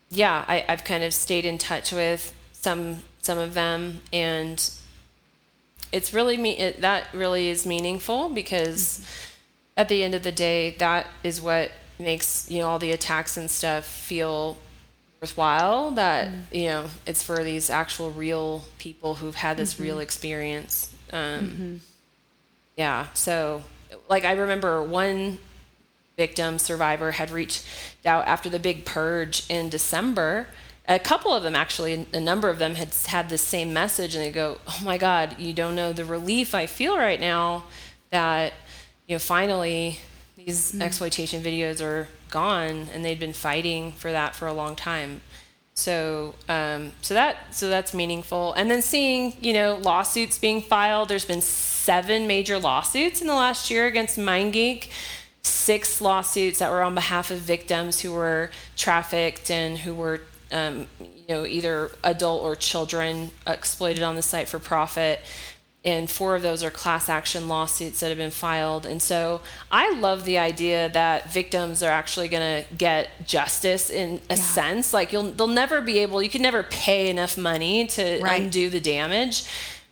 yeah, 0.09 0.45
I, 0.47 0.65
I've 0.67 0.83
kind 0.83 1.03
of 1.03 1.13
stayed 1.13 1.45
in 1.45 1.57
touch 1.57 1.91
with 1.91 2.33
some 2.53 3.01
some 3.21 3.37
of 3.37 3.53
them, 3.53 4.01
and 4.13 4.69
it's 5.91 6.13
really 6.13 6.37
me. 6.37 6.57
It, 6.57 6.81
that 6.81 7.07
really 7.13 7.49
is 7.49 7.65
meaningful 7.65 8.29
because 8.29 9.05
at 9.77 9.89
the 9.89 10.03
end 10.03 10.15
of 10.15 10.23
the 10.23 10.31
day, 10.31 10.75
that 10.79 11.07
is 11.23 11.41
what 11.41 11.71
makes 11.99 12.49
you 12.49 12.59
know 12.59 12.67
all 12.67 12.79
the 12.79 12.91
attacks 12.91 13.37
and 13.37 13.49
stuff 13.49 13.85
feel 13.85 14.57
worthwhile. 15.21 15.91
That 15.91 16.27
mm-hmm. 16.27 16.55
you 16.55 16.67
know 16.67 16.85
it's 17.05 17.23
for 17.23 17.43
these 17.43 17.69
actual 17.69 18.11
real 18.11 18.65
people 18.77 19.15
who've 19.15 19.35
had 19.35 19.57
this 19.57 19.79
real 19.79 19.95
mm-hmm. 19.95 20.01
experience. 20.01 20.93
Um, 21.11 21.19
mm-hmm. 21.19 21.75
Yeah. 22.77 23.07
So, 23.13 23.63
like, 24.09 24.25
I 24.25 24.33
remember 24.33 24.83
one 24.83 25.39
victim 26.17 26.59
survivor 26.59 27.11
had 27.11 27.31
reached 27.31 27.65
out 28.05 28.25
after 28.27 28.49
the 28.49 28.59
big 28.59 28.85
purge 28.85 29.45
in 29.49 29.69
December. 29.69 30.47
A 30.87 30.99
couple 30.99 31.33
of 31.33 31.43
them, 31.43 31.55
actually, 31.55 32.05
a 32.13 32.19
number 32.19 32.47
of 32.49 32.59
them 32.59 32.75
had 32.75 32.93
had 33.07 33.29
the 33.29 33.37
same 33.37 33.73
message, 33.73 34.15
and 34.15 34.23
they 34.23 34.31
go, 34.31 34.59
"Oh 34.67 34.79
my 34.83 34.97
God, 34.97 35.39
you 35.39 35.51
don't 35.51 35.75
know 35.75 35.93
the 35.93 36.05
relief 36.05 36.53
I 36.53 36.65
feel 36.67 36.97
right 36.97 37.19
now 37.19 37.63
that 38.11 38.53
you 39.07 39.15
know 39.15 39.19
finally 39.19 39.99
these 40.35 40.79
exploitation 40.79 41.41
videos 41.41 41.81
are 41.81 42.07
gone, 42.29 42.87
and 42.93 43.03
they'd 43.05 43.19
been 43.19 43.33
fighting 43.33 43.93
for 43.93 44.11
that 44.11 44.35
for 44.35 44.47
a 44.47 44.53
long 44.53 44.75
time." 44.75 45.21
So, 45.75 46.35
um, 46.47 46.93
so 47.01 47.13
that 47.13 47.53
so 47.53 47.67
that's 47.67 47.93
meaningful. 47.93 48.53
And 48.53 48.71
then 48.71 48.81
seeing 48.81 49.33
you 49.41 49.53
know 49.53 49.75
lawsuits 49.75 50.39
being 50.39 50.61
filed. 50.61 51.09
There's 51.09 51.25
been 51.25 51.41
seven 51.41 52.27
major 52.27 52.57
lawsuits 52.57 53.21
in 53.21 53.27
the 53.27 53.35
last 53.35 53.69
year 53.69 53.85
against 53.85 54.17
MindGeek. 54.17 54.89
Six 55.43 56.01
lawsuits 56.01 56.59
that 56.59 56.71
were 56.71 56.81
on 56.81 56.95
behalf 56.95 57.29
of 57.29 57.39
victims 57.39 57.99
who 57.99 58.13
were 58.13 58.49
trafficked 58.77 59.51
and 59.51 59.77
who 59.77 59.93
were 59.93 60.21
um, 60.51 60.87
you 60.99 61.25
know 61.27 61.45
either 61.45 61.91
adult 62.03 62.43
or 62.43 62.55
children 62.55 63.31
exploited 63.45 64.01
on 64.01 64.15
the 64.15 64.21
site 64.21 64.47
for 64.47 64.59
profit. 64.59 65.19
And 65.85 66.09
four 66.09 66.35
of 66.35 66.41
those 66.41 66.63
are 66.63 66.71
class 66.71 67.09
action 67.09 67.47
lawsuits 67.47 67.99
that 67.99 68.09
have 68.09 68.17
been 68.17 68.31
filed. 68.31 68.87
And 68.87 68.99
so 68.99 69.41
I 69.71 69.93
love 69.93 70.25
the 70.25 70.39
idea 70.39 70.89
that 70.89 71.31
victims 71.31 71.83
are 71.83 71.91
actually 71.91 72.27
going 72.27 72.63
to 72.63 72.73
get 72.73 73.27
justice 73.27 73.91
in 73.91 74.19
a 74.31 74.35
sense. 74.35 74.93
Like 74.93 75.13
you'll, 75.13 75.31
they'll 75.31 75.45
never 75.47 75.81
be 75.81 75.99
able, 75.99 76.23
you 76.23 76.29
can 76.29 76.41
never 76.41 76.63
pay 76.63 77.09
enough 77.09 77.37
money 77.37 77.85
to 77.87 78.19
Right. 78.19 78.41
undo 78.41 78.71
the 78.71 78.79
damage. 78.79 79.43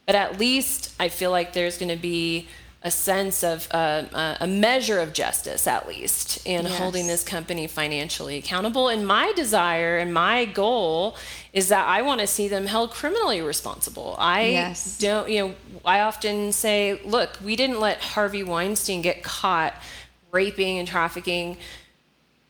But 0.08 0.16
at 0.16 0.40
least 0.40 0.94
I 1.00 1.10
feel 1.10 1.30
like 1.30 1.54
there's 1.54 1.78
going 1.78 1.90
to 1.90 1.96
be 2.02 2.48
a 2.86 2.92
sense 2.92 3.46
of 3.46 3.68
uh, 3.72 4.36
a 4.42 4.46
measure 4.46 5.00
of 5.00 5.14
justice, 5.14 5.68
at 5.68 5.88
least, 5.88 6.46
in 6.46 6.66
yes. 6.66 6.78
holding 6.78 7.08
this 7.08 7.24
company 7.24 7.66
financially 7.66 8.38
accountable. 8.38 8.90
And 8.90 9.08
my 9.08 9.32
desire 9.38 9.98
and 9.98 10.14
my 10.14 10.44
goal 10.44 11.16
is 11.54 11.70
that 11.70 11.88
I 11.88 12.02
want 12.02 12.20
to 12.20 12.28
see 12.28 12.50
them 12.50 12.66
held 12.66 12.92
criminally 12.92 13.40
responsible. 13.42 14.16
I 14.20 14.48
yes. 14.48 14.98
don't, 14.98 15.30
you 15.30 15.48
know, 15.48 15.56
I 15.86 16.02
often 16.02 16.52
say, 16.52 17.00
look, 17.06 17.38
we 17.42 17.56
didn't 17.56 17.80
let 17.80 18.02
Harvey 18.02 18.44
Weinstein 18.44 19.02
get 19.02 19.24
caught 19.24 19.74
raping 20.32 20.78
and 20.78 20.88
trafficking 20.88 21.58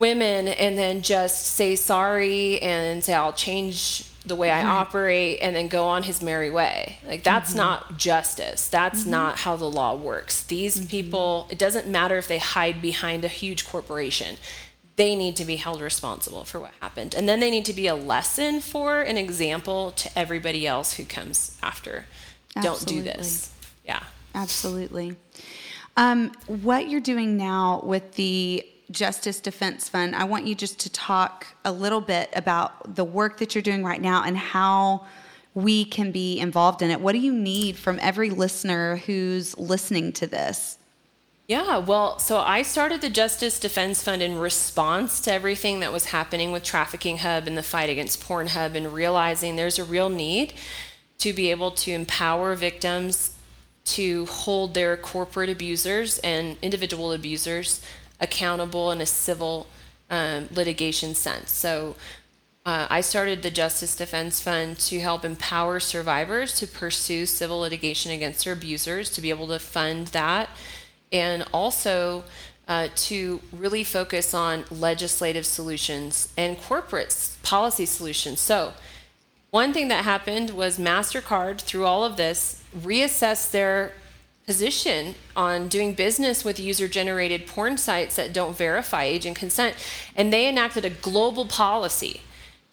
women 0.04 0.50
and 0.50 0.78
then 0.78 1.02
just 1.02 1.46
say 1.56 1.78
sorry 1.78 2.62
and 2.62 3.02
say, 3.02 3.14
I'll 3.14 3.32
change 3.32 4.04
the 4.26 4.36
way 4.36 4.52
I 4.52 4.62
operate 4.66 5.40
and 5.42 5.56
then 5.56 5.70
go 5.70 5.86
on 5.86 6.04
his 6.04 6.22
merry 6.22 6.52
way. 6.52 7.00
Like 7.08 7.24
that's 7.24 7.52
mm-hmm. 7.52 7.60
not 7.60 7.98
justice. 7.98 8.68
That's 8.68 9.04
mm-hmm. 9.04 9.12
not 9.12 9.40
how 9.40 9.56
the 9.56 9.70
law 9.70 9.96
works. 9.96 10.44
These 10.44 10.76
mm-hmm. 10.76 10.88
people, 10.88 11.48
it 11.50 11.58
doesn't 11.58 11.88
matter 11.88 12.18
if 12.18 12.28
they 12.28 12.38
hide 12.38 12.82
behind 12.82 13.24
a 13.24 13.30
huge 13.30 13.66
corporation. 13.66 14.36
They 14.98 15.16
need 15.16 15.38
to 15.38 15.46
be 15.46 15.56
held 15.56 15.80
responsible 15.80 16.44
for 16.44 16.60
what 16.60 16.72
happened. 16.82 17.16
And 17.16 17.28
then 17.30 17.40
they 17.40 17.50
need 17.50 17.66
to 17.66 17.74
be 17.74 17.88
a 17.88 17.96
lesson 17.96 18.60
for 18.60 19.02
an 19.02 19.18
example 19.18 19.92
to 19.92 20.20
everybody 20.20 20.68
else 20.68 20.96
who 20.96 21.06
comes 21.06 21.58
after. 21.64 22.06
Absolutely. 22.58 22.62
Don't 22.62 22.88
do 22.88 23.02
this. 23.10 23.54
Yeah. 23.86 24.04
Absolutely. 24.36 25.16
Um, 25.96 26.34
what 26.48 26.90
you're 26.90 27.08
doing 27.14 27.38
now 27.38 27.82
with 27.86 28.16
the 28.16 28.68
Justice 28.94 29.40
Defense 29.40 29.90
Fund, 29.90 30.16
I 30.16 30.24
want 30.24 30.48
you 30.48 30.56
just 30.56 30.80
to 30.82 30.90
talk 30.90 31.48
a 31.66 31.72
little 31.72 32.02
bit 32.02 32.30
about 32.34 32.96
the 32.96 33.04
work 33.04 33.40
that 33.40 33.56
you're 33.56 33.62
doing 33.62 33.84
right 33.84 34.02
now 34.02 34.24
and 34.24 34.38
how 34.38 35.06
we 35.54 35.84
can 35.86 36.12
be 36.12 36.40
involved 36.40 36.82
in 36.82 36.90
it. 36.92 37.02
What 37.02 37.14
do 37.14 37.20
you 37.20 37.34
need 37.34 37.76
from 37.76 38.00
every 38.02 38.30
listener 38.30 38.98
who's 38.98 39.58
listening 39.58 40.14
to 40.14 40.28
this? 40.28 40.78
Yeah, 41.48 41.80
well, 41.80 42.20
so 42.20 42.40
I 42.40 42.62
started 42.62 43.02
the 43.02 43.10
Justice 43.10 43.60
Defense 43.60 44.02
Fund 44.02 44.22
in 44.22 44.38
response 44.38 45.20
to 45.22 45.34
everything 45.34 45.82
that 45.82 45.92
was 45.92 46.06
happening 46.06 46.52
with 46.52 46.64
Trafficking 46.64 47.18
Hub 47.18 47.48
and 47.48 47.58
the 47.58 47.64
fight 47.64 47.90
against 47.90 48.24
Pornhub 48.24 48.76
and 48.76 48.94
realizing 48.94 49.56
there's 49.56 49.78
a 49.78 49.84
real 49.84 50.10
need 50.10 50.54
to 51.18 51.34
be 51.34 51.52
able 51.52 51.72
to 51.72 51.92
empower 51.92 52.56
victims 52.56 53.36
to 53.86 54.26
hold 54.28 54.74
their 54.74 54.96
corporate 54.96 55.50
abusers 55.50 56.18
and 56.20 56.56
individual 56.62 57.12
abusers 57.12 57.82
accountable 58.20 58.92
in 58.92 59.02
a 59.02 59.06
civil 59.06 59.68
um, 60.10 60.48
litigation 60.52 61.16
sense. 61.16 61.52
So 61.52 61.96
uh, 62.66 62.88
I 62.90 63.02
started 63.02 63.44
the 63.44 63.52
Justice 63.52 63.96
Defense 63.96 64.40
Fund 64.42 64.80
to 64.80 65.00
help 65.00 65.26
empower 65.26 65.80
survivors 65.80 66.54
to 66.60 66.68
pursue 66.68 67.26
civil 67.26 67.60
litigation 67.60 68.12
against 68.12 68.46
their 68.46 68.54
abusers, 68.54 69.10
to 69.12 69.22
be 69.22 69.30
able 69.30 69.48
to 69.48 69.60
fund 69.60 70.08
that, 70.08 70.50
and 71.12 71.46
also 71.52 72.24
uh, 72.68 72.88
to 72.96 73.42
really 73.52 73.84
focus 73.84 74.34
on 74.34 74.64
legislative 74.72 75.46
solutions 75.46 76.30
and 76.38 76.58
corporate 76.58 77.30
policy 77.44 77.86
solutions. 77.86 78.40
So, 78.40 78.74
one 79.52 79.74
thing 79.74 79.90
that 79.90 80.04
happened 80.06 80.52
was 80.52 80.80
MasterCard, 80.80 81.60
through 81.62 81.86
all 81.86 82.06
of 82.06 82.18
this, 82.18 82.64
reassessed 82.76 83.52
their 83.52 83.94
position 84.46 85.16
on 85.36 85.68
doing 85.68 85.94
business 85.94 86.44
with 86.44 86.60
user 86.60 86.88
generated 86.88 87.48
porn 87.48 87.78
sites 87.78 88.16
that 88.18 88.34
don't 88.34 88.58
verify 88.58 89.04
age 89.04 89.26
and 89.26 89.36
consent. 89.36 89.76
And 90.16 90.34
they 90.34 90.48
enacted 90.48 90.86
a 90.86 90.90
global 90.90 91.46
policy 91.46 92.22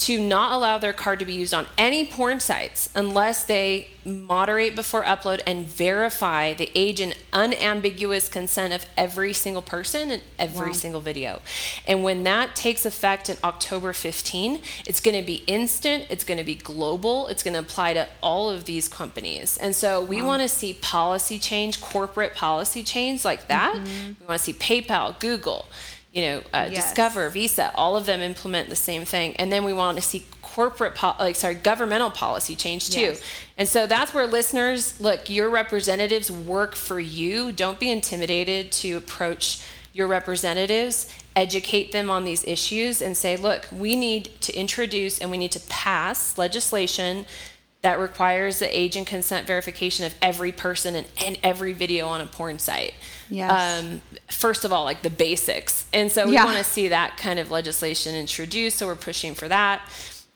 to 0.01 0.18
not 0.18 0.53
allow 0.53 0.78
their 0.78 0.94
card 0.94 1.18
to 1.18 1.26
be 1.26 1.34
used 1.34 1.53
on 1.53 1.66
any 1.76 2.07
porn 2.07 2.40
sites 2.40 2.88
unless 2.94 3.44
they 3.44 3.86
moderate 4.03 4.74
before 4.74 5.03
upload 5.05 5.42
and 5.46 5.66
verify 5.66 6.55
the 6.55 6.70
age 6.74 7.01
and 7.01 7.14
unambiguous 7.34 8.26
consent 8.26 8.72
of 8.72 8.86
every 8.96 9.34
single 9.34 9.61
person 9.61 10.11
in 10.11 10.22
every 10.38 10.68
wow. 10.68 10.72
single 10.72 11.01
video. 11.03 11.42
And 11.86 12.03
when 12.03 12.22
that 12.24 12.57
takes 12.57 12.86
effect 12.86 13.28
in 13.28 13.36
October 13.44 13.92
15, 13.92 14.62
it's 14.86 15.01
going 15.01 15.20
to 15.20 15.26
be 15.26 15.44
instant, 15.46 16.07
it's 16.09 16.24
going 16.24 16.38
to 16.38 16.44
be 16.44 16.55
global, 16.55 17.28
it's 17.28 17.42
going 17.42 17.55
to 17.55 17.61
apply 17.61 17.92
to 17.92 18.09
all 18.22 18.48
of 18.48 18.64
these 18.64 18.88
companies. 18.88 19.59
And 19.59 19.76
so 19.76 20.03
we 20.03 20.22
wow. 20.22 20.28
want 20.28 20.42
to 20.42 20.48
see 20.48 20.74
policy 20.74 21.38
change, 21.38 21.82
corporate 21.82 22.34
policy 22.34 22.82
change 22.82 23.22
like 23.22 23.48
that. 23.48 23.74
Mm-hmm. 23.74 24.12
We 24.20 24.26
want 24.26 24.38
to 24.38 24.44
see 24.44 24.55
PayPal, 24.55 25.18
Google, 25.20 25.66
you 26.12 26.22
know, 26.22 26.42
uh, 26.52 26.68
yes. 26.70 26.84
Discover, 26.84 27.30
Visa, 27.30 27.72
all 27.74 27.96
of 27.96 28.06
them 28.06 28.20
implement 28.20 28.68
the 28.68 28.76
same 28.76 29.04
thing. 29.04 29.36
And 29.36 29.52
then 29.52 29.64
we 29.64 29.72
want 29.72 29.96
to 29.96 30.02
see 30.02 30.26
corporate, 30.42 30.96
po- 30.96 31.14
like, 31.20 31.36
sorry, 31.36 31.54
governmental 31.54 32.11
policy 32.11 32.56
change 32.56 32.90
too. 32.90 33.00
Yes. 33.00 33.22
And 33.56 33.68
so 33.68 33.86
that's 33.86 34.12
where 34.12 34.26
listeners 34.26 35.00
look, 35.00 35.30
your 35.30 35.48
representatives 35.50 36.30
work 36.30 36.74
for 36.74 36.98
you. 36.98 37.52
Don't 37.52 37.78
be 37.78 37.90
intimidated 37.90 38.72
to 38.72 38.96
approach 38.96 39.62
your 39.92 40.08
representatives, 40.08 41.12
educate 41.36 41.92
them 41.92 42.11
on 42.11 42.24
these 42.24 42.44
issues, 42.44 43.02
and 43.02 43.16
say, 43.16 43.36
look, 43.36 43.66
we 43.70 43.94
need 43.96 44.30
to 44.40 44.52
introduce 44.54 45.18
and 45.18 45.30
we 45.30 45.38
need 45.38 45.52
to 45.52 45.61
pass 45.68 46.36
legislation 46.38 47.26
that 47.82 47.98
requires 47.98 48.58
the 48.58 48.78
age 48.78 48.94
and 48.96 49.06
consent 49.06 49.46
verification 49.46 50.04
of 50.04 50.14
every 50.20 50.52
person 50.52 50.94
and, 50.94 51.06
and 51.24 51.38
every 51.42 51.72
video 51.72 52.06
on 52.08 52.20
a 52.20 52.26
porn 52.26 52.58
site. 52.58 52.92
Yes. 53.30 53.82
Um, 53.82 54.02
first 54.28 54.64
of 54.64 54.72
all, 54.72 54.84
like 54.84 55.02
the 55.02 55.10
basics. 55.10 55.86
And 55.92 56.12
so 56.12 56.26
we 56.26 56.34
yeah. 56.34 56.44
want 56.44 56.58
to 56.58 56.64
see 56.64 56.88
that 56.88 57.16
kind 57.16 57.38
of 57.38 57.50
legislation 57.50 58.14
introduced, 58.14 58.78
so 58.78 58.86
we're 58.86 58.96
pushing 58.96 59.34
for 59.34 59.48
that. 59.48 59.82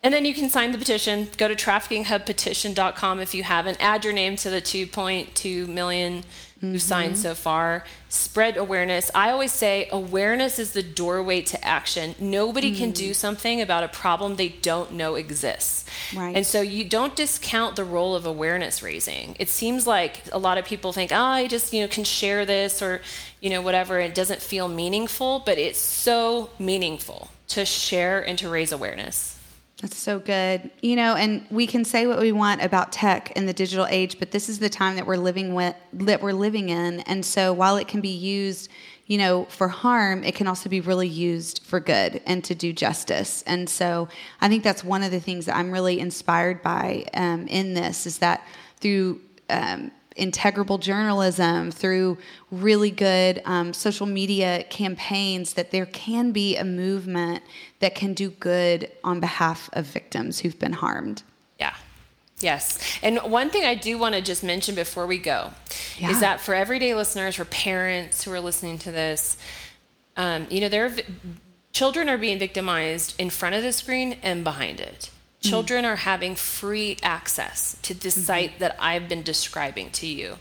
And 0.02 0.12
then 0.12 0.26
you 0.26 0.34
can 0.34 0.50
sign 0.50 0.72
the 0.72 0.78
petition. 0.78 1.28
Go 1.38 1.48
to 1.48 1.54
traffickinghubpetition.com 1.54 3.20
if 3.20 3.34
you 3.34 3.42
haven't. 3.42 3.78
Add 3.80 4.04
your 4.04 4.12
name 4.12 4.36
to 4.36 4.50
the 4.50 4.60
2.2 4.60 5.66
million 5.66 6.24
mm-hmm. 6.58 6.72
who've 6.72 6.82
signed 6.82 7.18
so 7.18 7.34
far. 7.34 7.84
Spread 8.08 8.56
awareness. 8.56 9.10
I 9.14 9.30
always 9.30 9.52
say 9.52 9.88
awareness 9.90 10.58
is 10.58 10.72
the 10.72 10.82
doorway 10.82 11.42
to 11.42 11.64
action. 11.64 12.14
Nobody 12.18 12.72
mm. 12.72 12.78
can 12.78 12.90
do 12.92 13.10
mm. 13.10 13.14
something 13.14 13.60
about 13.60 13.84
a 13.84 13.88
problem 13.88 14.36
they 14.36 14.48
don't 14.48 14.92
know 14.92 15.16
exists. 15.16 15.84
Right. 16.14 16.36
And 16.36 16.46
so 16.46 16.60
you 16.60 16.84
don't 16.84 17.16
discount 17.16 17.76
the 17.76 17.84
role 17.84 18.14
of 18.14 18.26
awareness 18.26 18.82
raising. 18.82 19.36
It 19.38 19.48
seems 19.48 19.86
like 19.86 20.22
a 20.32 20.38
lot 20.38 20.58
of 20.58 20.64
people 20.64 20.92
think, 20.92 21.12
oh, 21.12 21.16
I 21.16 21.46
just 21.46 21.72
you 21.72 21.80
know 21.82 21.88
can 21.88 22.04
share 22.04 22.44
this 22.46 22.82
or 22.82 23.00
you 23.40 23.50
know 23.50 23.62
whatever. 23.62 23.98
It 23.98 24.14
doesn't 24.14 24.40
feel 24.40 24.68
meaningful, 24.68 25.40
but 25.40 25.58
it's 25.58 25.78
so 25.78 26.50
meaningful 26.58 27.30
to 27.48 27.64
share 27.64 28.20
and 28.20 28.38
to 28.38 28.48
raise 28.48 28.72
awareness. 28.72 29.38
That's 29.80 29.96
so 29.96 30.18
good. 30.18 30.70
You 30.82 30.96
know, 30.96 31.14
and 31.16 31.44
we 31.50 31.66
can 31.66 31.84
say 31.84 32.06
what 32.06 32.18
we 32.18 32.32
want 32.32 32.62
about 32.62 32.92
tech 32.92 33.32
in 33.32 33.46
the 33.46 33.52
digital 33.52 33.86
age, 33.86 34.18
but 34.18 34.30
this 34.30 34.48
is 34.48 34.58
the 34.58 34.68
time 34.68 34.96
that 34.96 35.06
we're 35.06 35.16
living 35.16 35.54
with 35.54 35.74
that 35.92 36.22
we're 36.22 36.32
living 36.32 36.68
in. 36.68 37.00
And 37.00 37.24
so 37.24 37.52
while 37.52 37.76
it 37.76 37.88
can 37.88 38.00
be 38.00 38.08
used, 38.08 38.70
you 39.06 39.18
know, 39.18 39.44
for 39.46 39.68
harm, 39.68 40.24
it 40.24 40.34
can 40.34 40.46
also 40.46 40.68
be 40.68 40.80
really 40.80 41.08
used 41.08 41.62
for 41.64 41.80
good 41.80 42.22
and 42.24 42.42
to 42.44 42.54
do 42.54 42.72
justice. 42.72 43.42
And 43.46 43.68
so 43.68 44.08
I 44.40 44.48
think 44.48 44.62
that's 44.62 44.84
one 44.84 45.02
of 45.02 45.10
the 45.10 45.20
things 45.20 45.46
that 45.46 45.56
I'm 45.56 45.70
really 45.70 46.00
inspired 46.00 46.62
by 46.62 47.06
um, 47.12 47.46
in 47.48 47.74
this 47.74 48.06
is 48.06 48.18
that 48.18 48.46
through 48.80 49.20
um, 49.50 49.90
integrable 50.16 50.78
journalism, 50.78 51.70
through 51.70 52.18
really 52.50 52.90
good 52.90 53.42
um, 53.44 53.72
social 53.72 54.06
media 54.06 54.64
campaigns, 54.70 55.54
that 55.54 55.70
there 55.70 55.86
can 55.86 56.32
be 56.32 56.56
a 56.56 56.64
movement 56.64 57.42
that 57.80 57.94
can 57.94 58.14
do 58.14 58.30
good 58.30 58.90
on 59.02 59.20
behalf 59.20 59.68
of 59.72 59.86
victims 59.86 60.40
who've 60.40 60.58
been 60.58 60.72
harmed. 60.72 61.22
Yeah. 61.58 61.74
Yes. 62.40 62.98
And 63.02 63.18
one 63.18 63.50
thing 63.50 63.64
I 63.64 63.74
do 63.74 63.98
want 63.98 64.14
to 64.14 64.20
just 64.20 64.44
mention 64.44 64.74
before 64.74 65.06
we 65.06 65.18
go 65.18 65.52
yeah. 65.98 66.10
is 66.10 66.20
that 66.20 66.40
for 66.40 66.54
everyday 66.54 66.94
listeners, 66.94 67.36
for 67.36 67.44
parents 67.46 68.24
who 68.24 68.32
are 68.32 68.40
listening 68.40 68.78
to 68.78 68.92
this, 68.92 69.36
um, 70.16 70.46
you 70.50 70.60
know, 70.60 70.68
there 70.68 70.94
children 71.72 72.08
are 72.08 72.18
being 72.18 72.38
victimized 72.38 73.20
in 73.20 73.30
front 73.30 73.54
of 73.54 73.62
the 73.62 73.72
screen 73.72 74.16
and 74.22 74.44
behind 74.44 74.80
it. 74.80 75.10
Children 75.48 75.84
are 75.84 75.96
having 75.96 76.34
free 76.34 76.96
access 77.02 77.76
to 77.82 77.94
this 77.94 78.14
mm-hmm. 78.14 78.24
site 78.24 78.58
that 78.60 78.76
I've 78.78 79.08
been 79.08 79.22
describing 79.22 79.90
to 79.90 80.06
you. 80.06 80.38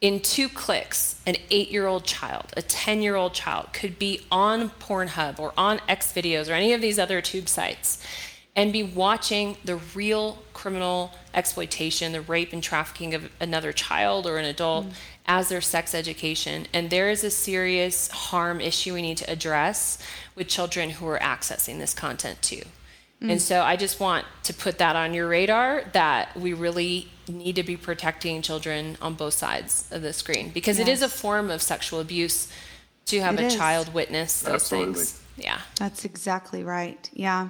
In 0.00 0.20
two 0.20 0.48
clicks, 0.48 1.20
an 1.26 1.36
eight 1.50 1.70
year 1.70 1.86
old 1.86 2.04
child, 2.04 2.52
a 2.56 2.62
10 2.62 3.02
year 3.02 3.16
old 3.16 3.32
child 3.32 3.72
could 3.72 3.98
be 3.98 4.20
on 4.30 4.70
Pornhub 4.70 5.38
or 5.38 5.52
on 5.56 5.80
X 5.88 6.12
videos 6.12 6.50
or 6.50 6.52
any 6.52 6.72
of 6.72 6.80
these 6.80 6.98
other 6.98 7.20
tube 7.20 7.48
sites 7.48 8.04
and 8.56 8.72
be 8.72 8.82
watching 8.82 9.56
the 9.64 9.76
real 9.94 10.38
criminal 10.52 11.12
exploitation, 11.34 12.12
the 12.12 12.20
rape 12.20 12.52
and 12.52 12.62
trafficking 12.62 13.14
of 13.14 13.30
another 13.40 13.72
child 13.72 14.26
or 14.26 14.38
an 14.38 14.44
adult 14.44 14.86
mm. 14.86 14.92
as 15.26 15.48
their 15.48 15.60
sex 15.60 15.94
education. 15.94 16.66
And 16.72 16.90
there 16.90 17.10
is 17.10 17.24
a 17.24 17.30
serious 17.30 18.08
harm 18.08 18.60
issue 18.60 18.94
we 18.94 19.02
need 19.02 19.16
to 19.18 19.30
address 19.30 19.98
with 20.36 20.46
children 20.48 20.90
who 20.90 21.08
are 21.08 21.18
accessing 21.18 21.78
this 21.78 21.94
content 21.94 22.40
too. 22.42 22.62
Mm. 23.22 23.32
And 23.32 23.42
so 23.42 23.62
I 23.62 23.76
just 23.76 24.00
want 24.00 24.26
to 24.44 24.54
put 24.54 24.78
that 24.78 24.96
on 24.96 25.14
your 25.14 25.28
radar 25.28 25.84
that 25.92 26.36
we 26.36 26.52
really 26.52 27.08
need 27.28 27.56
to 27.56 27.62
be 27.62 27.76
protecting 27.76 28.42
children 28.42 28.96
on 29.00 29.14
both 29.14 29.34
sides 29.34 29.88
of 29.90 30.02
the 30.02 30.12
screen 30.12 30.50
because 30.50 30.78
yes. 30.78 30.88
it 30.88 30.90
is 30.90 31.02
a 31.02 31.08
form 31.08 31.50
of 31.50 31.62
sexual 31.62 32.00
abuse 32.00 32.48
to 33.06 33.20
have 33.20 33.38
it 33.38 33.42
a 33.42 33.46
is. 33.46 33.56
child 33.56 33.92
witness 33.94 34.42
those 34.42 34.54
Absolutely. 34.54 34.94
things. 34.94 35.22
Yeah. 35.36 35.60
That's 35.76 36.04
exactly 36.04 36.62
right. 36.62 37.08
Yeah. 37.12 37.48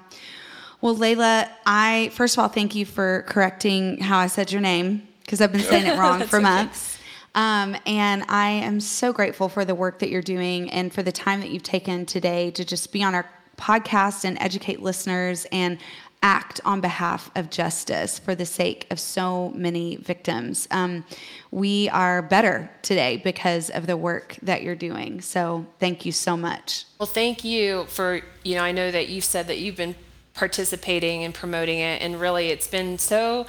Well, 0.81 0.97
Laila, 0.97 1.51
I 1.67 2.11
first 2.13 2.37
of 2.37 2.43
all 2.43 2.49
thank 2.49 2.75
you 2.75 2.87
for 2.87 3.25
correcting 3.29 3.99
how 3.99 4.19
I 4.19 4.27
said 4.27 4.53
your 4.53 4.61
name 4.61 5.07
because 5.23 5.41
I've 5.41 5.53
been 5.53 5.63
saying 5.63 5.87
it 5.87 5.99
wrong 5.99 6.23
for 6.23 6.37
okay. 6.37 6.43
months. 6.43 6.99
Um, 7.35 7.77
and 7.85 8.25
I 8.29 8.51
am 8.51 8.79
so 8.81 9.13
grateful 9.13 9.49
for 9.49 9.65
the 9.65 9.75
work 9.75 9.99
that 10.01 10.09
you're 10.09 10.23
doing 10.23 10.71
and 10.71 10.93
for 10.93 11.03
the 11.03 11.11
time 11.11 11.41
that 11.41 11.51
you've 11.51 11.65
taken 11.65 12.07
today 12.07 12.53
to 12.53 12.65
just 12.65 12.93
be 12.93 13.03
on 13.03 13.15
our 13.15 13.29
podcast 13.57 14.25
and 14.25 14.39
educate 14.41 14.83
listeners 14.83 15.47
and 15.53 15.79
act 16.23 16.59
on 16.65 16.81
behalf 16.81 17.31
of 17.37 17.51
justice 17.51 18.19
for 18.19 18.35
the 18.35 18.47
sake 18.47 18.87
of 18.91 18.99
so 18.99 19.51
many 19.51 19.97
victims. 19.97 20.67
Um, 20.71 21.05
we 21.51 21.91
are 21.91 22.23
better 22.23 22.71
today 22.81 23.19
because 23.19 23.69
of 23.69 23.87
the 23.87 23.97
work 23.97 24.39
that 24.41 24.63
you're 24.63 24.75
doing. 24.75 25.21
So 25.21 25.67
thank 25.79 26.07
you 26.07 26.13
so 26.13 26.35
much. 26.35 26.87
Well, 26.99 27.07
thank 27.07 27.45
you 27.45 27.85
for, 27.87 28.23
you 28.43 28.55
know, 28.55 28.63
I 28.63 28.73
know 28.73 28.91
that 28.91 29.11
you've 29.11 29.25
said 29.25 29.49
that 29.49 29.59
you've 29.59 29.77
been 29.77 29.95
participating 30.33 31.25
and 31.25 31.35
promoting 31.35 31.79
it, 31.79 32.01
and 32.03 32.19
really 32.19 32.49
it's 32.49 32.67
been 32.67 32.99
so 32.99 33.47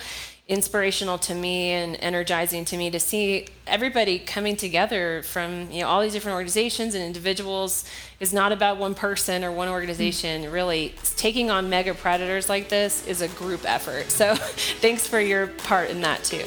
inspirational 0.47 1.17
to 1.17 1.33
me 1.33 1.71
and 1.71 1.97
energizing 2.01 2.63
to 2.65 2.77
me 2.77 2.91
to 2.91 2.99
see 2.99 3.47
everybody 3.65 4.19
coming 4.19 4.55
together 4.55 5.23
from 5.23 5.71
you 5.71 5.81
know 5.81 5.87
all 5.87 6.01
these 6.01 6.13
different 6.13 6.35
organizations 6.35 6.93
and 6.93 7.03
individuals. 7.03 7.85
Is 8.19 8.31
not 8.31 8.51
about 8.51 8.77
one 8.77 8.95
person 8.95 9.43
or 9.43 9.51
one 9.51 9.67
organization 9.67 10.43
mm. 10.43 10.51
really. 10.51 10.95
Taking 11.17 11.49
on 11.49 11.69
mega 11.69 11.93
predators 11.93 12.47
like 12.47 12.69
this 12.69 13.05
is 13.07 13.21
a 13.21 13.27
group 13.29 13.69
effort. 13.69 14.09
So 14.09 14.35
thanks 14.81 15.05
for 15.07 15.19
your 15.19 15.47
part 15.47 15.89
in 15.89 16.01
that 16.01 16.23
too. 16.23 16.45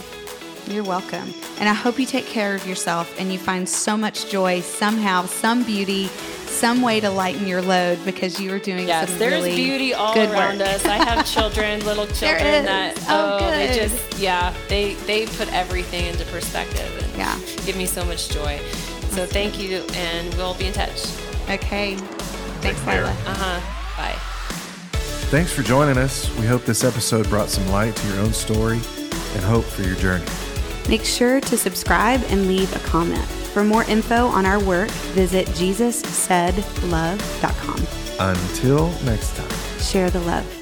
You're 0.69 0.85
welcome. 0.85 1.33
And 1.59 1.69
i 1.69 1.73
hope 1.73 1.99
you 1.99 2.07
take 2.07 2.27
care 2.27 2.55
of 2.55 2.67
yourself 2.67 3.13
and 3.19 3.33
you 3.33 3.39
find 3.39 3.69
so 3.69 3.97
much 3.97 4.31
joy 4.31 4.61
somehow 4.61 5.25
some 5.25 5.65
beauty 5.65 6.09
some 6.49 6.83
way 6.83 7.01
to 7.01 7.11
lighten 7.11 7.47
your 7.47 7.63
load 7.63 8.05
because 8.05 8.41
you 8.41 8.53
are 8.53 8.59
doing 8.59 8.87
yes, 8.87 9.09
some 9.09 9.19
there's 9.19 9.33
really 9.33 9.57
beauty 9.57 9.95
all 9.95 10.15
good 10.15 10.31
around 10.31 10.59
work. 10.59 10.69
us. 10.69 10.85
I 10.85 10.97
have 10.97 11.27
children, 11.27 11.85
little 11.85 12.07
children 12.07 12.65
that 12.65 12.99
oh, 13.09 13.39
oh, 13.41 13.51
they 13.51 13.75
just 13.75 14.19
yeah, 14.19 14.55
they 14.69 14.95
they 14.95 15.27
put 15.27 15.53
everything 15.53 16.07
into 16.07 16.25
perspective 16.27 16.91
and 17.03 17.17
yeah. 17.17 17.39
give 17.65 17.77
me 17.77 17.87
so 17.87 18.05
much 18.05 18.29
joy. 18.31 18.59
So 19.11 19.27
thank 19.27 19.59
you, 19.59 19.85
and 19.95 20.33
we'll 20.35 20.55
be 20.55 20.67
in 20.67 20.73
touch. 20.73 21.07
Okay. 21.51 21.97
Thanks, 22.61 22.85
Lila. 22.87 23.11
Uh 23.11 23.35
huh. 23.35 23.61
Bye. 23.97 24.17
Thanks 25.31 25.53
for 25.53 25.63
joining 25.63 25.99
us. 25.99 26.35
We 26.39 26.47
hope 26.47 26.65
this 26.65 26.85
episode 26.85 27.29
brought 27.29 27.49
some 27.49 27.69
light 27.69 27.95
to 27.95 28.09
your 28.09 28.21
own 28.21 28.33
story 28.33 28.81
and 29.35 29.45
hope 29.45 29.65
for 29.65 29.83
your 29.83 29.97
journey. 29.97 30.25
Make 30.89 31.05
sure 31.05 31.41
to 31.41 31.57
subscribe 31.57 32.25
and 32.29 32.49
leave 32.49 32.75
a 32.75 32.81
comment. 32.81 33.25
For 33.53 33.63
more 33.63 33.85
info 33.85 34.27
on 34.27 34.45
our 34.47 34.59
work, 34.63 34.91
visit 35.15 35.47
JesusSaidLove.com. 35.49 37.87
Until 38.21 38.91
next 39.05 39.37
time, 39.37 39.49
share 39.79 40.11
the 40.11 40.19
love. 40.21 40.58